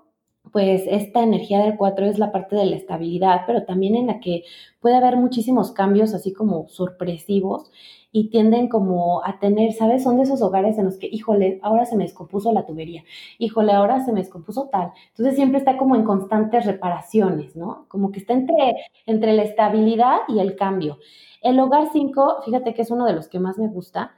pues 0.53 0.82
esta 0.86 1.22
energía 1.22 1.61
del 1.62 1.76
4 1.76 2.07
es 2.07 2.18
la 2.18 2.32
parte 2.32 2.57
de 2.57 2.66
la 2.66 2.76
estabilidad, 2.76 3.43
pero 3.47 3.64
también 3.64 3.95
en 3.95 4.09
la 4.09 4.20
que 4.20 4.45
puede 4.80 4.97
haber 4.97 5.16
muchísimos 5.16 5.72
cambios 5.72 6.14
así 6.14 6.32
como 6.32 6.68
sorpresivos 6.68 7.70
y 8.12 8.30
tienden 8.30 8.68
como 8.68 9.24
a 9.24 9.38
tener, 9.38 9.72
¿sabes? 9.72 10.03
Son 10.03 10.16
de 10.16 10.24
esos 10.24 10.43
hogares 10.43 10.78
en 10.78 10.86
los 10.86 10.97
que, 10.99 11.07
híjole, 11.07 11.61
ahora 11.62 11.84
se 11.84 11.97
me 11.97 12.05
descompuso 12.05 12.53
la 12.53 12.66
tubería, 12.66 13.05
híjole, 13.38 13.72
ahora 13.72 14.05
se 14.05 14.12
me 14.12 14.20
descompuso 14.20 14.68
tal. 14.70 14.93
Entonces 15.11 15.36
siempre 15.36 15.59
está 15.59 15.76
como 15.76 15.95
en 15.95 16.05
constantes 16.05 16.66
reparaciones, 16.66 17.55
¿no? 17.57 17.86
Como 17.88 18.11
que 18.11 18.18
está 18.18 18.32
entre, 18.32 18.74
entre 19.07 19.32
la 19.34 19.43
estabilidad 19.43 20.18
y 20.28 20.41
el 20.41 20.57
cambio. 20.57 20.99
El 21.43 21.61
hogar 21.61 21.88
5, 21.93 22.43
fíjate 22.45 22.74
que 22.74 22.82
es 22.82 22.91
uno 22.91 23.07
de 23.07 23.12
los 23.12 23.28
que 23.28 23.38
más 23.38 23.59
me 23.59 23.68
gusta, 23.68 24.12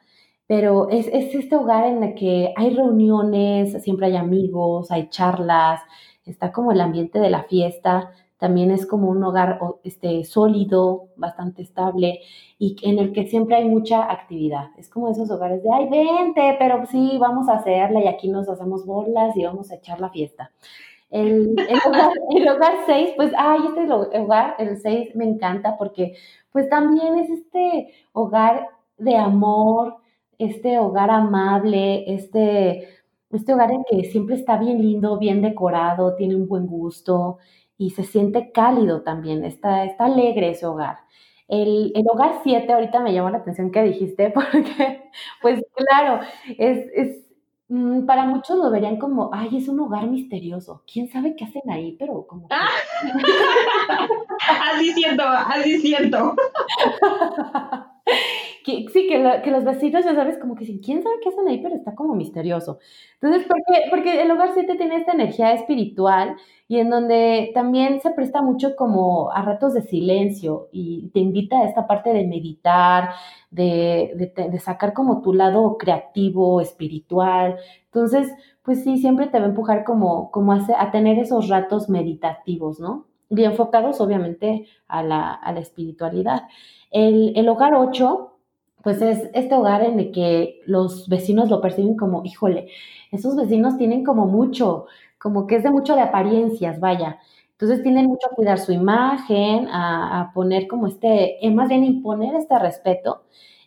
pero 0.46 0.88
es, 0.90 1.06
es 1.08 1.34
este 1.34 1.56
hogar 1.56 1.86
en 1.86 2.02
el 2.02 2.14
que 2.14 2.52
hay 2.56 2.70
reuniones, 2.74 3.82
siempre 3.82 4.06
hay 4.06 4.16
amigos, 4.16 4.90
hay 4.90 5.08
charlas, 5.08 5.80
está 6.26 6.52
como 6.52 6.72
el 6.72 6.80
ambiente 6.80 7.18
de 7.18 7.30
la 7.30 7.44
fiesta, 7.44 8.12
también 8.42 8.72
es 8.72 8.86
como 8.86 9.08
un 9.08 9.22
hogar 9.22 9.60
este, 9.84 10.24
sólido, 10.24 11.10
bastante 11.14 11.62
estable 11.62 12.22
y 12.58 12.74
en 12.82 12.98
el 12.98 13.12
que 13.12 13.28
siempre 13.28 13.54
hay 13.54 13.68
mucha 13.68 14.10
actividad. 14.10 14.70
Es 14.76 14.88
como 14.88 15.08
esos 15.08 15.30
hogares 15.30 15.62
de, 15.62 15.68
ay, 15.72 15.88
vente, 15.88 16.56
pero 16.58 16.84
sí, 16.86 17.18
vamos 17.20 17.48
a 17.48 17.54
hacerla 17.54 18.00
y 18.00 18.08
aquí 18.08 18.28
nos 18.28 18.48
hacemos 18.48 18.84
bolas 18.84 19.36
y 19.36 19.44
vamos 19.44 19.70
a 19.70 19.76
echar 19.76 20.00
la 20.00 20.10
fiesta. 20.10 20.50
El, 21.08 21.54
el, 21.56 22.48
hogar, 22.48 22.72
6, 22.86 23.10
pues, 23.14 23.32
ay, 23.36 23.60
este 23.68 23.92
hogar, 23.92 24.56
el 24.58 24.76
6 24.76 25.14
me 25.14 25.24
encanta 25.24 25.76
porque 25.78 26.16
pues 26.50 26.68
también 26.68 27.18
es 27.18 27.30
este 27.30 27.94
hogar 28.12 28.66
de 28.98 29.16
amor, 29.16 29.98
este 30.38 30.80
hogar 30.80 31.10
amable, 31.10 32.12
este 32.12 32.88
este 33.36 33.54
hogar 33.54 33.70
en 33.72 33.84
que 33.84 34.04
siempre 34.04 34.36
está 34.36 34.58
bien 34.58 34.80
lindo, 34.82 35.18
bien 35.18 35.42
decorado, 35.42 36.14
tiene 36.16 36.36
un 36.36 36.48
buen 36.48 36.66
gusto 36.66 37.38
y 37.76 37.90
se 37.90 38.04
siente 38.04 38.52
cálido 38.52 39.02
también, 39.02 39.44
está, 39.44 39.84
está 39.84 40.04
alegre 40.04 40.50
ese 40.50 40.66
hogar. 40.66 40.98
El, 41.48 41.92
hogar 42.10 42.40
7, 42.42 42.72
ahorita 42.72 43.00
me 43.00 43.12
llama 43.12 43.30
la 43.30 43.38
atención 43.38 43.70
que 43.70 43.82
dijiste, 43.82 44.30
porque, 44.34 45.10
pues 45.42 45.62
claro, 45.74 46.20
es, 46.58 46.86
es, 46.94 47.26
mm, 47.68 48.06
para 48.06 48.24
muchos 48.24 48.56
lo 48.56 48.70
verían 48.70 48.98
como, 48.98 49.30
ay, 49.32 49.56
es 49.56 49.68
un 49.68 49.80
hogar 49.80 50.06
misterioso. 50.06 50.82
¿Quién 50.90 51.08
sabe 51.08 51.34
qué 51.36 51.44
hacen 51.44 51.68
ahí? 51.70 51.96
Pero 51.98 52.26
como... 52.26 52.48
así 54.72 54.92
siento, 54.92 55.24
así 55.24 55.78
siento. 55.78 56.34
sí, 58.64 59.06
que, 59.08 59.42
que, 59.42 59.50
los 59.50 59.64
vecinos 59.64 60.04
ya 60.04 60.14
sabes 60.14 60.38
como 60.38 60.54
que 60.54 60.64
dicen, 60.64 60.80
¿quién 60.80 61.02
sabe 61.02 61.16
qué 61.22 61.28
hacen 61.28 61.48
ahí? 61.48 61.60
Pero 61.62 61.74
está 61.74 61.94
como 61.94 62.14
misterioso. 62.14 62.78
Entonces, 63.20 63.46
¿por 63.46 63.58
qué? 63.66 63.84
Porque 63.90 64.22
el 64.22 64.30
hogar 64.30 64.50
7 64.54 64.74
tiene 64.76 64.96
esta 64.96 65.12
energía 65.12 65.52
espiritual 65.52 66.36
y 66.68 66.78
en 66.78 66.90
donde 66.90 67.50
también 67.54 68.00
se 68.00 68.10
presta 68.10 68.42
mucho 68.42 68.76
como 68.76 69.30
a 69.32 69.42
ratos 69.42 69.74
de 69.74 69.82
silencio 69.82 70.68
y 70.72 71.10
te 71.14 71.20
invita 71.20 71.60
a 71.60 71.64
esta 71.68 71.86
parte 71.86 72.12
de 72.12 72.26
meditar, 72.26 73.10
de, 73.50 74.12
de, 74.16 74.48
de 74.50 74.58
sacar 74.60 74.92
como 74.92 75.22
tu 75.22 75.32
lado 75.34 75.76
creativo, 75.78 76.60
espiritual. 76.60 77.56
Entonces, 77.86 78.32
pues 78.62 78.82
sí, 78.84 78.98
siempre 78.98 79.26
te 79.26 79.38
va 79.38 79.46
a 79.46 79.48
empujar 79.48 79.84
como, 79.84 80.30
como 80.30 80.52
a, 80.52 80.60
a 80.78 80.90
tener 80.90 81.18
esos 81.18 81.48
ratos 81.48 81.88
meditativos, 81.88 82.80
¿no? 82.80 83.06
y 83.36 83.44
enfocados 83.44 84.00
obviamente 84.00 84.66
a 84.88 85.02
la, 85.02 85.40
espiritualidad. 85.56 86.42
El, 86.90 87.32
el 87.36 87.48
hogar 87.48 87.74
8 87.74 88.31
pues 88.82 89.00
es 89.00 89.30
este 89.34 89.54
hogar 89.54 89.84
en 89.84 89.98
el 89.98 90.12
que 90.12 90.60
los 90.66 91.08
vecinos 91.08 91.48
lo 91.50 91.60
perciben 91.60 91.96
como, 91.96 92.24
híjole, 92.24 92.68
esos 93.10 93.36
vecinos 93.36 93.76
tienen 93.76 94.04
como 94.04 94.26
mucho, 94.26 94.86
como 95.18 95.46
que 95.46 95.56
es 95.56 95.62
de 95.62 95.70
mucho 95.70 95.94
de 95.94 96.02
apariencias, 96.02 96.80
vaya. 96.80 97.18
Entonces 97.52 97.82
tienen 97.82 98.06
mucho 98.06 98.26
a 98.26 98.34
cuidar 98.34 98.58
su 98.58 98.72
imagen, 98.72 99.68
a, 99.70 100.32
poner 100.34 100.66
como 100.66 100.88
este, 100.88 101.46
eh, 101.46 101.50
más 101.52 101.68
bien 101.68 101.84
imponer 101.84 102.34
este 102.34 102.58
respeto 102.58 103.22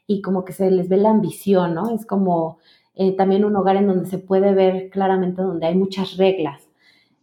y 0.05 0.21
como 0.21 0.43
que 0.43 0.53
se 0.53 0.69
les 0.69 0.89
ve 0.89 0.97
la 0.97 1.11
ambición, 1.11 1.73
¿no? 1.73 1.89
Es 1.95 2.05
como 2.05 2.57
eh, 2.95 3.15
también 3.15 3.45
un 3.45 3.55
hogar 3.55 3.77
en 3.77 3.87
donde 3.87 4.09
se 4.09 4.17
puede 4.17 4.53
ver 4.53 4.89
claramente 4.89 5.41
donde 5.41 5.67
hay 5.67 5.75
muchas 5.75 6.17
reglas. 6.17 6.67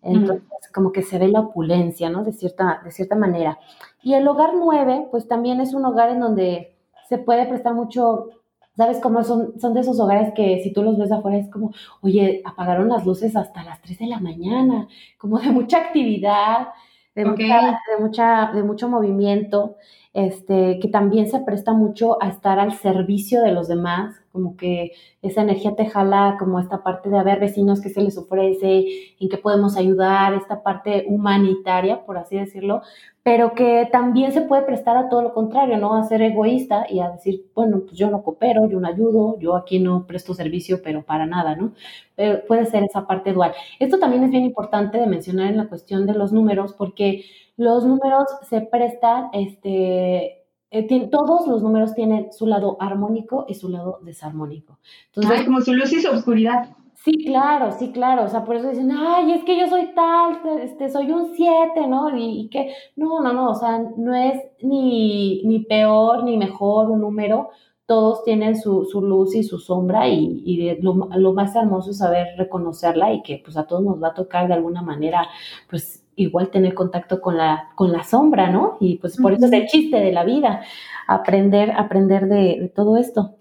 Entonces, 0.02 0.42
como 0.74 0.92
que 0.92 1.02
se 1.02 1.18
ve 1.18 1.28
la 1.28 1.40
opulencia, 1.40 2.10
¿no? 2.10 2.24
De 2.24 2.32
cierta, 2.32 2.80
de 2.84 2.90
cierta 2.90 3.14
manera. 3.16 3.58
Y 4.02 4.14
el 4.14 4.26
hogar 4.26 4.50
9, 4.54 5.08
pues 5.10 5.28
también 5.28 5.60
es 5.60 5.74
un 5.74 5.84
hogar 5.84 6.10
en 6.10 6.20
donde 6.20 6.71
se 7.12 7.18
puede 7.18 7.44
prestar 7.46 7.74
mucho, 7.74 8.30
¿sabes 8.74 8.98
cómo 9.00 9.22
son? 9.22 9.60
Son 9.60 9.74
de 9.74 9.80
esos 9.80 10.00
hogares 10.00 10.32
que 10.34 10.62
si 10.62 10.72
tú 10.72 10.82
los 10.82 10.96
ves 10.96 11.12
afuera 11.12 11.36
es 11.36 11.50
como, 11.50 11.72
oye, 12.00 12.40
apagaron 12.46 12.88
las 12.88 13.04
luces 13.04 13.36
hasta 13.36 13.62
las 13.62 13.82
3 13.82 13.98
de 13.98 14.06
la 14.06 14.18
mañana, 14.18 14.88
como 15.18 15.38
de 15.38 15.50
mucha 15.50 15.76
actividad, 15.76 16.68
de, 17.14 17.24
de, 17.24 17.98
mucha, 18.00 18.50
de 18.54 18.62
mucho 18.62 18.88
movimiento 18.88 19.76
este, 20.14 20.78
que 20.78 20.88
también 20.88 21.28
se 21.28 21.40
presta 21.40 21.72
mucho 21.72 22.22
a 22.22 22.28
estar 22.28 22.58
al 22.58 22.72
servicio 22.72 23.42
de 23.42 23.52
los 23.52 23.68
demás, 23.68 24.16
como 24.30 24.56
que 24.56 24.92
esa 25.22 25.42
energía 25.42 25.74
te 25.74 25.86
jala 25.86 26.36
como 26.38 26.58
esta 26.58 26.82
parte 26.82 27.08
de 27.10 27.18
haber 27.18 27.40
vecinos 27.40 27.80
que 27.80 27.88
se 27.88 28.02
les 28.02 28.18
ofrece, 28.18 28.84
en 29.18 29.28
que 29.28 29.38
podemos 29.38 29.76
ayudar, 29.76 30.34
esta 30.34 30.62
parte 30.62 31.06
humanitaria, 31.08 32.04
por 32.04 32.18
así 32.18 32.36
decirlo, 32.36 32.82
pero 33.22 33.54
que 33.54 33.88
también 33.92 34.32
se 34.32 34.42
puede 34.42 34.62
prestar 34.62 34.96
a 34.96 35.08
todo 35.08 35.22
lo 35.22 35.32
contrario, 35.32 35.78
¿no? 35.78 35.94
A 35.94 36.02
ser 36.04 36.22
egoísta 36.22 36.86
y 36.90 37.00
a 37.00 37.10
decir, 37.10 37.46
bueno, 37.54 37.82
pues 37.86 37.92
yo 37.96 38.10
no 38.10 38.22
coopero, 38.22 38.68
yo 38.68 38.80
no 38.80 38.88
ayudo, 38.88 39.38
yo 39.38 39.54
aquí 39.54 39.78
no 39.78 40.06
presto 40.06 40.34
servicio, 40.34 40.80
pero 40.82 41.02
para 41.02 41.24
nada, 41.24 41.54
¿no? 41.54 41.72
Pero 42.16 42.44
puede 42.46 42.66
ser 42.66 42.82
esa 42.84 43.06
parte 43.06 43.32
dual. 43.32 43.52
Esto 43.78 43.98
también 43.98 44.24
es 44.24 44.30
bien 44.30 44.44
importante 44.44 44.98
de 44.98 45.06
mencionar 45.06 45.48
en 45.48 45.56
la 45.56 45.68
cuestión 45.68 46.06
de 46.06 46.14
los 46.14 46.32
números, 46.32 46.74
porque 46.74 47.24
los 47.56 47.84
números 47.84 48.24
se 48.48 48.60
prestan, 48.62 49.28
este, 49.32 50.42
eh, 50.70 51.08
todos 51.10 51.46
los 51.46 51.62
números 51.62 51.94
tienen 51.94 52.32
su 52.32 52.46
lado 52.46 52.76
armónico 52.80 53.44
y 53.46 53.54
su 53.54 53.68
lado 53.68 53.98
desarmónico. 54.02 54.78
Entonces, 55.14 55.44
como 55.44 55.60
su 55.60 55.74
luz 55.74 55.92
y 55.92 56.00
su 56.00 56.10
oscuridad. 56.10 56.70
Sí, 57.04 57.12
claro, 57.26 57.72
sí, 57.72 57.90
claro. 57.90 58.24
O 58.24 58.28
sea, 58.28 58.44
por 58.44 58.56
eso 58.56 58.68
dicen, 58.68 58.90
ay, 58.92 59.32
es 59.32 59.44
que 59.44 59.58
yo 59.58 59.66
soy 59.66 59.92
tal, 59.94 60.40
este, 60.60 60.88
soy 60.88 61.10
un 61.10 61.34
7, 61.34 61.86
¿no? 61.88 62.16
Y, 62.16 62.48
que, 62.48 62.72
no, 62.96 63.20
no, 63.20 63.32
no, 63.32 63.50
o 63.50 63.54
sea, 63.54 63.80
no 63.96 64.14
es 64.14 64.40
ni, 64.62 65.42
ni 65.44 65.60
peor 65.64 66.24
ni 66.24 66.36
mejor 66.38 66.90
un 66.90 67.00
número. 67.00 67.50
Todos 67.86 68.24
tienen 68.24 68.56
su, 68.56 68.84
su 68.84 69.02
luz 69.02 69.34
y 69.34 69.42
su 69.42 69.58
sombra 69.58 70.08
y, 70.08 70.42
y 70.46 70.80
lo, 70.80 70.94
lo, 70.94 71.32
más 71.34 71.54
hermoso 71.56 71.90
es 71.90 71.98
saber 71.98 72.28
reconocerla 72.38 73.12
y 73.12 73.22
que 73.22 73.42
pues 73.44 73.56
a 73.56 73.66
todos 73.66 73.82
nos 73.82 74.02
va 74.02 74.08
a 74.08 74.14
tocar 74.14 74.46
de 74.48 74.54
alguna 74.54 74.80
manera, 74.82 75.26
pues 75.68 76.01
igual 76.16 76.50
tener 76.50 76.74
contacto 76.74 77.20
con 77.20 77.36
la, 77.36 77.70
con 77.74 77.92
la 77.92 78.04
sombra, 78.04 78.50
¿no? 78.50 78.76
Y 78.80 78.96
pues 78.96 79.16
por 79.16 79.32
eso 79.32 79.46
es 79.46 79.52
el 79.52 79.66
chiste 79.66 79.98
de 79.98 80.12
la 80.12 80.24
vida, 80.24 80.62
aprender, 81.06 81.72
aprender 81.72 82.26
de, 82.26 82.70
todo 82.74 82.96
esto. 82.96 83.36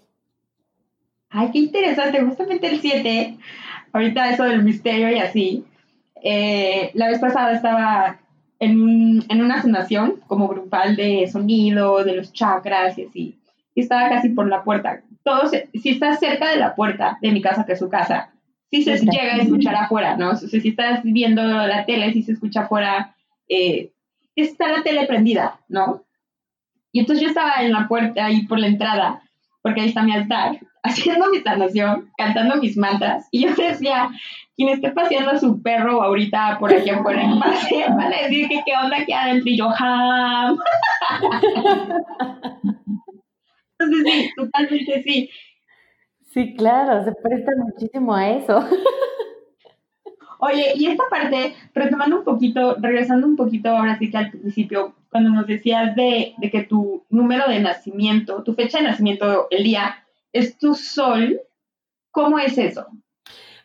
Ay, 1.30 1.50
qué 1.52 1.58
interesante, 1.58 2.22
justamente 2.22 2.66
el 2.68 2.80
7, 2.80 3.38
ahorita 3.92 4.30
eso 4.30 4.44
del 4.44 4.62
misterio 4.62 5.10
y 5.10 5.18
así. 5.18 5.64
Eh, 6.22 6.90
la 6.94 7.08
vez 7.08 7.18
pasada 7.18 7.52
estaba 7.52 8.20
en, 8.58 9.24
en, 9.28 9.42
una 9.42 9.60
sanación 9.60 10.20
como 10.26 10.48
grupal 10.48 10.94
de 10.94 11.26
sonido, 11.26 12.04
de 12.04 12.14
los 12.14 12.32
chakras 12.32 12.96
y 12.98 13.06
así. 13.06 13.38
Y 13.74 13.80
estaba 13.80 14.08
casi 14.08 14.28
por 14.28 14.46
la 14.48 14.62
puerta. 14.62 15.02
Todos, 15.24 15.50
si 15.50 15.88
estás 15.88 16.20
cerca 16.20 16.50
de 16.50 16.56
la 16.56 16.74
puerta 16.74 17.18
de 17.22 17.32
mi 17.32 17.40
casa, 17.40 17.64
que 17.64 17.72
es 17.72 17.78
su 17.78 17.88
casa, 17.88 18.31
sí 18.72 18.82
se 18.82 18.98
llega 19.04 19.34
a 19.34 19.38
escuchar 19.38 19.74
afuera, 19.74 20.16
¿no? 20.16 20.30
O 20.30 20.34
sea, 20.34 20.48
si 20.48 20.68
estás 20.68 21.00
viendo 21.04 21.42
la 21.42 21.84
tele, 21.84 22.10
sí 22.12 22.22
se 22.22 22.32
escucha 22.32 22.62
afuera, 22.62 23.14
eh, 23.48 23.92
está 24.34 24.68
la 24.68 24.82
tele 24.82 25.06
prendida, 25.06 25.60
¿no? 25.68 26.04
Y 26.90 27.00
entonces 27.00 27.22
yo 27.22 27.28
estaba 27.28 27.62
en 27.62 27.72
la 27.72 27.86
puerta, 27.86 28.24
ahí 28.24 28.46
por 28.46 28.58
la 28.58 28.68
entrada, 28.68 29.22
porque 29.62 29.82
ahí 29.82 29.88
está 29.88 30.02
mi 30.02 30.12
altar, 30.12 30.58
haciendo 30.82 31.28
mi 31.30 31.40
sanación, 31.40 32.10
cantando 32.16 32.56
mis 32.56 32.78
mantras, 32.78 33.28
y 33.30 33.42
yo 33.42 33.54
decía, 33.54 34.08
quien 34.56 34.70
esté 34.70 34.90
paseando 34.90 35.32
a 35.32 35.38
su 35.38 35.62
perro 35.62 36.02
ahorita 36.02 36.58
por 36.58 36.72
aquí 36.72 36.88
afuera 36.88 37.22
en 37.22 37.38
pase, 37.38 37.84
van 37.90 38.12
a 38.12 38.22
decir 38.22 38.48
que 38.48 38.62
qué 38.64 38.72
onda 38.82 38.96
aquí 38.98 39.12
adentro, 39.12 39.50
y 39.50 39.58
yo, 39.58 39.68
¡jam! 39.68 40.56
Entonces 43.78 44.12
sí, 44.12 44.30
totalmente 44.36 45.02
sí. 45.02 45.30
Sí, 46.32 46.54
claro, 46.54 47.04
se 47.04 47.12
presta 47.12 47.52
muchísimo 47.56 48.14
a 48.14 48.30
eso. 48.30 48.64
Oye, 50.38 50.72
y 50.74 50.86
esta 50.86 51.04
parte, 51.10 51.54
retomando 51.74 52.18
un 52.18 52.24
poquito, 52.24 52.74
regresando 52.80 53.26
un 53.26 53.36
poquito 53.36 53.68
ahora 53.68 53.98
sí 53.98 54.10
que 54.10 54.16
al 54.16 54.30
principio, 54.30 54.94
cuando 55.10 55.30
nos 55.30 55.46
decías 55.46 55.94
de, 55.94 56.34
que 56.50 56.62
tu 56.62 57.04
número 57.10 57.46
de 57.48 57.60
nacimiento, 57.60 58.42
tu 58.42 58.54
fecha 58.54 58.78
de 58.78 58.84
nacimiento, 58.84 59.46
el 59.50 59.62
día, 59.62 60.04
es 60.32 60.56
tu 60.58 60.74
sol, 60.74 61.40
¿cómo 62.10 62.38
es 62.38 62.56
eso? 62.56 62.86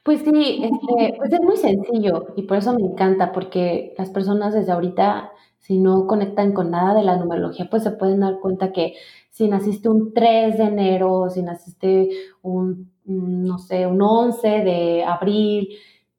Pues 0.03 0.22
sí, 0.22 0.61
este, 0.63 1.15
pues 1.18 1.32
es 1.32 1.41
muy 1.41 1.57
sencillo 1.57 2.34
y 2.36 2.43
por 2.43 2.57
eso 2.57 2.74
me 2.74 2.86
encanta, 2.86 3.32
porque 3.32 3.95
las 3.97 4.09
personas 4.09 4.53
desde 4.53 4.74
ahorita, 4.74 5.32
si 5.68 5.78
no 5.80 6.07
conectan 6.07 6.53
con 6.53 6.72
nada 6.72 6.95
de 6.95 7.03
la 7.03 7.18
numerología, 7.18 7.68
pues 7.70 7.84
se 7.84 7.91
pueden 7.91 8.22
dar 8.22 8.39
cuenta 8.39 8.72
que 8.72 8.93
si 9.32 9.49
naciste 9.49 9.89
un 9.89 10.13
3 10.13 10.57
de 10.57 10.63
enero, 10.63 11.30
si 11.30 11.41
naciste 11.41 12.09
un, 12.41 12.89
no 13.03 13.59
sé, 13.59 13.86
un 13.86 14.01
11 14.01 14.47
de 14.47 15.03
abril, 15.03 15.68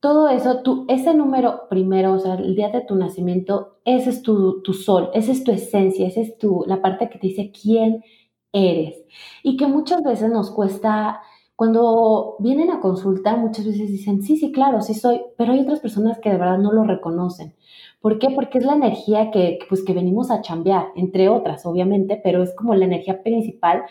todo 0.00 0.28
eso, 0.28 0.62
tú, 0.62 0.84
ese 0.88 1.14
número 1.14 1.62
primero, 1.70 2.12
o 2.12 2.18
sea, 2.18 2.34
el 2.34 2.54
día 2.54 2.68
de 2.68 2.82
tu 2.82 2.94
nacimiento, 2.94 3.78
ese 3.86 4.10
es 4.10 4.22
tu, 4.22 4.60
tu 4.60 4.74
sol, 4.74 5.08
esa 5.14 5.32
es 5.32 5.42
tu 5.44 5.50
esencia, 5.50 6.06
esa 6.06 6.20
es 6.20 6.36
tu, 6.36 6.64
la 6.66 6.82
parte 6.82 7.08
que 7.08 7.18
te 7.18 7.28
dice 7.28 7.50
quién 7.50 8.04
eres. 8.52 9.02
Y 9.42 9.56
que 9.56 9.66
muchas 9.66 10.02
veces 10.02 10.30
nos 10.30 10.50
cuesta, 10.50 11.22
cuando 11.56 12.36
vienen 12.38 12.70
a 12.70 12.80
consultar, 12.80 13.38
muchas 13.38 13.64
veces 13.64 13.88
dicen, 13.88 14.22
sí, 14.22 14.36
sí, 14.36 14.52
claro, 14.52 14.82
sí 14.82 14.92
soy, 14.92 15.22
pero 15.38 15.54
hay 15.54 15.60
otras 15.60 15.80
personas 15.80 16.18
que 16.18 16.28
de 16.30 16.36
verdad 16.36 16.58
no 16.58 16.70
lo 16.70 16.84
reconocen. 16.84 17.54
¿Por 18.00 18.18
qué? 18.18 18.28
Porque 18.30 18.58
es 18.58 18.64
la 18.64 18.74
energía 18.74 19.30
que, 19.30 19.58
pues, 19.68 19.84
que 19.84 19.92
venimos 19.92 20.30
a 20.30 20.40
chambear, 20.40 20.88
entre 20.96 21.28
otras, 21.28 21.66
obviamente, 21.66 22.20
pero 22.22 22.42
es 22.42 22.54
como 22.54 22.74
la 22.74 22.84
energía 22.84 23.22
principal 23.22 23.82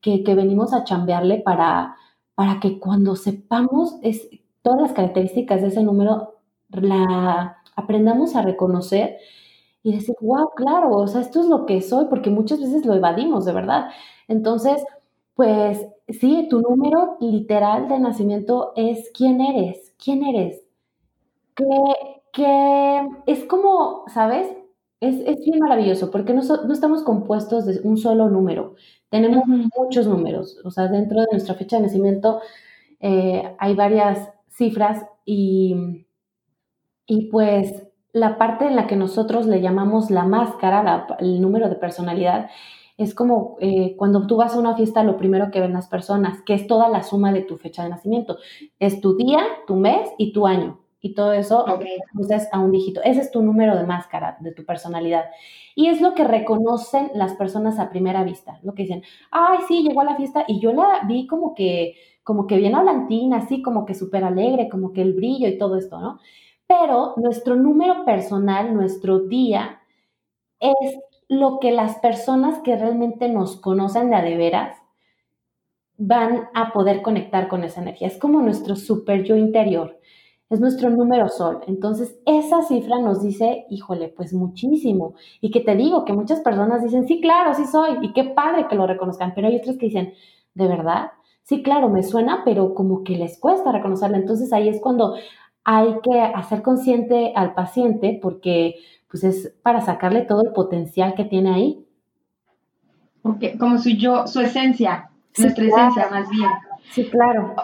que, 0.00 0.22
venimos 0.34 0.72
a 0.72 0.84
chambearle 0.84 1.40
para, 1.40 1.96
para 2.34 2.60
que 2.60 2.78
cuando 2.78 3.16
sepamos 3.16 3.96
es, 4.02 4.28
todas 4.62 4.80
las 4.80 4.92
características 4.92 5.60
de 5.62 5.68
ese 5.68 5.82
número, 5.82 6.36
la 6.70 7.58
aprendamos 7.76 8.36
a 8.36 8.42
reconocer 8.42 9.18
y 9.82 9.92
decir, 9.92 10.14
wow, 10.20 10.50
claro, 10.54 10.90
o 10.90 11.06
sea, 11.06 11.20
esto 11.20 11.40
es 11.40 11.46
lo 11.46 11.66
que 11.66 11.80
soy, 11.82 12.06
porque 12.06 12.30
muchas 12.30 12.60
veces 12.60 12.84
lo 12.86 12.94
evadimos, 12.94 13.44
de 13.44 13.52
verdad. 13.52 13.90
Entonces, 14.28 14.84
pues 15.34 15.86
sí, 16.08 16.48
tu 16.50 16.60
número 16.60 17.16
literal 17.20 17.88
de 17.88 17.98
nacimiento 17.98 18.72
es 18.76 19.10
quién 19.14 19.40
eres, 19.40 19.94
quién 20.02 20.24
eres, 20.24 20.62
qué, 21.54 21.64
que 22.32 23.08
es 23.26 23.44
como, 23.44 24.04
¿sabes? 24.08 24.48
Es, 25.00 25.20
es 25.20 25.44
bien 25.44 25.60
maravilloso 25.60 26.10
porque 26.10 26.34
no, 26.34 26.42
no, 26.42 26.72
estamos 26.72 27.02
compuestos 27.02 27.66
de 27.66 27.80
un 27.84 27.96
solo 27.98 28.28
número, 28.28 28.74
tenemos 29.10 29.44
muchos 29.46 30.06
números, 30.08 30.60
o 30.64 30.70
sea, 30.70 30.88
dentro 30.88 31.20
de 31.20 31.28
nuestra 31.30 31.54
fecha 31.54 31.76
de 31.76 31.82
nacimiento 31.82 32.40
eh, 32.98 33.54
hay 33.58 33.74
varias 33.74 34.30
cifras 34.48 35.06
y, 35.24 36.04
y 37.06 37.26
pues 37.30 37.86
la 38.12 38.38
parte 38.38 38.66
en 38.66 38.74
la 38.74 38.88
que 38.88 38.96
nosotros 38.96 39.46
le 39.46 39.60
llamamos 39.60 40.10
la 40.10 40.24
máscara, 40.24 41.06
el 41.20 41.40
número 41.40 41.68
de 41.68 41.76
personalidad, 41.76 42.50
es 42.96 43.14
como 43.14 43.56
eh, 43.60 43.94
cuando 43.96 44.26
tú 44.26 44.36
vas 44.36 44.54
a 44.54 44.58
una 44.58 44.74
fiesta, 44.74 45.04
lo 45.04 45.16
primero 45.16 45.52
que 45.52 45.60
ven 45.60 45.72
las 45.72 45.86
personas, 45.86 46.42
que 46.42 46.54
es 46.54 46.66
toda 46.66 46.88
la 46.88 47.04
suma 47.04 47.32
de 47.32 47.42
tu 47.42 47.56
fecha 47.56 47.84
de 47.84 47.90
nacimiento. 47.90 48.38
Es 48.80 49.00
tu 49.00 49.16
día, 49.16 49.38
tu 49.68 49.76
mes 49.76 50.10
y 50.18 50.32
tu 50.32 50.48
año 50.48 50.80
y 51.00 51.14
todo 51.14 51.32
eso 51.32 51.64
entonces 52.12 52.48
a 52.52 52.58
un 52.58 52.72
dígito. 52.72 53.00
Ese 53.02 53.20
es 53.20 53.30
tu 53.30 53.42
número 53.42 53.76
de 53.76 53.86
máscara 53.86 54.36
de 54.40 54.52
tu 54.52 54.64
personalidad. 54.64 55.26
Y 55.74 55.88
es 55.88 56.00
lo 56.00 56.14
que 56.14 56.24
reconocen 56.24 57.10
las 57.14 57.34
personas 57.34 57.78
a 57.78 57.90
primera 57.90 58.24
vista, 58.24 58.58
lo 58.62 58.74
que 58.74 58.82
dicen, 58.82 59.02
ay, 59.30 59.58
sí, 59.68 59.82
llegó 59.82 60.00
a 60.00 60.04
la 60.04 60.16
fiesta 60.16 60.44
y 60.48 60.60
yo 60.60 60.72
la 60.72 61.02
vi 61.06 61.26
como 61.26 61.54
que, 61.54 61.94
como 62.24 62.46
que 62.46 62.56
bien 62.56 62.74
hablantina, 62.74 63.38
así 63.38 63.62
como 63.62 63.86
que 63.86 63.94
súper 63.94 64.24
alegre, 64.24 64.68
como 64.68 64.92
que 64.92 65.02
el 65.02 65.14
brillo 65.14 65.48
y 65.48 65.58
todo 65.58 65.76
esto, 65.76 66.00
¿no? 66.00 66.18
Pero 66.66 67.14
nuestro 67.16 67.54
número 67.56 68.04
personal, 68.04 68.74
nuestro 68.74 69.20
día, 69.20 69.80
es 70.60 70.98
lo 71.28 71.60
que 71.60 71.70
las 71.72 71.96
personas 71.98 72.58
que 72.62 72.76
realmente 72.76 73.28
nos 73.28 73.60
conocen 73.60 74.10
de 74.10 74.16
a 74.16 74.22
de 74.22 74.36
veras 74.36 74.76
van 75.96 76.48
a 76.54 76.72
poder 76.72 77.02
conectar 77.02 77.48
con 77.48 77.64
esa 77.64 77.82
energía. 77.82 78.08
Es 78.08 78.18
como 78.18 78.40
nuestro 78.40 78.76
super 78.76 79.24
yo 79.24 79.36
interior 79.36 79.98
es 80.50 80.60
nuestro 80.60 80.90
número 80.90 81.28
sol. 81.28 81.60
Entonces, 81.66 82.18
esa 82.24 82.62
cifra 82.62 82.98
nos 82.98 83.22
dice, 83.22 83.66
híjole, 83.68 84.08
pues 84.08 84.32
muchísimo. 84.32 85.14
Y 85.40 85.50
que 85.50 85.60
te 85.60 85.74
digo 85.76 86.04
que 86.04 86.12
muchas 86.12 86.40
personas 86.40 86.82
dicen, 86.82 87.06
sí, 87.06 87.20
claro, 87.20 87.54
sí 87.54 87.66
soy, 87.66 87.98
y 88.00 88.12
qué 88.12 88.24
padre 88.24 88.66
que 88.68 88.76
lo 88.76 88.86
reconozcan, 88.86 89.32
pero 89.34 89.48
hay 89.48 89.56
otras 89.56 89.76
que 89.76 89.86
dicen, 89.86 90.14
¿de 90.54 90.66
verdad? 90.66 91.12
Sí, 91.42 91.62
claro, 91.62 91.88
me 91.88 92.02
suena, 92.02 92.42
pero 92.44 92.74
como 92.74 93.04
que 93.04 93.16
les 93.16 93.38
cuesta 93.38 93.72
reconocerla. 93.72 94.18
Entonces, 94.18 94.52
ahí 94.52 94.68
es 94.68 94.80
cuando 94.80 95.16
hay 95.64 95.96
que 96.02 96.18
hacer 96.18 96.62
consciente 96.62 97.32
al 97.36 97.52
paciente 97.52 98.18
porque 98.22 98.76
pues 99.10 99.24
es 99.24 99.54
para 99.62 99.80
sacarle 99.80 100.22
todo 100.22 100.42
el 100.42 100.52
potencial 100.52 101.14
que 101.14 101.24
tiene 101.24 101.52
ahí. 101.52 101.86
como 103.58 103.78
su 103.78 103.90
yo, 103.90 104.26
su 104.26 104.40
esencia, 104.40 105.10
nuestra 105.36 105.64
esencia 105.64 106.08
más 106.10 106.28
bien. 106.30 106.48
Sí, 106.90 107.04
claro. 107.10 107.54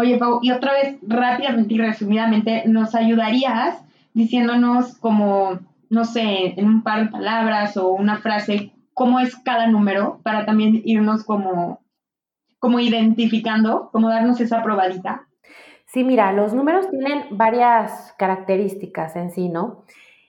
Oye, 0.00 0.16
Pau, 0.16 0.38
y 0.40 0.50
otra 0.50 0.72
vez, 0.72 0.96
rápidamente 1.06 1.74
y 1.74 1.78
resumidamente, 1.78 2.62
¿nos 2.64 2.94
ayudarías 2.94 3.84
diciéndonos 4.14 4.96
como, 4.96 5.58
no 5.90 6.06
sé, 6.06 6.58
en 6.58 6.66
un 6.66 6.82
par 6.82 7.04
de 7.04 7.10
palabras 7.10 7.76
o 7.76 7.90
una 7.90 8.16
frase, 8.16 8.72
cómo 8.94 9.20
es 9.20 9.36
cada 9.36 9.66
número 9.66 10.18
para 10.22 10.46
también 10.46 10.80
irnos 10.86 11.22
como, 11.22 11.80
como 12.58 12.80
identificando, 12.80 13.90
como 13.92 14.08
darnos 14.08 14.40
esa 14.40 14.62
probadita? 14.62 15.26
Sí, 15.84 16.02
mira, 16.02 16.32
los 16.32 16.54
números 16.54 16.88
tienen 16.88 17.24
varias 17.32 18.14
características 18.16 19.16
en 19.16 19.30
sí, 19.30 19.50
¿no? 19.50 19.84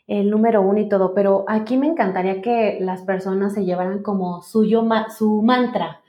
El 0.06 0.32
número 0.32 0.62
uno 0.64 0.80
y 0.80 0.90
todo, 0.90 1.14
pero 1.14 1.46
aquí 1.48 1.78
me 1.78 1.88
encantaría 1.88 2.42
que 2.42 2.80
las 2.82 3.04
personas 3.04 3.54
se 3.54 3.64
llevaran 3.64 4.04
como 4.04 4.42
suyo, 4.42 4.84
su 5.18 5.42
mantra, 5.42 6.02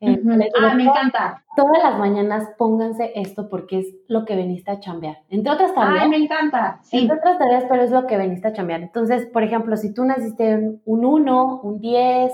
eh, 0.00 0.22
ah, 0.58 0.74
me 0.74 0.84
encanta. 0.84 1.44
Todas 1.54 1.82
las 1.82 1.98
mañanas 1.98 2.48
pónganse 2.56 3.12
esto 3.16 3.50
porque 3.50 3.80
es 3.80 3.94
lo 4.08 4.24
que 4.24 4.34
veniste 4.34 4.70
a 4.70 4.80
chambear. 4.80 5.18
Entre 5.28 5.52
otras 5.52 5.74
tareas. 5.74 6.04
Ah, 6.04 6.08
me 6.08 6.16
encanta. 6.16 6.78
Sí. 6.82 7.00
Entre 7.00 7.18
otras 7.18 7.38
tareas, 7.38 7.64
pero 7.68 7.82
es 7.82 7.90
lo 7.90 8.06
que 8.06 8.16
veniste 8.16 8.48
a 8.48 8.52
chambear. 8.54 8.80
Entonces, 8.80 9.26
por 9.26 9.42
ejemplo, 9.42 9.76
si 9.76 9.92
tú 9.92 10.04
naciste 10.04 10.56
un 10.84 11.04
1, 11.04 11.60
un 11.62 11.80
10, 11.80 12.32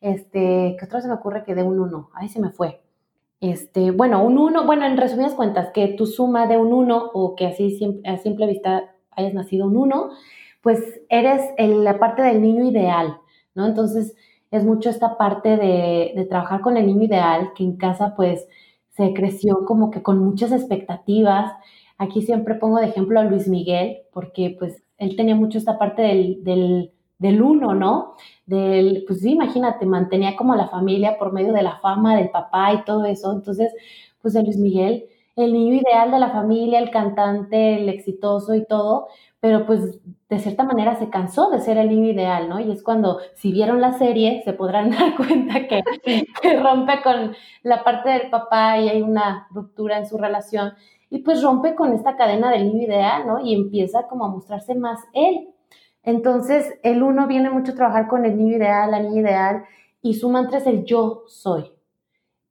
este, 0.00 0.76
¿qué 0.78 0.84
otro 0.86 1.00
se 1.02 1.08
me 1.08 1.14
ocurre 1.14 1.44
que 1.44 1.54
de 1.54 1.62
un 1.62 1.78
1? 1.80 2.10
Ahí 2.14 2.30
se 2.30 2.40
me 2.40 2.50
fue. 2.50 2.80
Este, 3.40 3.90
bueno, 3.90 4.24
un 4.24 4.38
1, 4.38 4.64
bueno, 4.64 4.86
en 4.86 4.96
resumidas 4.96 5.34
cuentas, 5.34 5.70
que 5.74 5.88
tu 5.88 6.06
suma 6.06 6.46
de 6.46 6.56
un 6.56 6.72
1 6.72 7.10
o 7.12 7.36
que 7.36 7.46
así 7.46 7.78
a 8.06 8.16
simple 8.16 8.46
vista 8.46 8.84
hayas 9.10 9.34
nacido 9.34 9.66
un 9.66 9.76
1, 9.76 10.10
pues 10.62 11.02
eres 11.10 11.42
la 11.58 11.98
parte 11.98 12.22
del 12.22 12.40
niño 12.40 12.64
ideal, 12.64 13.18
¿no? 13.54 13.66
Entonces, 13.66 14.16
es 14.52 14.64
mucho 14.64 14.90
esta 14.90 15.16
parte 15.16 15.56
de, 15.56 16.26
trabajar 16.28 16.60
con 16.60 16.76
el 16.76 16.86
niño 16.86 17.04
ideal, 17.04 17.52
que 17.56 17.64
en 17.64 17.76
casa 17.76 18.14
pues 18.14 18.46
se 18.90 19.14
creció 19.14 19.64
como 19.64 19.90
que 19.90 20.02
con 20.02 20.18
muchas 20.18 20.52
expectativas. 20.52 21.52
Aquí 21.98 22.22
siempre 22.22 22.56
pongo 22.56 22.78
de 22.78 22.86
ejemplo 22.86 23.18
a 23.18 23.24
Luis 23.24 23.48
Miguel, 23.48 24.02
porque 24.12 24.54
pues 24.58 24.84
él 24.98 25.16
tenía 25.16 25.34
mucho 25.34 25.56
esta 25.58 25.78
parte 25.78 26.02
del, 26.02 26.44
del, 26.44 26.92
del 27.18 27.42
uno, 27.42 27.74
¿no? 27.74 28.14
Del, 28.44 29.04
pues 29.06 29.20
sí, 29.20 29.32
imagínate, 29.32 29.86
mantenía 29.86 30.36
como 30.36 30.54
la 30.54 30.68
familia 30.68 31.16
por 31.18 31.32
medio 31.32 31.54
de 31.54 31.62
la 31.62 31.78
fama 31.80 32.14
del 32.16 32.30
papá 32.30 32.74
y 32.74 32.84
todo 32.84 33.06
eso. 33.06 33.32
Entonces, 33.32 33.72
pues 34.20 34.34
de 34.34 34.42
Luis 34.42 34.58
Miguel, 34.58 35.06
el 35.36 35.52
niño 35.52 35.74
ideal 35.74 36.10
de 36.10 36.18
la 36.18 36.30
familia, 36.30 36.78
el 36.78 36.90
cantante, 36.90 37.76
el 37.76 37.88
exitoso 37.88 38.54
y 38.54 38.66
todo, 38.66 39.08
pero 39.40 39.66
pues 39.66 39.98
de 40.28 40.38
cierta 40.38 40.62
manera 40.64 40.94
se 40.96 41.10
cansó 41.10 41.50
de 41.50 41.60
ser 41.60 41.78
el 41.78 41.88
niño 41.88 42.12
ideal, 42.12 42.48
¿no? 42.48 42.60
Y 42.60 42.70
es 42.70 42.82
cuando, 42.82 43.18
si 43.34 43.50
vieron 43.50 43.80
la 43.80 43.92
serie, 43.92 44.42
se 44.44 44.52
podrán 44.52 44.90
dar 44.90 45.16
cuenta 45.16 45.66
que, 45.66 45.82
rompe 46.60 47.02
con 47.02 47.34
la 47.62 47.82
parte 47.82 48.10
del 48.10 48.30
papá 48.30 48.78
y 48.78 48.88
hay 48.88 49.02
una 49.02 49.48
ruptura 49.50 49.98
en 49.98 50.06
su 50.06 50.18
relación, 50.18 50.74
y 51.10 51.18
pues 51.18 51.42
rompe 51.42 51.74
con 51.74 51.92
esta 51.92 52.16
cadena 52.16 52.50
del 52.50 52.66
niño 52.66 52.86
ideal, 52.86 53.26
¿no? 53.26 53.40
Y 53.40 53.54
empieza 53.54 54.06
como 54.08 54.24
a 54.24 54.28
mostrarse 54.28 54.74
más 54.74 55.00
él. 55.12 55.48
Entonces, 56.02 56.78
el 56.82 57.02
uno 57.02 57.26
viene 57.26 57.50
mucho 57.50 57.72
a 57.72 57.74
trabajar 57.74 58.08
con 58.08 58.24
el 58.24 58.36
niño 58.36 58.56
ideal, 58.56 58.90
la 58.90 59.00
niña 59.00 59.20
ideal, 59.20 59.64
y 60.00 60.14
su 60.14 60.30
mantra 60.30 60.58
es 60.58 60.66
el 60.66 60.84
yo 60.84 61.24
soy. 61.26 61.70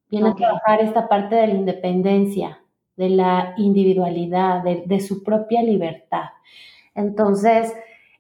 Viene 0.10 0.30
a 0.30 0.36
trabajar 0.36 0.82
esta 0.82 1.08
parte 1.08 1.36
de 1.36 1.48
la 1.48 1.54
independencia, 1.54 2.61
de 3.02 3.10
la 3.10 3.56
individualidad, 3.58 4.64
de 4.64 5.00
su 5.00 5.24
propia 5.24 5.64
libertad. 5.64 6.26
Entonces, 6.96 7.74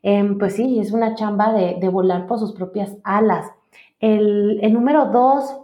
em, 0.04 0.38
pues 0.38 0.56
sí, 0.56 0.80
es 0.80 0.92
una 0.92 1.16
chamba 1.16 1.54
de, 1.54 1.90
volar 1.90 2.28
por 2.28 2.40
sus 2.40 2.54
propias 2.54 2.98
alas. 3.04 3.52
El, 4.00 4.60
número 4.74 5.06
dos, 5.08 5.58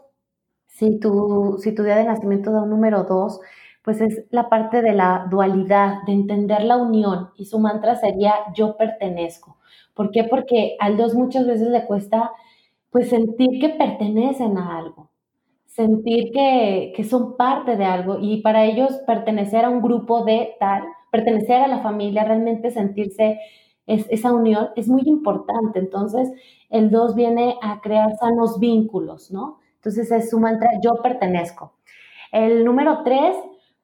si 0.68 0.99
tu, 0.99 1.57
si 1.59 1.74
tu 1.74 1.84
día 1.84 1.95
de 1.95 2.05
nacimiento 2.05 2.51
da 2.51 2.63
un 2.63 2.70
número 2.70 3.03
dos, 3.03 3.39
pues 3.84 4.01
es 4.01 4.26
la 4.32 4.49
parte 4.49 4.82
de 4.82 4.93
la 4.93 5.28
dualidad, 5.30 6.03
de 6.05 6.13
entender 6.13 6.63
la 6.63 6.78
unión. 6.78 7.30
Y 7.38 7.45
su 7.45 7.59
mantra 7.59 7.95
sería 7.95 8.34
yo 8.53 8.78
pertenezco. 8.78 9.57
¿Por 9.93 10.11
qué? 10.11 10.24
Porque 10.26 10.76
al 10.80 10.97
dos 10.97 11.15
muchas 11.15 11.47
veces 11.47 11.70
le 11.70 11.86
cuesta 11.86 12.32
pues 12.91 13.09
sentir 13.09 13.59
que 13.59 13.70
pertenecen 13.70 14.57
a 14.57 14.78
algo, 14.78 15.07
sentir 15.78 16.32
que, 16.34 16.92
que 16.96 17.04
son 17.04 17.38
parte 17.38 17.78
de 17.78 17.86
algo 17.86 18.18
y 18.20 18.42
para 18.42 18.66
ellos 18.66 18.92
pertenecer 19.08 19.64
a 19.64 19.70
un 19.70 19.82
grupo 19.82 20.26
de 20.26 20.56
tal 20.60 20.84
pertenecer 21.12 21.62
a 21.62 21.68
la 21.68 21.80
familia, 21.80 22.26
realmente 22.26 22.70
sentirse 22.72 23.40
esa 23.86 24.34
unión 24.34 24.70
es 24.76 24.90
muy 24.90 25.04
importante. 25.06 25.80
Entonces, 25.80 26.30
el 26.70 26.92
2 26.92 27.16
viene 27.16 27.56
a 27.62 27.80
crear 27.80 28.14
sanos 28.18 28.60
vínculos, 28.60 29.32
¿no? 29.32 29.60
Entonces 29.76 30.12
es 30.12 30.30
su 30.30 30.40
mantra, 30.40 30.70
yo 30.84 30.96
pertenezco. 31.02 31.74
El 32.32 32.66
número 32.66 33.04
3, 33.04 33.38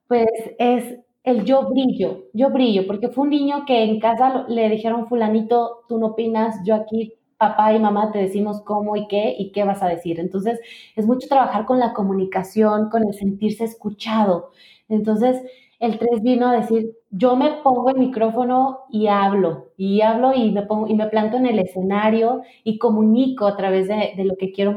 pues 0.08 0.28
es 0.60 1.00
el 1.24 1.46
yo 1.46 1.70
brillo, 1.70 2.26
yo 2.34 2.50
brillo, 2.50 2.86
porque 2.86 3.08
fue 3.08 3.24
un 3.24 3.30
niño 3.30 3.64
que 3.66 3.84
en 3.84 4.02
casa 4.02 4.46
le 4.50 4.68
dijeron, 4.70 5.08
fulanito, 5.08 5.84
tú 5.88 5.98
no 5.98 6.08
opinas, 6.08 6.58
yo 6.66 6.76
aquí, 6.76 7.14
papá 7.44 7.74
y 7.74 7.80
mamá, 7.80 8.12
te 8.12 8.20
decimos 8.20 8.62
cómo 8.62 8.96
y 8.96 9.08
qué 9.08 9.36
y 9.38 9.52
qué 9.52 9.64
vas 9.66 9.84
a 9.84 9.90
decir. 9.90 10.20
Entonces, 10.20 10.60
es 10.96 11.06
mucho 11.06 11.28
trabajar 11.28 11.66
con 11.66 11.80
la 11.80 11.94
comunicación, 11.94 12.90
con 12.90 13.06
el 13.08 13.14
sentirse 13.14 13.66
escuchado. 13.66 14.52
Entonces, 14.88 15.42
el 15.80 16.00
3 16.00 16.22
vino 16.22 16.48
a 16.48 16.56
decir, 16.56 16.94
yo 17.12 17.36
me 17.36 17.52
pongo 17.62 17.90
el 17.90 17.98
micrófono 17.98 18.80
y 18.90 19.08
hablo, 19.08 19.74
y 19.76 20.00
hablo 20.00 20.34
y 20.34 20.52
me 20.52 20.62
pongo 20.62 20.88
y 20.88 20.96
me 20.96 21.08
planto 21.08 21.36
en 21.36 21.46
el 21.46 21.60
escenario 21.60 22.42
y 22.64 22.78
comunico 22.78 23.46
a 23.46 23.58
través 23.58 23.90
de, 23.90 24.14
lo 24.24 24.38
que 24.38 24.54
quiero 24.54 24.74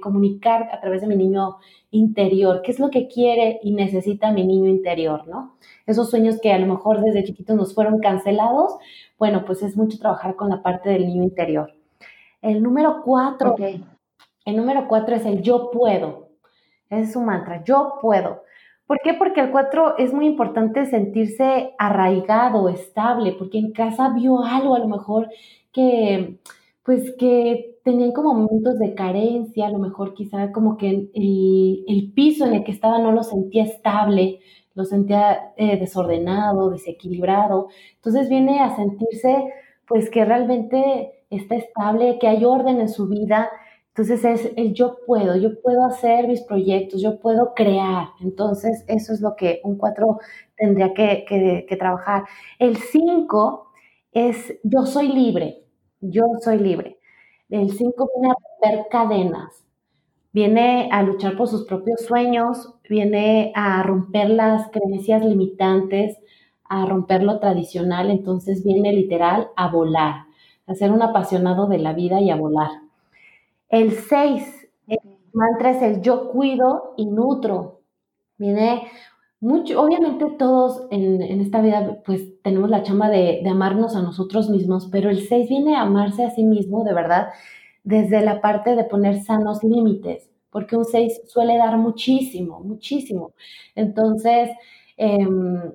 comunicar, 0.00 0.68
a 0.72 0.80
través 0.80 1.00
de 1.00 1.08
mi 1.08 1.16
niño 1.16 1.56
interior, 1.90 2.62
qué 2.62 2.70
es 2.70 2.78
lo 2.78 2.90
que 2.90 3.08
quiere 3.08 3.58
y 3.64 3.72
necesita 3.72 4.30
mi 4.30 4.46
niño 4.46 4.68
interior, 4.68 5.26
¿no? 5.26 5.56
Esos 5.86 6.08
sueños 6.10 6.40
que 6.40 6.52
a 6.52 6.58
lo 6.58 6.66
mejor 6.66 7.00
desde 7.00 7.24
chiquitos 7.24 7.56
nos 7.56 7.74
fueron 7.74 7.98
cancelados, 7.98 8.76
bueno, 9.18 9.44
pues 9.44 9.62
es 9.64 9.76
mucho 9.76 9.98
trabajar 9.98 10.36
con 10.36 10.50
la 10.50 10.62
parte 10.62 10.90
del 10.90 11.06
niño 11.06 11.24
interior. 11.24 11.77
El 12.40 12.62
número 12.62 13.02
cuatro, 13.04 13.56
el 13.58 14.56
número 14.56 14.86
cuatro 14.88 15.16
es 15.16 15.26
el 15.26 15.42
yo 15.42 15.70
puedo. 15.70 16.28
es 16.90 17.12
su 17.12 17.20
mantra, 17.20 17.62
yo 17.64 17.98
puedo. 18.00 18.42
¿Por 18.88 19.00
qué? 19.02 19.12
Porque 19.12 19.42
el 19.42 19.50
4 19.50 19.98
es 19.98 20.14
muy 20.14 20.26
importante 20.26 20.86
sentirse 20.86 21.74
arraigado, 21.78 22.70
estable, 22.70 23.34
porque 23.38 23.58
en 23.58 23.72
casa 23.72 24.08
vio 24.14 24.42
algo 24.42 24.74
a 24.74 24.78
lo 24.78 24.88
mejor 24.88 25.28
que, 25.72 26.38
pues 26.84 27.14
que 27.18 27.78
tenían 27.84 28.12
como 28.12 28.32
momentos 28.32 28.78
de 28.78 28.94
carencia, 28.94 29.66
a 29.66 29.70
lo 29.70 29.78
mejor 29.78 30.14
quizá 30.14 30.52
como 30.52 30.78
que 30.78 31.10
el, 31.14 32.12
piso 32.14 32.46
en 32.46 32.54
el 32.54 32.64
que 32.64 32.72
estaba 32.72 32.98
no 32.98 33.12
lo 33.12 33.22
sentía 33.24 33.64
estable, 33.64 34.40
lo 34.74 34.86
sentía 34.86 35.52
eh, 35.58 35.78
desordenado, 35.78 36.70
desequilibrado. 36.70 37.68
Entonces 37.96 38.30
viene 38.30 38.60
a 38.60 38.74
sentirse 38.74 39.52
pues 39.86 40.08
que 40.08 40.24
realmente 40.24 41.12
está 41.30 41.56
estable, 41.56 42.18
que 42.18 42.28
hay 42.28 42.44
orden 42.44 42.80
en 42.80 42.88
su 42.88 43.08
vida 43.08 43.50
entonces 43.98 44.24
es 44.24 44.52
el 44.54 44.74
yo 44.74 44.98
puedo, 45.04 45.34
yo 45.36 45.60
puedo 45.60 45.84
hacer 45.84 46.28
mis 46.28 46.42
proyectos, 46.42 47.02
yo 47.02 47.18
puedo 47.18 47.52
crear. 47.52 48.10
Entonces 48.20 48.84
eso 48.86 49.12
es 49.12 49.20
lo 49.20 49.34
que 49.34 49.60
un 49.64 49.76
4 49.76 50.18
tendría 50.56 50.94
que, 50.94 51.66
trabajar. 51.76 52.22
El 52.60 52.76
5 52.76 53.72
es 54.12 54.56
yo 54.62 54.86
soy 54.86 55.08
libre, 55.08 55.64
yo 56.00 56.26
soy 56.44 56.58
libre. 56.58 57.00
El 57.50 57.72
5 57.72 58.08
viene 58.14 58.32
a 58.32 58.36
romper 58.70 58.86
cadenas, 58.88 59.64
viene 60.32 60.88
a 60.92 61.02
luchar 61.02 61.36
por 61.36 61.48
sus 61.48 61.66
propios 61.66 62.02
sueños, 62.02 62.76
viene 62.88 63.50
a 63.56 63.82
romper 63.82 64.30
las 64.30 64.70
creencias 64.70 65.24
limitantes, 65.24 66.16
a 66.68 66.86
romper 66.86 67.24
lo 67.24 67.40
tradicional, 67.40 68.12
entonces 68.12 68.62
viene 68.62 68.92
literal 68.92 69.48
a 69.56 69.72
volar, 69.72 70.27
a 70.68 70.74
ser 70.74 70.92
un 70.92 71.02
apasionado 71.02 71.66
de 71.66 71.78
la 71.78 71.94
vida 71.94 72.20
y 72.20 72.30
a 72.30 72.36
volar. 72.36 72.70
El 73.68 73.92
6, 73.92 74.68
el 74.86 74.98
mantra 75.32 75.70
es 75.70 75.82
el 75.82 76.02
yo 76.02 76.28
cuido 76.30 76.94
y 76.96 77.06
nutro. 77.06 77.80
Viene 78.36 78.82
mucho, 79.40 79.80
obviamente 79.80 80.26
todos 80.38 80.86
en, 80.90 81.22
esta 81.40 81.60
vida 81.60 82.00
pues 82.04 82.40
tenemos 82.42 82.70
la 82.70 82.82
chamba 82.82 83.08
de, 83.08 83.42
amarnos 83.48 83.96
a 83.96 84.02
nosotros 84.02 84.50
mismos, 84.50 84.88
pero 84.90 85.10
el 85.10 85.26
6 85.26 85.48
viene 85.48 85.76
a 85.76 85.82
amarse 85.82 86.24
a 86.24 86.30
sí 86.30 86.44
mismo 86.44 86.84
de 86.84 86.94
verdad 86.94 87.28
desde 87.84 88.20
la 88.20 88.40
parte 88.40 88.76
de 88.76 88.84
poner 88.84 89.22
sanos 89.22 89.64
límites, 89.64 90.28
porque 90.50 90.76
un 90.76 90.84
6 90.84 91.22
suele 91.26 91.56
dar 91.56 91.78
muchísimo, 91.78 92.60
muchísimo. 92.60 93.32
Entonces, 93.74 94.50
em, 94.96 95.72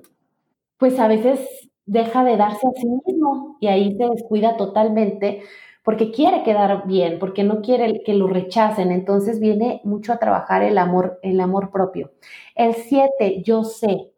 pues 0.78 0.98
a 1.00 1.08
veces 1.08 1.70
deja 1.86 2.24
de 2.24 2.36
darse 2.36 2.66
a 2.66 2.72
sí 2.80 2.86
mismo 3.06 3.56
y 3.60 3.66
ahí 3.68 3.96
se 3.96 4.08
descuida 4.08 4.56
totalmente 4.56 5.42
porque 5.84 6.10
quiere 6.12 6.42
quedar 6.44 6.86
bien, 6.86 7.18
porque 7.18 7.44
no 7.44 7.60
quiere 7.60 8.02
que 8.04 8.14
lo 8.14 8.26
rechacen, 8.26 8.90
entonces 8.90 9.38
viene 9.38 9.80
mucho 9.84 10.12
a 10.14 10.18
trabajar 10.18 10.62
el 10.62 10.78
amor, 10.78 11.18
el 11.22 11.40
amor 11.40 11.70
propio. 11.70 12.12
El 12.54 12.74
7, 12.74 13.42
yo 13.44 13.64
sé. 13.64 14.10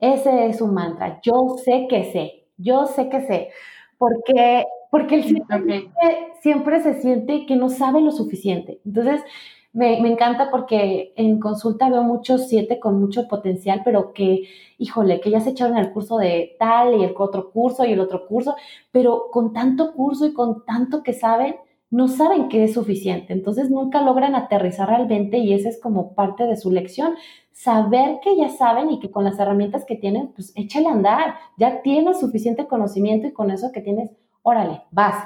Ese 0.00 0.46
es 0.48 0.62
un 0.62 0.72
mantra. 0.74 1.20
Yo 1.22 1.56
sé 1.62 1.86
que 1.90 2.04
sé. 2.12 2.46
Yo 2.56 2.86
sé 2.86 3.10
que 3.10 3.20
sé. 3.22 3.50
Porque, 3.98 4.64
porque 4.90 5.16
el 5.16 5.24
7 5.24 5.90
siempre 6.40 6.80
se 6.80 6.94
siente 7.02 7.44
que 7.46 7.56
no 7.56 7.68
sabe 7.68 8.00
lo 8.00 8.12
suficiente. 8.12 8.80
Entonces, 8.86 9.22
me, 9.72 9.98
encanta 9.98 10.50
porque 10.50 11.12
en 11.16 11.38
consulta 11.38 11.88
veo 11.88 12.02
muchos 12.02 12.48
siete 12.48 12.80
con 12.80 13.00
mucho 13.00 13.28
potencial, 13.28 13.82
pero 13.84 14.12
que, 14.12 14.48
híjole, 14.78 15.20
que 15.20 15.30
ya 15.30 15.40
se 15.40 15.50
echaron 15.50 15.76
el 15.76 15.92
curso 15.92 16.18
de 16.18 16.56
tal 16.58 16.94
y 17.00 17.04
el 17.04 17.14
otro 17.16 17.50
curso 17.52 17.84
y 17.84 17.92
el 17.92 18.00
otro 18.00 18.26
curso, 18.26 18.56
pero 18.90 19.30
con 19.30 19.52
tanto 19.52 19.92
curso 19.92 20.26
y 20.26 20.32
con 20.32 20.64
tanto 20.64 21.02
que 21.02 21.12
saben, 21.12 21.56
no 21.90 22.08
saben 22.08 22.48
que 22.48 22.64
es 22.64 22.74
suficiente. 22.74 23.32
Entonces 23.32 23.70
nunca 23.70 24.02
logran 24.02 24.34
aterrizar 24.34 24.88
realmente 24.88 25.38
y 25.38 25.52
esa 25.54 25.68
es 25.68 25.80
como 25.80 26.14
parte 26.14 26.44
de 26.46 26.56
su 26.56 26.70
lección. 26.70 27.14
Saber 27.52 28.20
que 28.22 28.36
ya 28.36 28.48
saben 28.48 28.90
y 28.90 29.00
que 29.00 29.10
con 29.10 29.24
las 29.24 29.38
herramientas 29.38 29.84
que 29.84 29.96
tienen, 29.96 30.32
pues 30.32 30.52
échale 30.56 30.88
a 30.88 30.92
andar. 30.92 31.34
Ya 31.58 31.82
tienes 31.82 32.20
suficiente 32.20 32.66
conocimiento 32.66 33.28
y 33.28 33.32
con 33.32 33.50
eso 33.50 33.70
que 33.72 33.80
tienes, 33.80 34.10
órale, 34.42 34.82
vas. 34.92 35.24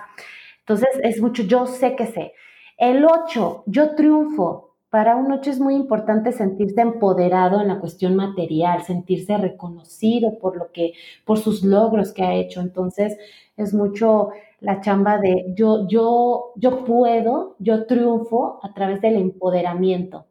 Entonces 0.60 0.88
es 1.02 1.20
mucho, 1.20 1.42
yo 1.42 1.66
sé 1.66 1.96
que 1.96 2.06
sé. 2.06 2.32
El 2.76 3.04
8, 3.04 3.64
yo 3.66 3.94
triunfo. 3.94 4.74
Para 4.90 5.16
un 5.16 5.32
8 5.32 5.50
es 5.50 5.60
muy 5.60 5.74
importante 5.74 6.32
sentirse 6.32 6.80
empoderado 6.80 7.60
en 7.60 7.68
la 7.68 7.80
cuestión 7.80 8.14
material, 8.16 8.82
sentirse 8.82 9.36
reconocido 9.36 10.38
por 10.38 10.56
lo 10.56 10.70
que, 10.72 10.92
por 11.24 11.38
sus 11.38 11.64
logros 11.64 12.12
que 12.12 12.22
ha 12.22 12.34
hecho. 12.34 12.60
Entonces, 12.60 13.16
es 13.56 13.74
mucho 13.74 14.30
la 14.60 14.80
chamba 14.80 15.18
de 15.18 15.52
yo, 15.56 15.86
yo, 15.88 16.52
yo 16.56 16.84
puedo, 16.84 17.56
yo 17.58 17.86
triunfo 17.86 18.60
a 18.62 18.72
través 18.72 19.00
del 19.00 19.16
empoderamiento. 19.16 20.26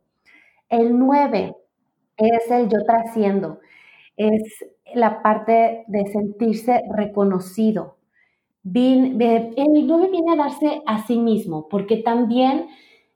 El 0.69 0.97
9 0.97 1.55
es 2.17 2.51
el 2.51 2.69
yo 2.69 2.83
trasciendo, 2.85 3.59
es 4.17 4.65
la 4.95 5.21
parte 5.21 5.83
de 5.87 6.05
sentirse 6.07 6.83
reconocido, 6.89 7.97
el 8.65 9.87
9 9.87 10.09
viene 10.11 10.31
a 10.33 10.35
darse 10.35 10.81
a 10.85 11.05
sí 11.05 11.17
mismo, 11.17 11.67
porque 11.69 11.97
también 11.97 12.67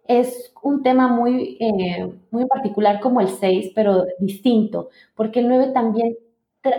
es 0.08 0.54
un 0.62 0.84
tema 0.84 1.08
muy, 1.08 1.58
eh, 1.60 2.14
muy 2.32 2.46
particular 2.46 3.00
como 3.00 3.22
el 3.22 3.30
6, 3.30 3.72
pero 3.76 4.06
distinto, 4.20 4.90
porque 5.16 5.40
el 5.40 5.48
9 5.48 5.72
también 5.74 6.16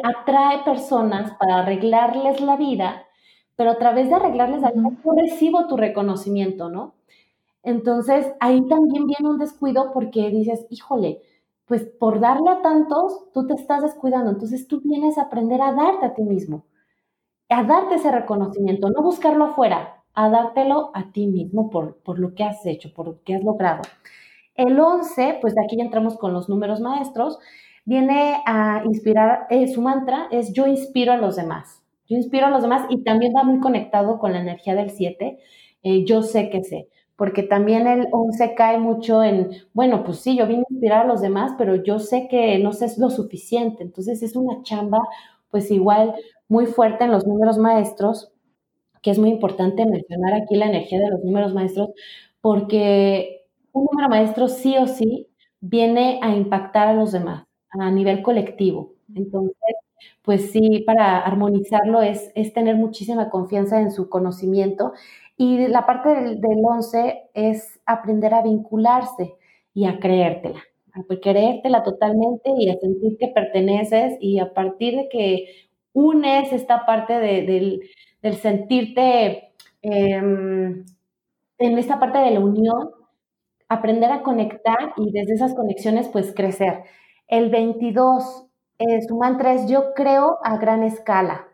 atrae 0.03 0.65
personas 0.65 1.33
para 1.39 1.61
arreglarles 1.61 2.41
la 2.41 2.57
vida, 2.57 3.05
pero 3.57 3.71
a 3.71 3.79
través 3.79 4.09
de 4.09 4.17
arreglarles 4.17 4.61
la 4.63 4.71
vida, 4.71 4.91
yo 5.05 5.13
recibo 5.13 5.67
tu 5.67 5.77
reconocimiento, 5.77 6.69
¿no? 6.69 6.95
Entonces, 7.63 8.27
ahí 8.41 8.67
también 8.69 9.07
viene 9.07 9.31
un 9.31 9.39
descuido 9.39 9.93
porque 9.93 10.31
dices, 10.31 10.67
híjole, 10.71 11.23
pues 11.67 11.85
por 11.85 12.21
darle 12.21 12.51
a 12.51 12.63
tantos, 12.63 13.31
tú 13.33 13.47
te 13.47 13.55
estás 13.55 13.83
descuidando, 13.83 14.31
entonces 14.31 14.69
tú 14.69 14.81
vienes 14.83 15.19
a 15.19 15.23
aprender 15.23 15.61
a 15.63 15.73
darte 15.73 16.07
a 16.07 16.15
ti 16.15 16.23
mismo 16.23 16.65
a 17.49 17.65
darte 17.65 17.97
ese 17.97 18.11
reconocimiento, 18.11 18.91
no 18.91 19.03
buscarlo 19.03 19.47
afuera, 19.47 20.03
a 20.15 20.29
dártelo 20.29 20.91
a 20.95 21.13
ti 21.13 21.27
mismo 21.27 21.71
por, 21.71 21.97
por 21.99 22.19
lo 22.19 22.35
que 22.35 22.45
has 22.45 22.65
hecho, 22.67 22.93
por 22.93 23.07
lo 23.07 23.23
que 23.23 23.35
has 23.35 23.45
logrado. 23.45 23.83
El 24.55 24.79
11, 24.79 25.39
pues 25.41 25.55
de 25.55 25.63
aquí 25.63 25.77
ya 25.77 25.85
entramos 25.85 26.17
con 26.19 26.33
los 26.33 26.49
números 26.49 26.81
maestros, 26.81 27.39
viene 27.85 28.43
a 28.45 28.83
inspirar, 28.85 29.47
eh, 29.51 29.69
su 29.69 29.81
mantra 29.81 30.27
es 30.31 30.53
yo 30.53 30.67
inspiro 30.67 31.13
a 31.13 31.17
los 31.17 31.37
demás. 31.37 31.83
Yo 32.09 32.17
inspiro 32.17 32.47
a 32.47 32.51
los 32.51 32.63
demás 32.63 32.85
y 32.89 33.05
también 33.05 33.33
va 33.37 33.45
muy 33.45 33.61
conectado 33.61 34.19
con 34.19 34.33
la 34.33 34.41
energía 34.41 34.75
del 34.75 34.91
7, 34.91 35.39
eh, 35.85 36.05
yo 36.05 36.23
sé 36.23 36.51
que 36.51 36.65
sé, 36.65 36.89
porque 37.17 37.43
también 37.43 37.87
el 37.87 38.09
11 38.11 38.55
cae 38.55 38.79
mucho 38.79 39.23
en, 39.23 39.51
bueno, 39.75 40.05
pues 40.05 40.19
sí, 40.21 40.37
yo 40.37 40.47
vine 40.47 40.61
a 40.69 40.73
inspirar 40.73 41.03
a 41.05 41.09
los 41.09 41.21
demás, 41.21 41.53
pero 41.57 41.77
yo 41.77 41.99
sé 41.99 42.27
que 42.29 42.59
no 42.59 42.73
sé 42.73 42.89
lo 42.99 43.11
suficiente, 43.11 43.83
entonces 43.85 44.23
es 44.23 44.37
una 44.37 44.63
chamba 44.63 44.99
pues 45.51 45.71
igual 45.71 46.15
muy 46.49 46.67
fuerte 46.67 47.05
en 47.05 47.13
los 47.13 47.27
números 47.27 47.59
maestros, 47.59 48.33
que 49.03 49.11
es 49.11 49.19
muy 49.19 49.31
importante 49.31 49.87
mencionar 49.87 50.35
aquí 50.35 50.57
la 50.57 50.67
energía 50.67 50.99
de 51.01 51.11
los 51.11 51.25
números 51.25 51.55
maestros, 51.55 51.91
porque 52.41 53.47
un 53.73 53.87
número 53.91 54.09
maestro 54.09 54.49
sí 54.49 54.77
o 54.77 54.87
sí 54.87 55.29
viene 55.61 56.21
a 56.23 56.35
impactar 56.35 56.89
a 56.89 56.95
los 56.95 57.13
demás 57.13 57.45
a 57.71 57.91
nivel 57.91 58.23
colectivo. 58.23 58.95
Entonces, 59.15 59.55
pues 60.23 60.51
sí, 60.53 60.83
para 60.87 61.21
armonizarlo 61.21 62.03
es, 62.03 62.31
es 62.35 62.53
tener 62.53 62.77
muchísima 62.77 63.31
confianza 63.31 63.81
en 63.81 63.91
su 63.91 64.09
conocimiento. 64.09 64.93
Y 65.37 65.69
la 65.69 65.87
parte 65.87 66.11
del, 66.11 66.41
del 66.41 66.59
11 66.65 67.31
es 67.35 67.81
aprender 67.87 68.35
a 68.35 68.43
vincularse 68.43 69.37
y 69.75 69.87
a 69.87 69.99
creértela 70.01 70.61
a 70.95 71.21
creértela 71.21 71.83
totalmente 71.83 72.51
y 72.57 72.71
a 72.71 72.79
sentir 72.79 73.17
que 73.19 73.29
perteneces 73.29 74.17
y 74.21 74.39
a 74.39 74.53
partir 74.53 74.97
de 74.97 75.09
que 75.09 75.68
unes 75.99 76.53
esta 76.53 76.87
parte 76.87 77.15
del, 77.15 77.83
sentirte 78.41 79.53
em, 79.83 80.85
en 81.59 81.79
esta 81.79 81.99
parte 81.99 82.19
de 82.19 82.31
la 82.31 82.41
unión, 82.41 82.91
aprender 83.69 84.11
a 84.13 84.23
conectar 84.23 84.95
y 84.97 85.11
desde 85.13 85.35
esas 85.35 85.55
conexiones 85.55 86.09
pues 86.09 86.33
crecer. 86.35 86.85
El 87.27 87.51
22, 87.51 88.47
eh, 88.79 89.03
su 89.07 89.17
mantra 89.17 89.55
es 89.55 89.69
yo 89.69 89.93
creo 89.95 90.39
a 90.43 90.57
gran 90.57 90.83
escala. 90.83 91.49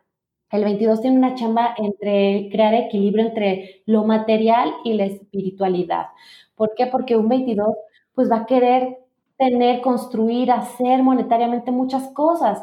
El 0.50 0.64
22 0.64 1.00
tiene 1.00 1.18
una 1.18 1.34
chamba 1.34 1.74
entre 1.78 2.48
crear 2.52 2.74
equilibrio 2.74 3.26
entre 3.26 3.82
lo 3.86 4.04
material 4.04 4.72
y 4.84 4.94
la 4.94 5.06
espiritualidad. 5.06 6.06
¿Por 6.54 6.74
qué? 6.76 6.86
Porque 6.86 7.16
un 7.16 7.28
22 7.28 7.74
pues 8.14 8.30
va 8.30 8.38
a 8.38 8.46
querer 8.46 8.98
tener, 9.36 9.80
construir, 9.80 10.52
hacer 10.52 11.02
monetariamente 11.02 11.72
muchas 11.72 12.08
cosas, 12.12 12.62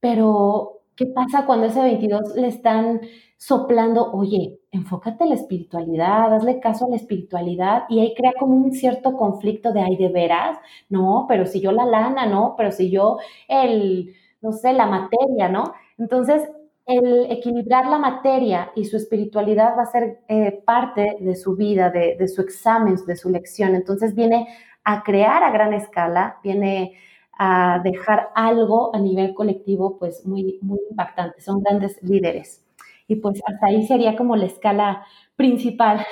pero 0.00 0.75
¿qué 0.96 1.06
pasa 1.06 1.46
cuando 1.46 1.66
ese 1.66 1.80
22 1.82 2.36
le 2.36 2.48
están 2.48 3.00
soplando, 3.36 4.12
oye, 4.12 4.58
enfócate 4.70 5.24
en 5.24 5.30
la 5.30 5.36
espiritualidad, 5.36 6.34
hazle 6.34 6.58
caso 6.60 6.86
a 6.86 6.90
la 6.90 6.96
espiritualidad 6.96 7.84
y 7.88 8.00
ahí 8.00 8.14
crea 8.14 8.32
como 8.38 8.54
un 8.56 8.72
cierto 8.72 9.16
conflicto 9.16 9.72
de, 9.72 9.80
ay, 9.80 9.96
de 9.96 10.08
veras, 10.08 10.58
no, 10.88 11.26
pero 11.28 11.46
si 11.46 11.60
yo 11.60 11.72
la 11.72 11.84
lana, 11.84 12.26
no, 12.26 12.54
pero 12.56 12.72
si 12.72 12.90
yo 12.90 13.18
el, 13.48 14.14
no 14.40 14.52
sé, 14.52 14.72
la 14.72 14.86
materia, 14.86 15.48
¿no? 15.48 15.74
Entonces, 15.98 16.42
el 16.86 17.30
equilibrar 17.30 17.86
la 17.88 17.98
materia 17.98 18.70
y 18.76 18.84
su 18.84 18.96
espiritualidad 18.96 19.76
va 19.76 19.82
a 19.82 19.86
ser 19.86 20.20
eh, 20.28 20.62
parte 20.64 21.16
de 21.20 21.34
su 21.34 21.56
vida, 21.56 21.90
de, 21.90 22.16
de, 22.16 22.28
su 22.28 22.40
examen, 22.40 22.96
de 23.06 23.16
su 23.16 23.28
lección. 23.28 23.74
Entonces 23.74 24.14
viene 24.14 24.46
a 24.84 25.02
crear 25.02 25.42
a 25.42 25.50
gran 25.50 25.74
escala, 25.74 26.38
viene 26.44 26.96
a 27.38 27.80
dejar 27.84 28.28
algo 28.34 28.94
a 28.94 28.98
nivel 28.98 29.34
colectivo 29.34 29.98
pues 29.98 30.24
muy, 30.26 30.58
muy 30.62 30.78
impactante. 30.90 31.40
Son 31.40 31.62
grandes 31.62 31.98
líderes. 32.02 32.64
Y 33.08 33.16
pues 33.16 33.40
hasta 33.46 33.66
ahí 33.66 33.86
sería 33.86 34.16
como 34.16 34.36
la 34.36 34.46
escala 34.46 35.06
principal. 35.36 36.04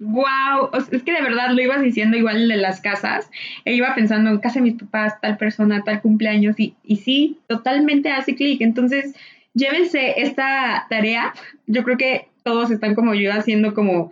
Wow, 0.00 0.70
es 0.90 1.02
que 1.04 1.12
de 1.12 1.22
verdad 1.22 1.50
lo 1.52 1.62
ibas 1.62 1.80
diciendo 1.80 2.16
igual 2.16 2.48
de 2.48 2.56
las 2.56 2.80
casas, 2.80 3.30
e 3.64 3.74
iba 3.74 3.94
pensando 3.94 4.28
en 4.28 4.38
casa 4.38 4.56
de 4.56 4.62
mis 4.62 4.82
papás, 4.82 5.20
tal 5.20 5.36
persona, 5.36 5.82
tal 5.84 6.02
cumpleaños, 6.02 6.58
y, 6.58 6.74
y 6.82 6.96
sí, 6.96 7.38
totalmente 7.46 8.10
hace 8.10 8.34
clic. 8.34 8.60
Entonces, 8.60 9.14
llévense 9.54 10.20
esta 10.20 10.86
tarea. 10.90 11.32
Yo 11.66 11.84
creo 11.84 11.96
que 11.96 12.28
todos 12.42 12.70
están 12.70 12.94
como 12.94 13.14
yo 13.14 13.32
haciendo 13.32 13.72
como 13.72 14.10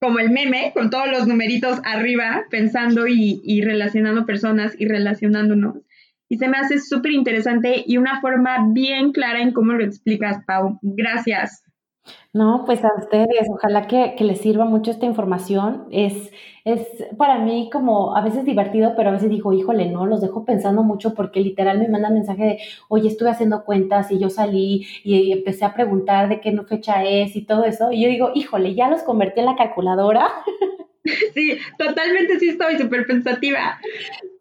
como 0.00 0.18
el 0.18 0.30
meme, 0.30 0.72
con 0.74 0.90
todos 0.90 1.10
los 1.10 1.26
numeritos 1.26 1.80
arriba, 1.84 2.44
pensando 2.50 3.06
y, 3.06 3.60
relacionando 3.62 4.26
personas 4.26 4.74
y 4.78 4.86
relacionándonos. 4.86 5.76
Y 6.28 6.38
se 6.38 6.48
me 6.48 6.58
hace 6.58 6.80
súper 6.80 7.12
interesante 7.12 7.84
y 7.86 7.96
una 7.96 8.20
forma 8.20 8.68
bien 8.72 9.12
clara 9.12 9.40
en 9.40 9.52
cómo 9.52 9.72
lo 9.72 9.84
explicas, 9.84 10.44
Pau. 10.46 10.78
Gracias. 10.82 11.65
No, 12.32 12.64
pues 12.66 12.84
a 12.84 12.90
ustedes, 12.98 13.48
ojalá 13.50 13.86
que, 13.86 14.14
les 14.20 14.40
sirva 14.40 14.64
mucho 14.64 14.90
esta 14.90 15.06
información. 15.06 15.86
Es, 15.90 16.30
es 16.64 16.86
para 17.16 17.38
mí 17.38 17.70
como 17.72 18.14
a 18.16 18.20
veces 18.22 18.44
divertido, 18.44 18.94
pero 18.96 19.08
a 19.08 19.12
veces 19.12 19.30
digo, 19.30 19.52
híjole, 19.52 19.90
no, 19.90 20.06
los 20.06 20.20
dejo 20.20 20.44
pensando 20.44 20.82
mucho 20.82 21.14
porque 21.14 21.40
literal 21.40 21.78
me 21.78 21.88
mandan 21.88 22.14
mensaje 22.14 22.44
de, 22.44 22.58
oye, 22.88 23.08
estuve 23.08 23.30
haciendo 23.30 23.64
cuentas 23.64 24.10
y 24.10 24.18
yo 24.18 24.28
salí 24.28 24.86
y 25.02 25.32
empecé 25.32 25.64
a 25.64 25.74
preguntar 25.74 26.28
de 26.28 26.40
qué 26.40 26.56
fecha 26.68 27.04
es 27.04 27.36
y 27.36 27.42
todo 27.46 27.64
eso. 27.64 27.90
Y 27.90 28.02
yo 28.02 28.08
digo, 28.08 28.30
híjole, 28.34 28.74
ya 28.74 28.88
los 28.88 29.02
convertí 29.02 29.40
en 29.40 29.46
la 29.46 29.56
calculadora. 29.56 30.28
Sí, 31.34 31.56
totalmente 31.78 32.40
sí 32.40 32.48
estoy 32.48 32.78
súper 32.78 33.06
pensativa. 33.06 33.78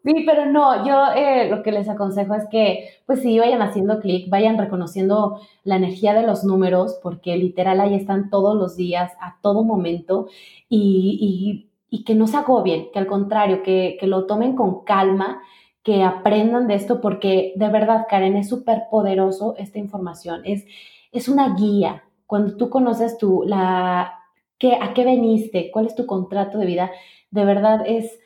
Sí, 0.05 0.23
pero 0.27 0.45
no, 0.45 0.85
yo 0.85 1.13
eh, 1.15 1.49
lo 1.49 1.63
que 1.63 1.71
les 1.71 1.89
aconsejo 1.89 2.35
es 2.35 2.43
que, 2.51 2.89
pues 3.07 3.21
sí, 3.21 3.39
vayan 3.39 3.63
haciendo 3.63 3.99
clic, 3.99 4.29
vayan 4.29 4.55
reconociendo 4.59 5.39
la 5.63 5.77
energía 5.77 6.13
de 6.13 6.21
los 6.27 6.43
números, 6.43 6.99
porque 7.01 7.35
literal 7.37 7.81
ahí 7.81 7.95
están 7.95 8.29
todos 8.29 8.55
los 8.55 8.77
días, 8.77 9.11
a 9.19 9.39
todo 9.41 9.63
momento, 9.63 10.27
y, 10.69 11.67
y, 11.89 11.97
y 11.97 12.03
que 12.03 12.13
no 12.13 12.27
se 12.27 12.37
agobien, 12.37 12.91
que 12.93 12.99
al 12.99 13.07
contrario, 13.07 13.63
que, 13.63 13.97
que 13.99 14.05
lo 14.05 14.27
tomen 14.27 14.55
con 14.55 14.83
calma, 14.83 15.41
que 15.81 16.03
aprendan 16.03 16.67
de 16.67 16.75
esto 16.75 17.01
porque 17.01 17.53
de 17.55 17.69
verdad, 17.69 18.05
Karen, 18.07 18.35
es 18.37 18.47
súper 18.49 18.83
poderoso 18.91 19.55
esta 19.57 19.79
información. 19.79 20.41
Es, 20.45 20.65
es 21.11 21.27
una 21.29 21.55
guía. 21.55 22.03
Cuando 22.27 22.57
tú 22.57 22.69
conoces 22.69 23.17
tu, 23.17 23.43
la, 23.45 24.13
qué, 24.59 24.77
a 24.81 24.93
qué 24.93 25.03
veniste, 25.05 25.71
cuál 25.71 25.87
es 25.87 25.95
tu 25.95 26.05
contrato 26.05 26.57
de 26.59 26.65
vida, 26.65 26.91
de 27.31 27.45
verdad 27.45 27.83
es, 27.87 28.19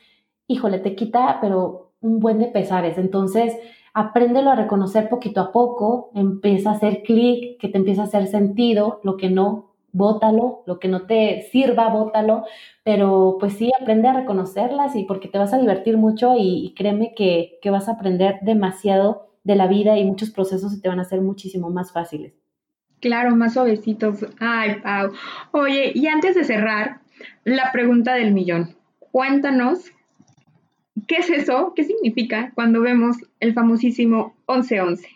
híjole, 0.50 0.80
te 0.80 0.96
quita, 0.96 1.38
pero 1.40 1.92
un 2.00 2.18
buen 2.18 2.40
de 2.40 2.46
pesares. 2.46 2.98
Entonces, 2.98 3.56
apréndelo 3.94 4.50
a 4.50 4.56
reconocer 4.56 5.08
poquito 5.08 5.40
a 5.40 5.52
poco, 5.52 6.10
empieza 6.14 6.70
a 6.70 6.74
hacer 6.74 7.02
clic, 7.02 7.60
que 7.60 7.68
te 7.68 7.78
empieza 7.78 8.02
a 8.02 8.06
hacer 8.06 8.26
sentido, 8.26 9.00
lo 9.04 9.16
que 9.16 9.30
no, 9.30 9.70
bótalo, 9.92 10.64
lo 10.66 10.80
que 10.80 10.88
no 10.88 11.02
te 11.02 11.42
sirva, 11.52 11.88
bótalo, 11.88 12.44
pero 12.82 13.36
pues 13.38 13.52
sí, 13.52 13.70
aprende 13.80 14.08
a 14.08 14.12
reconocerlas 14.12 14.96
y 14.96 15.04
porque 15.04 15.28
te 15.28 15.38
vas 15.38 15.52
a 15.52 15.58
divertir 15.58 15.96
mucho 15.96 16.34
y, 16.36 16.74
créeme 16.76 17.14
que, 17.14 17.58
que, 17.62 17.70
vas 17.70 17.88
a 17.88 17.92
aprender 17.92 18.38
demasiado 18.42 19.28
de 19.44 19.54
la 19.54 19.68
vida 19.68 19.98
y 19.98 20.04
muchos 20.04 20.30
procesos 20.30 20.74
y 20.74 20.80
te 20.80 20.88
van 20.88 20.98
a 20.98 21.04
ser 21.04 21.20
muchísimo 21.20 21.70
más 21.70 21.92
fáciles. 21.92 22.34
Claro, 23.00 23.36
más 23.36 23.54
suavecitos. 23.54 24.26
Ay, 24.40 24.80
Pau. 24.82 25.12
Oye, 25.52 25.92
y 25.94 26.08
antes 26.08 26.34
de 26.34 26.44
cerrar, 26.44 27.00
la 27.44 27.70
pregunta 27.72 28.14
del 28.14 28.32
millón. 28.32 28.76
Cuéntanos 29.12 29.90
¿Qué 31.10 31.16
es 31.16 31.28
eso? 31.28 31.72
¿Qué 31.74 31.82
significa 31.82 32.52
cuando 32.54 32.82
vemos 32.82 33.16
el 33.40 33.52
famosísimo 33.52 34.36
1111? 34.46 35.08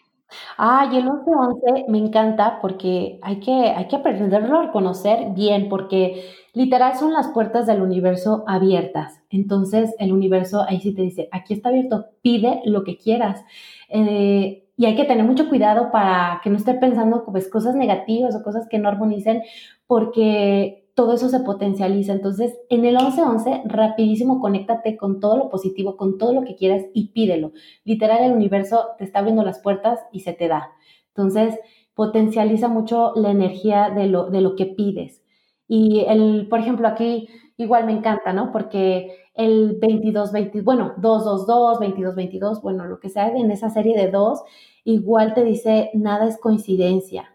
Ay, 0.59 0.97
el 0.97 1.05
1111 1.05 1.85
me 1.87 1.99
encanta 1.99 2.59
porque 2.61 3.21
hay 3.23 3.39
que, 3.39 3.53
hay 3.53 3.87
que 3.87 3.95
aprenderlo 3.95 4.59
a 4.59 4.63
reconocer 4.65 5.29
bien, 5.37 5.69
porque 5.69 6.25
literal 6.53 6.97
son 6.97 7.13
las 7.13 7.29
puertas 7.29 7.69
del 7.69 7.81
universo 7.81 8.43
abiertas. 8.49 9.21
Entonces, 9.31 9.95
el 10.01 10.13
universo 10.13 10.65
ahí 10.69 10.81
sí 10.81 10.93
te 10.93 11.03
dice, 11.03 11.29
aquí 11.31 11.55
está 11.55 11.69
abierto, 11.69 12.07
pide 12.23 12.61
lo 12.65 12.83
que 12.83 12.97
quieras. 12.99 13.45
Eh, 13.89 14.65
y 14.77 14.87
hay 14.87 14.97
que 14.97 15.05
tener 15.05 15.25
mucho 15.25 15.49
cuidado 15.49 15.93
para 15.93 16.41
que 16.43 16.51
no 16.51 16.57
esté 16.57 16.75
pensando 16.75 17.25
pues, 17.25 17.49
cosas 17.49 17.77
negativas 17.77 18.35
o 18.35 18.43
cosas 18.43 18.67
que 18.69 18.81
no 18.81 18.89
armonicen, 18.89 19.45
porque 19.87 20.84
todo 20.95 21.13
eso 21.13 21.29
se 21.29 21.41
potencializa. 21.41 22.13
Entonces, 22.13 22.57
en 22.69 22.85
el 22.85 22.95
1111, 22.97 23.63
rapidísimo, 23.67 24.41
conéctate 24.41 24.97
con 24.97 25.21
todo 25.21 25.37
lo 25.37 25.51
positivo, 25.51 25.97
con 25.97 26.19
todo 26.19 26.33
lo 26.33 26.45
que 26.45 26.55
quieras 26.55 26.85
y 26.95 27.09
pídelo. 27.09 27.53
Literal, 27.85 28.23
el 28.23 28.33
universo 28.33 28.91
te 28.99 29.05
está 29.05 29.19
abriendo 29.19 29.43
las 29.45 29.59
puertas 29.59 30.01
y 30.13 30.21
se 30.21 30.33
te 30.33 30.49
da. 30.49 30.73
Entonces, 31.09 31.59
potencializa 31.95 32.69
mucho 32.69 33.13
la 33.17 33.31
energía 33.31 33.91
de 33.91 34.07
lo, 34.07 34.31
de 34.31 34.41
lo 34.41 34.55
que 34.57 34.67
pides. 34.67 35.23
Y 35.67 36.05
el, 36.09 36.49
por 36.49 36.61
ejemplo, 36.61 36.87
aquí 36.89 37.29
igual 37.57 37.87
me 37.87 37.93
encanta, 37.93 38.33
¿no? 38.33 38.53
Porque 38.53 39.17
el 39.35 39.79
22, 39.81 40.33
20, 40.33 40.61
bueno, 40.63 40.95
222, 40.99 41.81
22, 41.81 42.15
22, 42.15 42.63
bueno, 42.63 42.85
lo 42.85 43.01
que 43.01 43.09
sea 43.09 43.29
en 43.29 43.51
esa 43.51 43.71
serie 43.71 43.97
de 43.97 44.11
dos, 44.11 44.43
igual 44.85 45.35
te 45.35 45.45
dice, 45.45 45.91
nada 45.95 46.27
es 46.27 46.39
coincidencia 46.39 47.34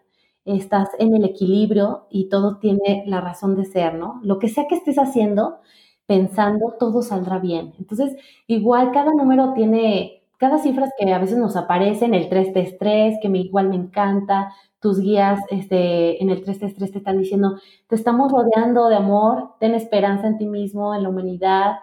estás 0.56 0.88
en 0.98 1.14
el 1.14 1.24
equilibrio 1.24 2.06
y 2.10 2.28
todo 2.28 2.58
tiene 2.58 3.04
la 3.06 3.20
razón 3.20 3.56
de 3.56 3.64
ser, 3.64 3.94
¿no? 3.94 4.20
Lo 4.22 4.38
que 4.38 4.48
sea 4.48 4.66
que 4.68 4.74
estés 4.76 4.98
haciendo, 4.98 5.58
pensando, 6.06 6.76
todo 6.78 7.02
saldrá 7.02 7.38
bien. 7.38 7.74
Entonces, 7.78 8.16
igual 8.46 8.90
cada 8.92 9.12
número 9.12 9.52
tiene, 9.54 10.22
cada 10.38 10.58
cifra 10.58 10.88
que 10.98 11.12
a 11.12 11.18
veces 11.18 11.38
nos 11.38 11.56
aparecen, 11.56 12.14
el 12.14 12.28
333, 12.28 13.18
que 13.22 13.28
me, 13.28 13.38
igual 13.38 13.68
me 13.68 13.76
encanta, 13.76 14.52
tus 14.80 14.98
guías 14.98 15.40
este, 15.50 16.22
en 16.22 16.30
el 16.30 16.42
333 16.42 16.92
te 16.92 16.98
están 16.98 17.18
diciendo, 17.18 17.58
te 17.86 17.94
estamos 17.94 18.32
rodeando 18.32 18.88
de 18.88 18.96
amor, 18.96 19.54
ten 19.60 19.74
esperanza 19.74 20.26
en 20.26 20.38
ti 20.38 20.46
mismo, 20.46 20.94
en 20.94 21.02
la 21.02 21.10
humanidad, 21.10 21.76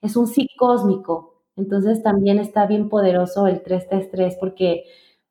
es 0.00 0.16
un 0.16 0.26
sí 0.26 0.48
cósmico. 0.56 1.34
Entonces 1.56 2.02
también 2.02 2.38
está 2.38 2.66
bien 2.66 2.88
poderoso 2.88 3.46
el 3.46 3.62
333 3.62 4.36
porque 4.40 4.84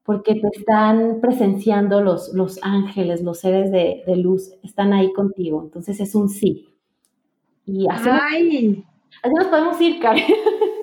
porque 0.04 0.36
te 0.36 0.48
están 0.54 1.20
presenciando 1.22 2.02
los, 2.02 2.34
los 2.34 2.60
ángeles, 2.62 3.22
los 3.22 3.40
seres 3.40 3.72
de, 3.72 4.04
luz, 4.18 4.54
están 4.64 4.94
ahí 4.94 5.12
contigo. 5.14 5.62
Entonces 5.64 6.00
es 6.00 6.14
un 6.14 6.30
sí. 6.30 6.70
Y 7.66 7.88
así, 7.90 8.10
¡Ay! 8.12 8.86
así 9.22 9.34
nos 9.34 9.48
podemos 9.48 9.80
ir, 9.82 10.00
Karen. 10.00 10.26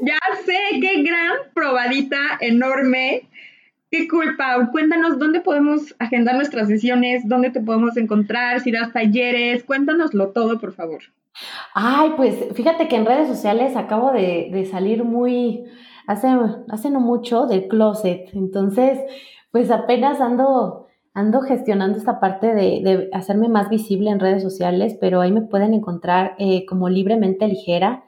Ya 0.03 0.17
sé, 0.47 0.81
qué 0.81 1.03
gran 1.03 1.53
probadita 1.53 2.17
enorme. 2.41 3.29
Qué 3.91 4.09
culpa. 4.09 4.71
Cuéntanos 4.73 5.19
dónde 5.19 5.43
podemos 5.43 5.95
agendar 5.99 6.37
nuestras 6.37 6.69
sesiones, 6.69 7.29
dónde 7.29 7.51
te 7.51 7.61
podemos 7.61 7.99
encontrar, 7.99 8.61
si 8.61 8.73
das 8.73 8.95
talleres. 8.95 9.63
Cuéntanoslo 9.63 10.29
todo, 10.31 10.59
por 10.59 10.73
favor. 10.73 11.03
Ay, 11.75 12.15
pues 12.17 12.35
fíjate 12.55 12.89
que 12.89 12.97
en 12.97 13.05
redes 13.05 13.29
sociales 13.29 13.77
acabo 13.77 14.11
de, 14.13 14.49
de 14.51 14.65
salir 14.65 15.05
muy, 15.05 15.65
hace, 16.07 16.91
no 16.91 17.01
mucho 17.01 17.47
del 17.47 17.69
closet. 17.69 18.29
Entonces, 18.35 18.99
pues 19.51 19.71
apenas 19.71 20.21
ando, 20.21 20.87
ando 21.15 21.41
gestionando 21.41 21.99
esta 21.99 22.21
parte 22.21 22.55
de, 22.55 23.09
hacerme 23.13 23.49
más 23.49 23.69
visible 23.69 24.11
en 24.11 24.21
redes 24.21 24.43
sociales, 24.43 24.97
pero 25.01 25.21
ahí 25.21 25.33
me 25.33 25.43
pueden 25.43 25.75
encontrar 25.75 26.35
eh, 26.39 26.65
como 26.67 26.89
libremente 26.89 27.49
ligera. 27.49 28.05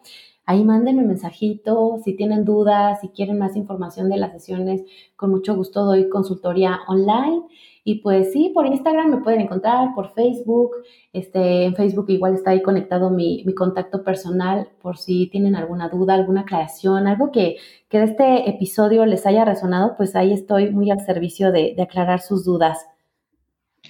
Ahí 0.52 0.64
mándenme 0.64 1.02
mensajito, 1.02 1.98
si 2.04 2.14
tienen 2.14 2.44
dudas, 2.44 3.00
si 3.00 3.08
quieren 3.08 3.38
más 3.38 3.56
información 3.56 4.10
de 4.10 4.18
las 4.18 4.32
sesiones, 4.32 4.82
con 5.16 5.30
mucho 5.30 5.54
gusto 5.54 5.86
doy 5.86 6.10
consultoría 6.10 6.80
online. 6.88 7.44
Y 7.84 8.02
pues 8.02 8.34
sí, 8.34 8.50
por 8.52 8.66
Instagram 8.66 9.08
me 9.08 9.16
pueden 9.22 9.40
encontrar, 9.40 9.94
por 9.94 10.12
Facebook. 10.12 10.72
Este, 11.14 11.64
en 11.64 11.74
Facebook 11.74 12.04
igual 12.10 12.34
está 12.34 12.50
ahí 12.50 12.60
conectado 12.60 13.08
mi, 13.08 13.42
contacto 13.54 14.04
personal 14.04 14.68
por 14.82 14.98
si 14.98 15.26
tienen 15.28 15.56
alguna 15.56 15.88
duda, 15.88 16.12
alguna 16.12 16.42
aclaración, 16.42 17.06
algo 17.06 17.32
que, 17.32 17.56
que 17.88 18.00
de 18.00 18.04
este 18.04 18.50
episodio 18.50 19.06
les 19.06 19.24
haya 19.24 19.46
resonado, 19.46 19.94
pues 19.96 20.14
ahí 20.14 20.34
estoy 20.34 20.70
muy 20.70 20.90
al 20.90 21.00
servicio 21.00 21.50
de, 21.50 21.74
aclarar 21.80 22.20
sus 22.20 22.44
dudas. 22.44 22.86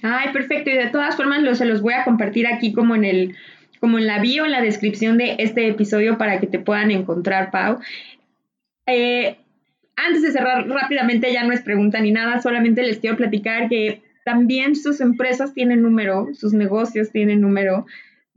Ay, 0.01 0.31
perfecto. 0.31 0.69
Y 0.69 0.77
de 0.77 0.87
todas 0.91 1.17
formas, 1.17 1.41
lo, 1.41 1.55
se 1.55 1.65
los 1.65 1.81
voy 1.81 1.93
a 1.93 2.05
compartir 2.05 2.47
aquí 2.47 2.71
como 2.71 2.95
en 2.95 3.03
el 3.03 3.35
como 3.83 3.97
en 3.97 4.07
la 4.07 4.19
bio, 4.19 4.45
en 4.45 4.51
la 4.53 4.61
descripción 4.61 5.17
de 5.17 5.35
este 5.39 5.67
episodio 5.67 6.17
para 6.17 6.39
que 6.39 6.47
te 6.47 6.57
puedan 6.57 6.89
encontrar, 6.89 7.51
Pau. 7.51 7.79
Eh, 8.85 9.35
antes 9.97 10.21
de 10.21 10.31
cerrar 10.31 10.65
rápidamente, 10.69 11.33
ya 11.33 11.43
no 11.43 11.51
es 11.51 11.63
pregunta 11.63 11.99
ni 11.99 12.13
nada, 12.13 12.41
solamente 12.41 12.81
les 12.81 12.99
quiero 12.99 13.17
platicar 13.17 13.67
que 13.67 14.01
también 14.23 14.77
sus 14.77 15.01
empresas 15.01 15.53
tienen 15.53 15.81
número, 15.81 16.29
sus 16.33 16.53
negocios 16.53 17.11
tienen 17.11 17.41
número. 17.41 17.85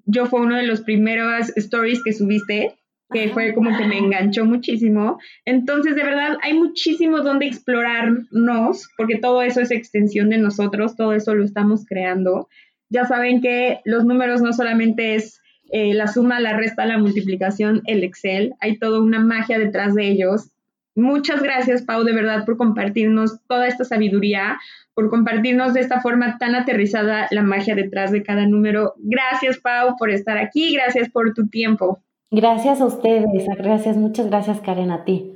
Yo 0.05 0.26
fue 0.26 0.40
uno 0.40 0.57
de 0.57 0.66
los 0.66 0.80
primeros 0.80 1.57
stories 1.57 2.03
que 2.03 2.12
subiste, 2.12 2.74
que 3.12 3.28
fue 3.28 3.55
como 3.55 3.78
que 3.78 3.86
me 3.86 3.99
enganchó 3.99 4.44
muchísimo. 4.47 5.20
Entonces, 5.44 5.94
de 5.94 6.03
verdad, 6.03 6.38
hay 6.42 6.55
muchísimo 6.55 7.20
donde 7.20 7.47
explorarnos, 7.47 8.88
porque 8.97 9.18
todo 9.18 9.42
eso 9.42 9.61
es 9.61 9.70
extensión 9.70 10.28
de 10.28 10.38
nosotros, 10.38 10.97
todo 10.97 11.12
eso 11.12 11.36
lo 11.36 11.44
estamos 11.44 11.86
creando. 11.86 12.49
Ya 12.89 13.05
saben 13.07 13.41
que 13.41 13.80
los 13.84 14.05
números 14.05 14.43
no 14.43 14.53
solamente 14.53 15.14
es 15.14 15.41
eh, 15.70 15.95
la 15.95 16.07
suma, 16.07 16.41
la 16.41 16.57
resta, 16.57 16.87
la 16.87 16.99
multiplicación, 16.99 17.82
el 17.87 18.05
Excel, 18.05 18.55
hay 18.61 18.78
toda 18.78 19.01
una 19.01 19.18
magia 19.18 19.59
detrás 19.59 19.95
de 19.95 20.09
ellos 20.09 20.53
Muchas 20.97 21.43
gracias, 21.43 21.82
Pau, 21.82 22.05
de 22.05 22.14
verdad, 22.14 22.47
por 22.47 22.57
compartirnos 22.57 23.39
toda 23.47 23.68
esta 23.68 23.84
sabiduría, 23.84 24.59
por 24.95 25.11
compartirnos 25.11 25.74
de 25.74 25.80
esta 25.80 26.01
forma 26.01 26.39
tan 26.39 26.55
aterrizada 26.55 27.28
la 27.30 27.43
magia 27.43 27.74
detrás 27.74 28.11
de 28.12 28.22
cada 28.22 28.47
número. 28.47 28.95
Gracias, 28.97 29.59
Pau, 29.59 29.95
por 29.99 30.11
estar 30.11 30.39
aquí. 30.39 30.72
Gracias 30.72 31.11
por 31.11 31.34
tu 31.34 31.49
tiempo. 31.49 32.01
Gracias 32.30 32.80
a 32.80 32.87
ustedes. 32.87 33.45
Gracias, 33.59 33.99
muchas 33.99 34.28
gracias, 34.28 34.62
Karen, 34.62 34.91
a 34.91 35.05
ti. 35.05 35.32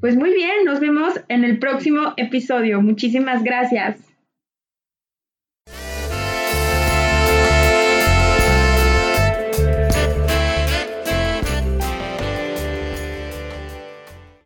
Pues 0.00 0.16
muy 0.16 0.34
bien, 0.34 0.66
nos 0.66 0.80
vemos 0.80 1.18
en 1.28 1.44
el 1.44 1.58
próximo 1.58 2.12
episodio. 2.18 2.82
Muchísimas 2.82 3.42
gracias. 3.42 4.11